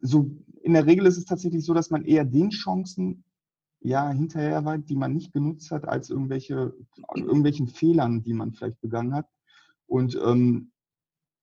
so 0.00 0.30
in 0.62 0.74
der 0.74 0.86
Regel 0.86 1.06
ist 1.06 1.18
es 1.18 1.24
tatsächlich 1.24 1.64
so, 1.64 1.74
dass 1.74 1.90
man 1.90 2.04
eher 2.04 2.24
den 2.24 2.50
Chancen 2.50 3.24
ja 3.80 4.10
hinterher 4.10 4.64
war, 4.64 4.78
die 4.78 4.96
man 4.96 5.12
nicht 5.12 5.32
genutzt 5.32 5.70
hat, 5.70 5.86
als 5.86 6.10
irgendwelche 6.10 6.74
irgendwelchen 7.14 7.68
Fehlern, 7.68 8.22
die 8.22 8.32
man 8.32 8.52
vielleicht 8.52 8.80
begangen 8.80 9.14
hat. 9.14 9.28
Und 9.86 10.18
ähm, 10.24 10.72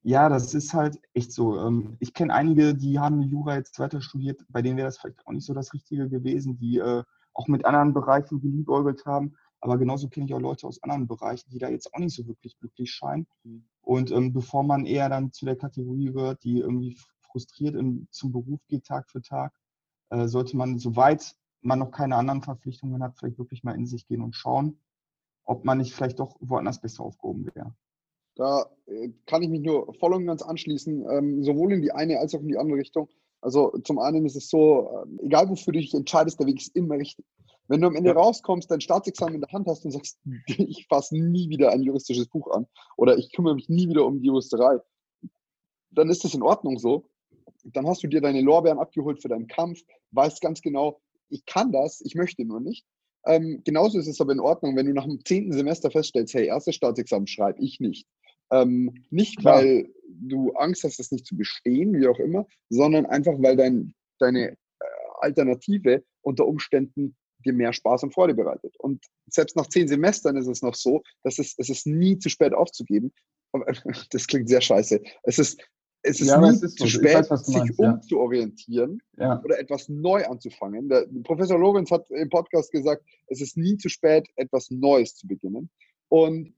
ja, 0.04 0.30
das 0.30 0.54
ist 0.56 0.74
halt 0.74 1.00
echt 1.14 1.32
so. 1.32 1.60
Ähm, 1.60 1.98
ich 2.00 2.14
kenne 2.14 2.34
einige, 2.34 2.74
die 2.74 2.98
haben 3.00 3.22
Jura 3.22 3.56
jetzt 3.56 3.78
weiter 3.80 4.02
studiert, 4.02 4.44
bei 4.50 4.62
denen 4.62 4.78
wäre 4.78 4.88
das 4.88 4.98
vielleicht 4.98 5.26
auch 5.28 5.32
nicht 5.32 5.46
so 5.46 5.54
das 5.54 5.74
Richtige 5.74 6.10
gewesen, 6.10 6.58
die 6.58 6.80
äh, 6.80 7.04
auch 7.34 7.48
mit 7.48 7.66
anderen 7.66 7.94
Bereichen 7.94 8.42
geliebäugelt 8.42 9.06
haben. 9.06 9.36
Aber 9.62 9.78
genauso 9.78 10.10
kenne 10.10 10.26
ich 10.26 10.34
auch 10.34 10.40
Leute 10.40 10.68
aus 10.68 10.82
anderen 10.82 11.08
Bereichen, 11.08 11.50
die 11.52 11.60
da 11.60 11.70
jetzt 11.70 11.94
auch 11.94 12.00
nicht 12.00 12.16
so 12.16 12.28
wirklich 12.28 12.58
glücklich 12.58 12.92
scheinen. 12.92 13.28
Mhm. 13.44 13.64
Und 13.82 14.12
ähm, 14.12 14.34
bevor 14.34 14.64
man 14.64 14.86
eher 14.86 15.08
dann 15.08 15.32
zu 15.32 15.46
der 15.46 15.56
Kategorie 15.56 16.12
gehört, 16.12 16.44
die 16.44 16.60
irgendwie 16.60 16.98
frustriert 17.20 17.76
in, 17.76 18.08
zum 18.12 18.32
Beruf 18.32 18.60
geht 18.68 18.86
Tag 18.86 19.10
für 19.10 19.22
Tag, 19.22 19.54
äh, 20.10 20.28
sollte 20.28 20.58
man, 20.58 20.80
soweit 20.80 21.36
man 21.62 21.80
noch 21.80 21.92
keine 21.92 22.16
anderen 22.16 22.42
Verpflichtungen 22.42 23.02
hat, 23.04 23.18
vielleicht 23.18 23.38
wirklich 23.38 23.64
mal 23.64 23.76
in 23.76 23.86
sich 23.86 24.08
gehen 24.08 24.22
und 24.22 24.36
schauen, 24.36 24.80
ob 25.44 25.64
man 25.64 25.78
nicht 25.78 25.94
vielleicht 25.94 26.20
doch 26.20 26.38
woanders 26.40 26.82
besser 26.82 27.04
aufgehoben 27.04 27.46
wäre. 27.54 27.76
Da 28.36 28.66
äh, 28.88 29.10
kann 29.26 29.44
ich 29.44 29.50
mich 29.50 29.62
nur 29.62 29.94
voll 29.96 30.14
und 30.14 30.26
ganz 30.26 30.42
anschließen, 30.42 31.06
ähm, 31.10 31.44
sowohl 31.44 31.74
in 31.74 31.82
die 31.82 31.92
eine 31.92 32.20
als 32.20 32.34
auch 32.34 32.42
in 32.42 32.48
die 32.48 32.58
andere 32.58 32.80
Richtung. 32.80 33.10
Also 33.42 33.72
zum 33.84 34.00
einen 34.00 34.26
ist 34.26 34.36
es 34.36 34.50
so, 34.50 35.06
äh, 35.20 35.26
egal 35.26 35.50
wofür 35.50 35.74
du 35.74 35.80
dich 35.80 35.94
entscheidest, 35.94 36.40
der 36.40 36.48
Weg 36.48 36.62
ist 36.62 36.76
immer 36.76 36.96
richtig. 36.96 37.26
Wenn 37.68 37.82
du 37.82 37.88
am 37.88 37.96
Ende 37.96 38.12
ja. 38.12 38.16
rauskommst, 38.16 38.70
dein 38.70 38.82
Staatsexamen 38.82 39.36
in 39.36 39.42
der 39.42 39.52
Hand 39.52 39.68
hast 39.68 39.86
und 39.86 39.92
sagst, 39.92 40.20
ich 40.48 40.88
fasse 40.88 41.18
nie 41.18 41.50
wieder 41.50 41.72
ein 41.72 41.82
juristisches 41.82 42.28
Buch 42.28 42.52
an 42.52 42.68
oder 42.98 43.18
ich 43.18 43.32
kümmere 43.32 43.56
mich 43.56 43.70
nie 43.70 43.90
wieder 43.90 44.06
um 44.06 44.20
die 44.20 44.28
Juristerei, 44.28 44.80
dann 45.92 46.10
ist 46.10 46.24
das 46.24 46.34
in 46.34 46.44
Ordnung 46.44 46.78
so. 46.78 47.10
Dann 47.64 47.88
hast 47.88 48.04
du 48.04 48.08
dir 48.08 48.22
deine 48.22 48.42
Lorbeeren 48.42 48.80
abgeholt 48.80 49.22
für 49.22 49.28
deinen 49.28 49.48
Kampf, 49.48 49.82
weißt 50.12 50.42
ganz 50.42 50.62
genau, 50.62 51.00
ich 51.30 51.46
kann 51.46 51.72
das, 51.72 52.02
ich 52.02 52.16
möchte 52.16 52.44
nur 52.46 52.60
nicht. 52.60 52.86
Ähm, 53.26 53.62
genauso 53.64 54.00
ist 54.00 54.08
es 54.08 54.20
aber 54.20 54.32
in 54.32 54.40
Ordnung, 54.40 54.76
wenn 54.76 54.88
du 54.88 54.94
nach 54.94 55.06
dem 55.06 55.24
zehnten 55.24 55.54
Semester 55.54 55.92
feststellst, 55.92 56.34
hey, 56.34 56.48
erstes 56.48 56.76
Staatsexamen 56.76 57.28
schreibe 57.28 57.62
ich 57.62 57.80
nicht. 57.80 58.08
Ähm, 58.52 59.06
nicht, 59.10 59.40
Klar. 59.40 59.58
weil 59.58 59.90
du 60.08 60.52
Angst 60.54 60.84
hast, 60.84 61.00
das 61.00 61.12
nicht 61.12 61.26
zu 61.26 61.36
bestehen, 61.36 62.00
wie 62.00 62.08
auch 62.08 62.20
immer, 62.20 62.46
sondern 62.70 63.06
einfach, 63.06 63.34
weil 63.38 63.56
dein, 63.56 63.94
deine 64.20 64.52
äh, 64.52 64.56
Alternative 65.22 66.04
unter 66.22 66.46
Umständen 66.46 67.16
dir 67.44 67.54
mehr 67.54 67.74
Spaß 67.74 68.04
und 68.04 68.14
Freude 68.14 68.34
bereitet. 68.34 68.76
Und 68.80 69.04
selbst 69.28 69.56
nach 69.56 69.68
zehn 69.68 69.88
Semestern 69.88 70.38
ist 70.38 70.48
es 70.48 70.62
noch 70.62 70.76
so, 70.76 71.02
dass 71.24 71.40
es, 71.40 71.56
es 71.58 71.70
ist 71.70 71.88
nie 71.88 72.18
zu 72.18 72.30
spät 72.30 72.54
aufzugeben. 72.54 73.12
Das 74.12 74.28
klingt 74.28 74.48
sehr 74.48 74.62
scheiße. 74.62 75.02
Es 75.24 75.38
ist, 75.38 75.62
es 76.04 76.22
ist 76.22 76.30
ja, 76.30 76.40
nie 76.40 76.50
es 76.50 76.64
ist 76.64 76.78
zu 76.78 76.88
spät, 76.88 77.30
weiß, 77.30 77.46
sich 77.46 77.56
meinst, 77.58 77.80
umzuorientieren 77.80 79.02
ja. 79.18 79.42
oder 79.44 79.60
etwas 79.60 79.90
neu 79.90 80.26
anzufangen. 80.26 80.88
Der, 80.88 81.06
Professor 81.24 81.60
Lorenz 81.60 81.92
hat 81.92 82.10
im 82.12 82.30
Podcast 82.30 82.72
gesagt, 82.72 83.04
es 83.28 83.42
ist 83.42 83.58
nie 83.58 83.76
zu 83.78 83.90
spät, 83.90 84.28
etwas 84.38 84.72
Neues 84.72 85.16
zu 85.16 85.28
beginnen. 85.28 85.70
Und 86.08 86.54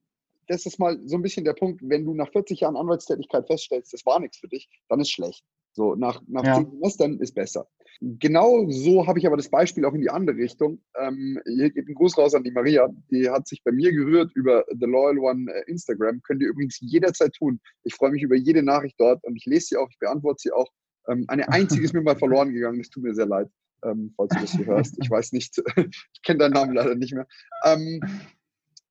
das 0.53 0.67
ist 0.67 0.77
mal 0.77 0.99
so 1.05 1.15
ein 1.15 1.23
bisschen 1.23 1.45
der 1.45 1.53
Punkt, 1.53 1.81
wenn 1.83 2.05
du 2.05 2.13
nach 2.13 2.31
40 2.31 2.59
Jahren 2.59 2.75
Anwaltstätigkeit 2.75 3.47
feststellst, 3.47 3.91
das 3.91 4.05
war 4.05 4.19
nichts 4.19 4.37
für 4.37 4.47
dich, 4.47 4.69
dann 4.87 4.99
ist 4.99 5.11
schlecht. 5.11 5.43
So, 5.75 5.95
nach, 5.95 6.21
nach 6.27 6.45
ja. 6.45 6.55
10 6.55 6.71
Semestern 6.71 7.19
ist 7.19 7.33
besser. 7.33 7.67
Genau 7.99 8.69
so 8.69 9.07
habe 9.07 9.17
ich 9.17 9.25
aber 9.25 9.37
das 9.37 9.49
Beispiel 9.49 9.85
auch 9.85 9.93
in 9.93 10.01
die 10.01 10.09
andere 10.09 10.37
Richtung. 10.37 10.79
Ähm, 10.99 11.39
hier 11.45 11.71
geht 11.71 11.87
ein 11.87 11.95
Gruß 11.95 12.17
raus 12.17 12.35
an 12.35 12.43
die 12.43 12.51
Maria. 12.51 12.87
Die 13.09 13.27
hat 13.29 13.47
sich 13.47 13.63
bei 13.63 13.71
mir 13.71 13.91
gerührt 13.91 14.31
über 14.35 14.63
The 14.69 14.85
Loyal 14.85 15.17
One 15.17 15.51
äh, 15.51 15.63
Instagram. 15.71 16.21
Könnt 16.21 16.41
ihr 16.41 16.49
übrigens 16.49 16.77
jederzeit 16.79 17.33
tun. 17.33 17.59
Ich 17.83 17.95
freue 17.95 18.11
mich 18.11 18.21
über 18.21 18.35
jede 18.35 18.61
Nachricht 18.61 18.99
dort 18.99 19.23
und 19.23 19.35
ich 19.35 19.45
lese 19.45 19.67
sie 19.67 19.77
auch, 19.77 19.89
ich 19.89 19.97
beantworte 19.97 20.41
sie 20.41 20.51
auch. 20.51 20.67
Ähm, 21.07 21.25
eine 21.27 21.49
einzige 21.49 21.83
ist 21.83 21.93
mir 21.93 22.01
mal 22.01 22.17
verloren 22.17 22.53
gegangen. 22.53 22.77
Das 22.77 22.89
tut 22.89 23.03
mir 23.03 23.15
sehr 23.15 23.25
leid, 23.25 23.49
ähm, 23.83 24.13
falls 24.15 24.29
du 24.35 24.41
das 24.41 24.51
hier 24.51 24.65
hörst. 24.67 24.95
Ich 25.01 25.09
weiß 25.09 25.31
nicht, 25.31 25.57
ich 25.77 26.21
kenne 26.23 26.39
deinen 26.39 26.53
Namen 26.53 26.75
leider 26.75 26.95
nicht 26.95 27.13
mehr. 27.13 27.27
Ähm, 27.65 27.99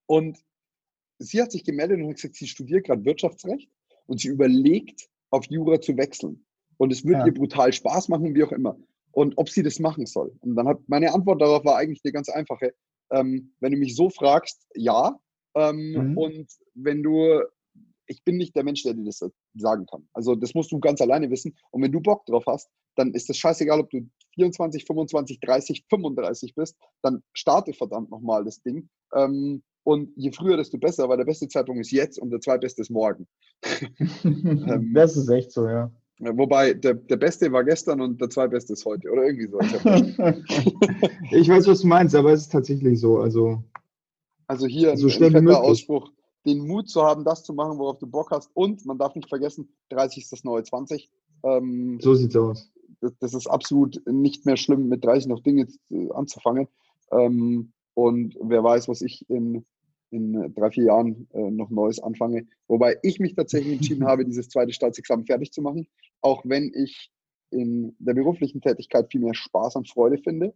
und 0.06 0.38
sie 1.22 1.40
hat 1.40 1.52
sich 1.52 1.64
gemeldet 1.64 2.00
und 2.00 2.08
hat 2.08 2.16
gesagt, 2.16 2.36
sie 2.36 2.46
studiert 2.46 2.86
gerade 2.86 3.04
Wirtschaftsrecht 3.04 3.70
und 4.06 4.20
sie 4.20 4.28
überlegt, 4.28 5.08
auf 5.30 5.46
Jura 5.46 5.80
zu 5.80 5.96
wechseln. 5.96 6.44
Und 6.76 6.92
es 6.92 7.04
wird 7.04 7.18
ja. 7.20 7.26
ihr 7.26 7.34
brutal 7.34 7.72
Spaß 7.72 8.08
machen, 8.08 8.34
wie 8.34 8.44
auch 8.44 8.52
immer. 8.52 8.76
Und 9.12 9.36
ob 9.36 9.48
sie 9.48 9.62
das 9.62 9.78
machen 9.78 10.06
soll. 10.06 10.32
Und 10.40 10.56
dann 10.56 10.66
hat 10.66 10.80
meine 10.86 11.12
Antwort 11.12 11.40
darauf 11.40 11.64
war 11.64 11.76
eigentlich 11.76 12.00
eine 12.04 12.12
ganz 12.12 12.28
einfache. 12.28 12.74
Ähm, 13.10 13.52
wenn 13.60 13.72
du 13.72 13.78
mich 13.78 13.94
so 13.94 14.10
fragst, 14.10 14.66
ja, 14.74 15.18
Ähm, 15.54 15.92
mhm. 15.92 16.18
Und 16.18 16.46
wenn 16.74 17.02
du, 17.02 17.42
ich 18.06 18.24
bin 18.24 18.36
nicht 18.38 18.56
der 18.56 18.64
Mensch, 18.64 18.82
der 18.82 18.94
dir 18.94 19.04
das 19.04 19.22
sagen 19.54 19.86
kann. 19.86 20.08
Also 20.14 20.34
das 20.34 20.54
musst 20.54 20.72
du 20.72 20.80
ganz 20.80 21.00
alleine 21.00 21.30
wissen. 21.30 21.54
Und 21.70 21.82
wenn 21.82 21.92
du 21.92 22.00
Bock 22.00 22.24
drauf 22.26 22.44
hast, 22.46 22.70
dann 22.96 23.12
ist 23.12 23.28
es 23.30 23.36
scheißegal, 23.36 23.80
ob 23.80 23.90
du 23.90 24.08
24, 24.34 24.84
25, 24.84 25.40
30, 25.40 25.84
35 25.88 26.54
bist, 26.54 26.76
dann 27.02 27.22
starte 27.32 27.72
verdammt 27.72 28.10
nochmal 28.10 28.44
das 28.44 28.62
Ding. 28.62 28.88
Ähm, 29.14 29.62
und 29.84 30.10
je 30.16 30.30
früher, 30.32 30.56
desto 30.56 30.78
besser, 30.78 31.08
weil 31.08 31.16
der 31.16 31.24
beste 31.24 31.48
Zeitpunkt 31.48 31.80
ist 31.80 31.90
jetzt 31.90 32.18
und 32.18 32.30
der 32.30 32.40
zweitbeste 32.40 32.82
ist 32.82 32.90
morgen. 32.90 33.26
ähm, 34.24 34.92
das 34.94 35.16
ist 35.16 35.28
echt 35.28 35.52
so, 35.52 35.68
ja. 35.68 35.90
Wobei 36.18 36.74
der, 36.74 36.94
der 36.94 37.16
Beste 37.16 37.50
war 37.50 37.64
gestern 37.64 38.00
und 38.00 38.20
der 38.20 38.30
zweitbeste 38.30 38.74
ist 38.74 38.84
heute 38.84 39.10
oder 39.10 39.24
irgendwie 39.24 39.48
so. 39.48 39.58
ich 41.36 41.48
weiß, 41.48 41.66
was 41.66 41.80
du 41.80 41.88
meinst, 41.88 42.14
aber 42.14 42.32
es 42.32 42.42
ist 42.42 42.52
tatsächlich 42.52 43.00
so. 43.00 43.18
Also, 43.18 43.64
also 44.46 44.66
hier 44.66 44.96
so 44.96 45.08
ein, 45.08 45.34
ein 45.34 45.48
Ausspruch, 45.48 46.12
den 46.46 46.66
Mut 46.66 46.88
zu 46.88 47.02
haben, 47.02 47.24
das 47.24 47.42
zu 47.42 47.52
machen, 47.54 47.78
worauf 47.78 47.98
du 47.98 48.06
Bock 48.06 48.30
hast. 48.30 48.50
Und 48.54 48.86
man 48.86 48.98
darf 48.98 49.16
nicht 49.16 49.28
vergessen, 49.28 49.68
30 49.88 50.22
ist 50.22 50.32
das 50.32 50.44
neue 50.44 50.62
20. 50.62 51.10
Ähm, 51.42 51.98
so 52.00 52.14
sieht's 52.14 52.36
aus. 52.36 52.70
Das, 53.00 53.12
das, 53.18 53.34
ist 53.34 53.48
absolut 53.48 54.00
nicht 54.06 54.46
mehr 54.46 54.56
schlimm, 54.56 54.88
mit 54.88 55.04
30 55.04 55.26
noch 55.26 55.40
Dinge 55.40 55.66
äh, 55.90 56.08
anzufangen. 56.12 56.68
Ähm, 57.10 57.72
und 57.94 58.36
wer 58.40 58.62
weiß, 58.62 58.88
was 58.88 59.02
ich 59.02 59.28
in 59.28 59.64
in 60.12 60.54
drei, 60.54 60.70
vier 60.70 60.84
Jahren 60.84 61.26
äh, 61.32 61.50
noch 61.50 61.70
Neues 61.70 61.98
anfange. 62.00 62.46
Wobei 62.68 62.98
ich 63.02 63.18
mich 63.18 63.34
tatsächlich 63.34 63.74
entschieden 63.74 64.04
habe, 64.04 64.24
dieses 64.24 64.48
zweite 64.48 64.72
Staatsexamen 64.72 65.24
fertig 65.24 65.52
zu 65.52 65.62
machen, 65.62 65.88
auch 66.20 66.42
wenn 66.44 66.70
ich 66.74 67.10
in 67.50 67.96
der 67.98 68.14
beruflichen 68.14 68.60
Tätigkeit 68.60 69.10
viel 69.10 69.20
mehr 69.20 69.34
Spaß 69.34 69.76
und 69.76 69.88
Freude 69.88 70.18
finde. 70.18 70.54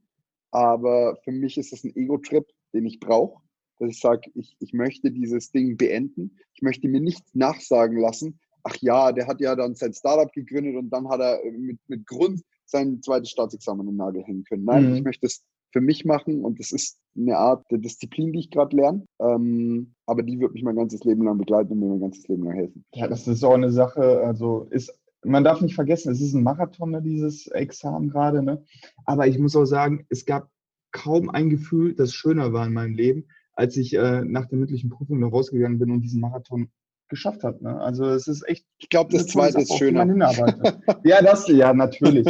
Aber 0.50 1.16
für 1.24 1.32
mich 1.32 1.59
ist 1.59 1.72
es 1.72 1.84
ein 1.84 1.94
Ego-Trip, 1.96 2.46
den 2.72 2.86
ich 2.86 3.00
brauche, 3.00 3.42
dass 3.78 3.90
ich 3.90 4.00
sage, 4.00 4.30
ich, 4.34 4.57
ich 4.61 4.72
möchte 4.72 5.11
dieses 5.11 5.50
Ding 5.50 5.76
beenden. 5.76 6.38
Ich 6.54 6.62
möchte 6.62 6.88
mir 6.88 7.00
nicht 7.00 7.24
nachsagen 7.34 7.98
lassen, 7.98 8.38
ach 8.62 8.76
ja, 8.80 9.12
der 9.12 9.26
hat 9.26 9.40
ja 9.40 9.54
dann 9.54 9.74
sein 9.74 9.92
Startup 9.92 10.32
gegründet 10.32 10.76
und 10.76 10.90
dann 10.90 11.09
hat 11.09 11.20
er 11.20 11.40
mit, 11.52 11.78
mit 11.86 12.07
Grund 12.07 12.42
sein 12.64 13.00
zweites 13.00 13.30
Staatsexamen 13.30 13.86
im 13.88 13.96
Nagel 13.96 14.24
hängen 14.24 14.44
können. 14.44 14.64
Nein, 14.64 14.90
mhm. 14.90 14.96
ich 14.96 15.02
möchte 15.02 15.26
es 15.26 15.44
für 15.76 15.82
mich 15.82 16.06
machen 16.06 16.42
und 16.42 16.58
das 16.58 16.72
ist 16.72 16.98
eine 17.14 17.36
Art 17.36 17.70
der 17.70 17.76
Disziplin, 17.76 18.32
die 18.32 18.38
ich 18.38 18.50
gerade 18.50 18.74
lerne. 18.74 19.06
Ähm, 19.20 19.92
aber 20.06 20.22
die 20.22 20.40
wird 20.40 20.54
mich 20.54 20.62
mein 20.62 20.76
ganzes 20.76 21.04
Leben 21.04 21.22
lang 21.22 21.36
begleiten 21.36 21.72
und 21.72 21.80
mir 21.80 21.88
mein 21.88 22.00
ganzes 22.00 22.26
Leben 22.28 22.44
lang 22.44 22.54
helfen. 22.54 22.86
Ja, 22.94 23.08
das 23.08 23.28
ist 23.28 23.44
auch 23.44 23.52
eine 23.52 23.70
Sache, 23.70 24.20
also 24.20 24.68
ist, 24.70 24.98
man 25.22 25.44
darf 25.44 25.60
nicht 25.60 25.74
vergessen, 25.74 26.12
es 26.12 26.22
ist 26.22 26.32
ein 26.32 26.42
Marathon, 26.42 26.92
ne, 26.92 27.02
dieses 27.02 27.48
Examen 27.48 28.08
gerade, 28.08 28.42
ne? 28.42 28.64
Aber 29.04 29.26
ich 29.26 29.38
muss 29.38 29.54
auch 29.54 29.66
sagen, 29.66 30.06
es 30.08 30.24
gab 30.24 30.48
kaum 30.92 31.28
ein 31.28 31.50
Gefühl, 31.50 31.94
das 31.94 32.14
schöner 32.14 32.54
war 32.54 32.66
in 32.66 32.72
meinem 32.72 32.94
Leben, 32.94 33.26
als 33.52 33.76
ich 33.76 33.92
äh, 33.92 34.24
nach 34.24 34.46
der 34.46 34.56
mündlichen 34.56 34.88
Prüfung 34.88 35.18
noch 35.18 35.32
rausgegangen 35.32 35.78
bin 35.78 35.90
und 35.90 36.00
diesen 36.00 36.22
Marathon 36.22 36.70
geschafft 37.09 37.44
hat. 37.44 37.62
Ne? 37.62 37.80
Also 37.80 38.04
es 38.07 38.26
ist 38.28 38.46
echt. 38.48 38.66
Ich 38.78 38.88
glaube, 38.88 39.12
das 39.12 39.26
zweite 39.26 39.61
ist 39.61 39.76
schöner. 39.76 40.07
ja, 41.04 41.22
das 41.22 41.48
ja 41.48 41.72
natürlich. 41.72 42.26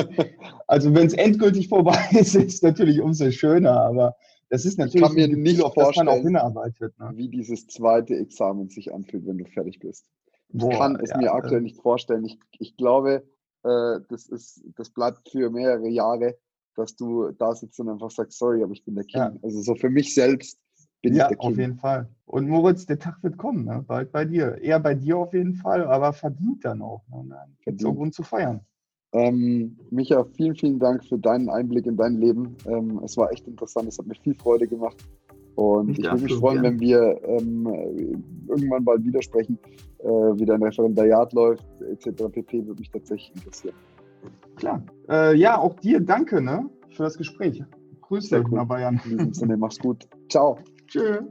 Also 0.66 0.94
wenn 0.94 1.06
es 1.06 1.14
endgültig 1.14 1.68
vorbei 1.68 1.98
ist, 2.12 2.34
ist 2.34 2.54
es 2.54 2.62
natürlich 2.62 3.00
umso 3.00 3.30
schöner. 3.30 3.80
Aber 3.80 4.16
das 4.48 4.64
ist 4.64 4.78
natürlich 4.78 5.02
ich 5.02 5.02
kann 5.02 5.14
mir 5.14 5.28
nicht 5.28 5.60
Ziel, 5.60 5.70
vorstellen, 5.72 6.08
auch 6.08 6.22
hinarbeitet. 6.22 6.98
Ne? 6.98 7.12
Wie 7.14 7.28
dieses 7.28 7.66
zweite 7.66 8.14
Examen 8.16 8.68
sich 8.68 8.92
anfühlt, 8.92 9.26
wenn 9.26 9.38
du 9.38 9.44
fertig 9.44 9.80
bist. 9.80 10.06
Ich 10.48 10.60
Boah, 10.60 10.70
kann 10.70 10.96
es 10.96 11.10
ja, 11.10 11.18
mir 11.18 11.32
aktuell 11.32 11.60
äh, 11.60 11.64
nicht 11.64 11.76
vorstellen. 11.76 12.24
Ich, 12.24 12.38
ich 12.58 12.76
glaube, 12.76 13.24
äh, 13.64 14.00
das, 14.08 14.28
ist, 14.28 14.62
das 14.76 14.90
bleibt 14.90 15.28
für 15.28 15.50
mehrere 15.50 15.88
Jahre, 15.88 16.38
dass 16.76 16.94
du 16.94 17.32
da 17.32 17.54
sitzt 17.54 17.80
und 17.80 17.88
einfach 17.88 18.10
sagst, 18.10 18.38
sorry, 18.38 18.62
aber 18.62 18.72
ich 18.72 18.84
bin 18.84 18.94
der 18.94 19.04
King. 19.04 19.20
Ja. 19.20 19.36
Also 19.42 19.62
so 19.62 19.74
für 19.74 19.90
mich 19.90 20.14
selbst 20.14 20.58
ja, 21.14 21.30
ich 21.30 21.36
der 21.36 21.44
auf 21.44 21.56
jeden 21.56 21.76
Fall. 21.76 22.08
Und 22.26 22.48
Moritz, 22.48 22.86
der 22.86 22.98
Tag 22.98 23.22
wird 23.22 23.36
kommen, 23.38 23.64
ne? 23.64 23.84
bald 23.86 24.12
bei 24.12 24.24
dir. 24.24 24.58
Eher 24.60 24.80
bei 24.80 24.94
dir 24.94 25.18
auf 25.18 25.32
jeden 25.32 25.54
Fall, 25.54 25.84
aber 25.84 26.12
verdient 26.12 26.64
dann 26.64 26.82
auch. 26.82 27.02
Ne? 27.08 27.36
Gibt 27.64 27.80
es 27.80 27.86
auch 27.86 27.94
Grund 27.94 28.14
zu 28.14 28.22
feiern. 28.22 28.60
Ähm, 29.12 29.78
Micha, 29.90 30.24
vielen, 30.34 30.56
vielen 30.56 30.78
Dank 30.78 31.04
für 31.04 31.18
deinen 31.18 31.48
Einblick 31.48 31.86
in 31.86 31.96
dein 31.96 32.16
Leben. 32.16 32.56
Ähm, 32.66 33.00
es 33.04 33.16
war 33.16 33.30
echt 33.30 33.46
interessant, 33.46 33.88
es 33.88 33.98
hat 33.98 34.06
mir 34.06 34.16
viel 34.16 34.34
Freude 34.34 34.66
gemacht. 34.66 34.96
Und 35.54 35.90
ich, 35.90 36.00
ich 36.00 36.04
würde 36.04 36.22
mich 36.24 36.34
freuen, 36.34 36.62
wenn 36.62 36.80
wir 36.80 37.18
ähm, 37.24 38.22
irgendwann 38.46 38.84
bald 38.84 39.04
widersprechen, 39.04 39.58
äh, 40.00 40.06
wie 40.06 40.44
dein 40.44 40.62
Referendariat 40.62 41.32
läuft, 41.32 41.64
etc. 41.80 42.24
pp. 42.30 42.66
würde 42.66 42.80
mich 42.80 42.90
tatsächlich 42.90 43.34
interessieren. 43.36 43.74
Klar. 44.56 44.82
Äh, 45.08 45.36
ja, 45.36 45.58
auch 45.58 45.74
dir 45.74 46.00
danke 46.00 46.42
ne, 46.42 46.68
für 46.90 47.04
das 47.04 47.16
Gespräch. 47.16 47.62
Grüße 48.02 48.44
cool. 48.44 48.58
nach 48.58 48.66
Bayern. 48.66 49.00
In 49.04 49.16
diesem 49.16 49.34
Sinne, 49.34 49.56
mach's 49.56 49.78
gut. 49.78 50.06
Ciao. 50.28 50.58
这 50.88 51.22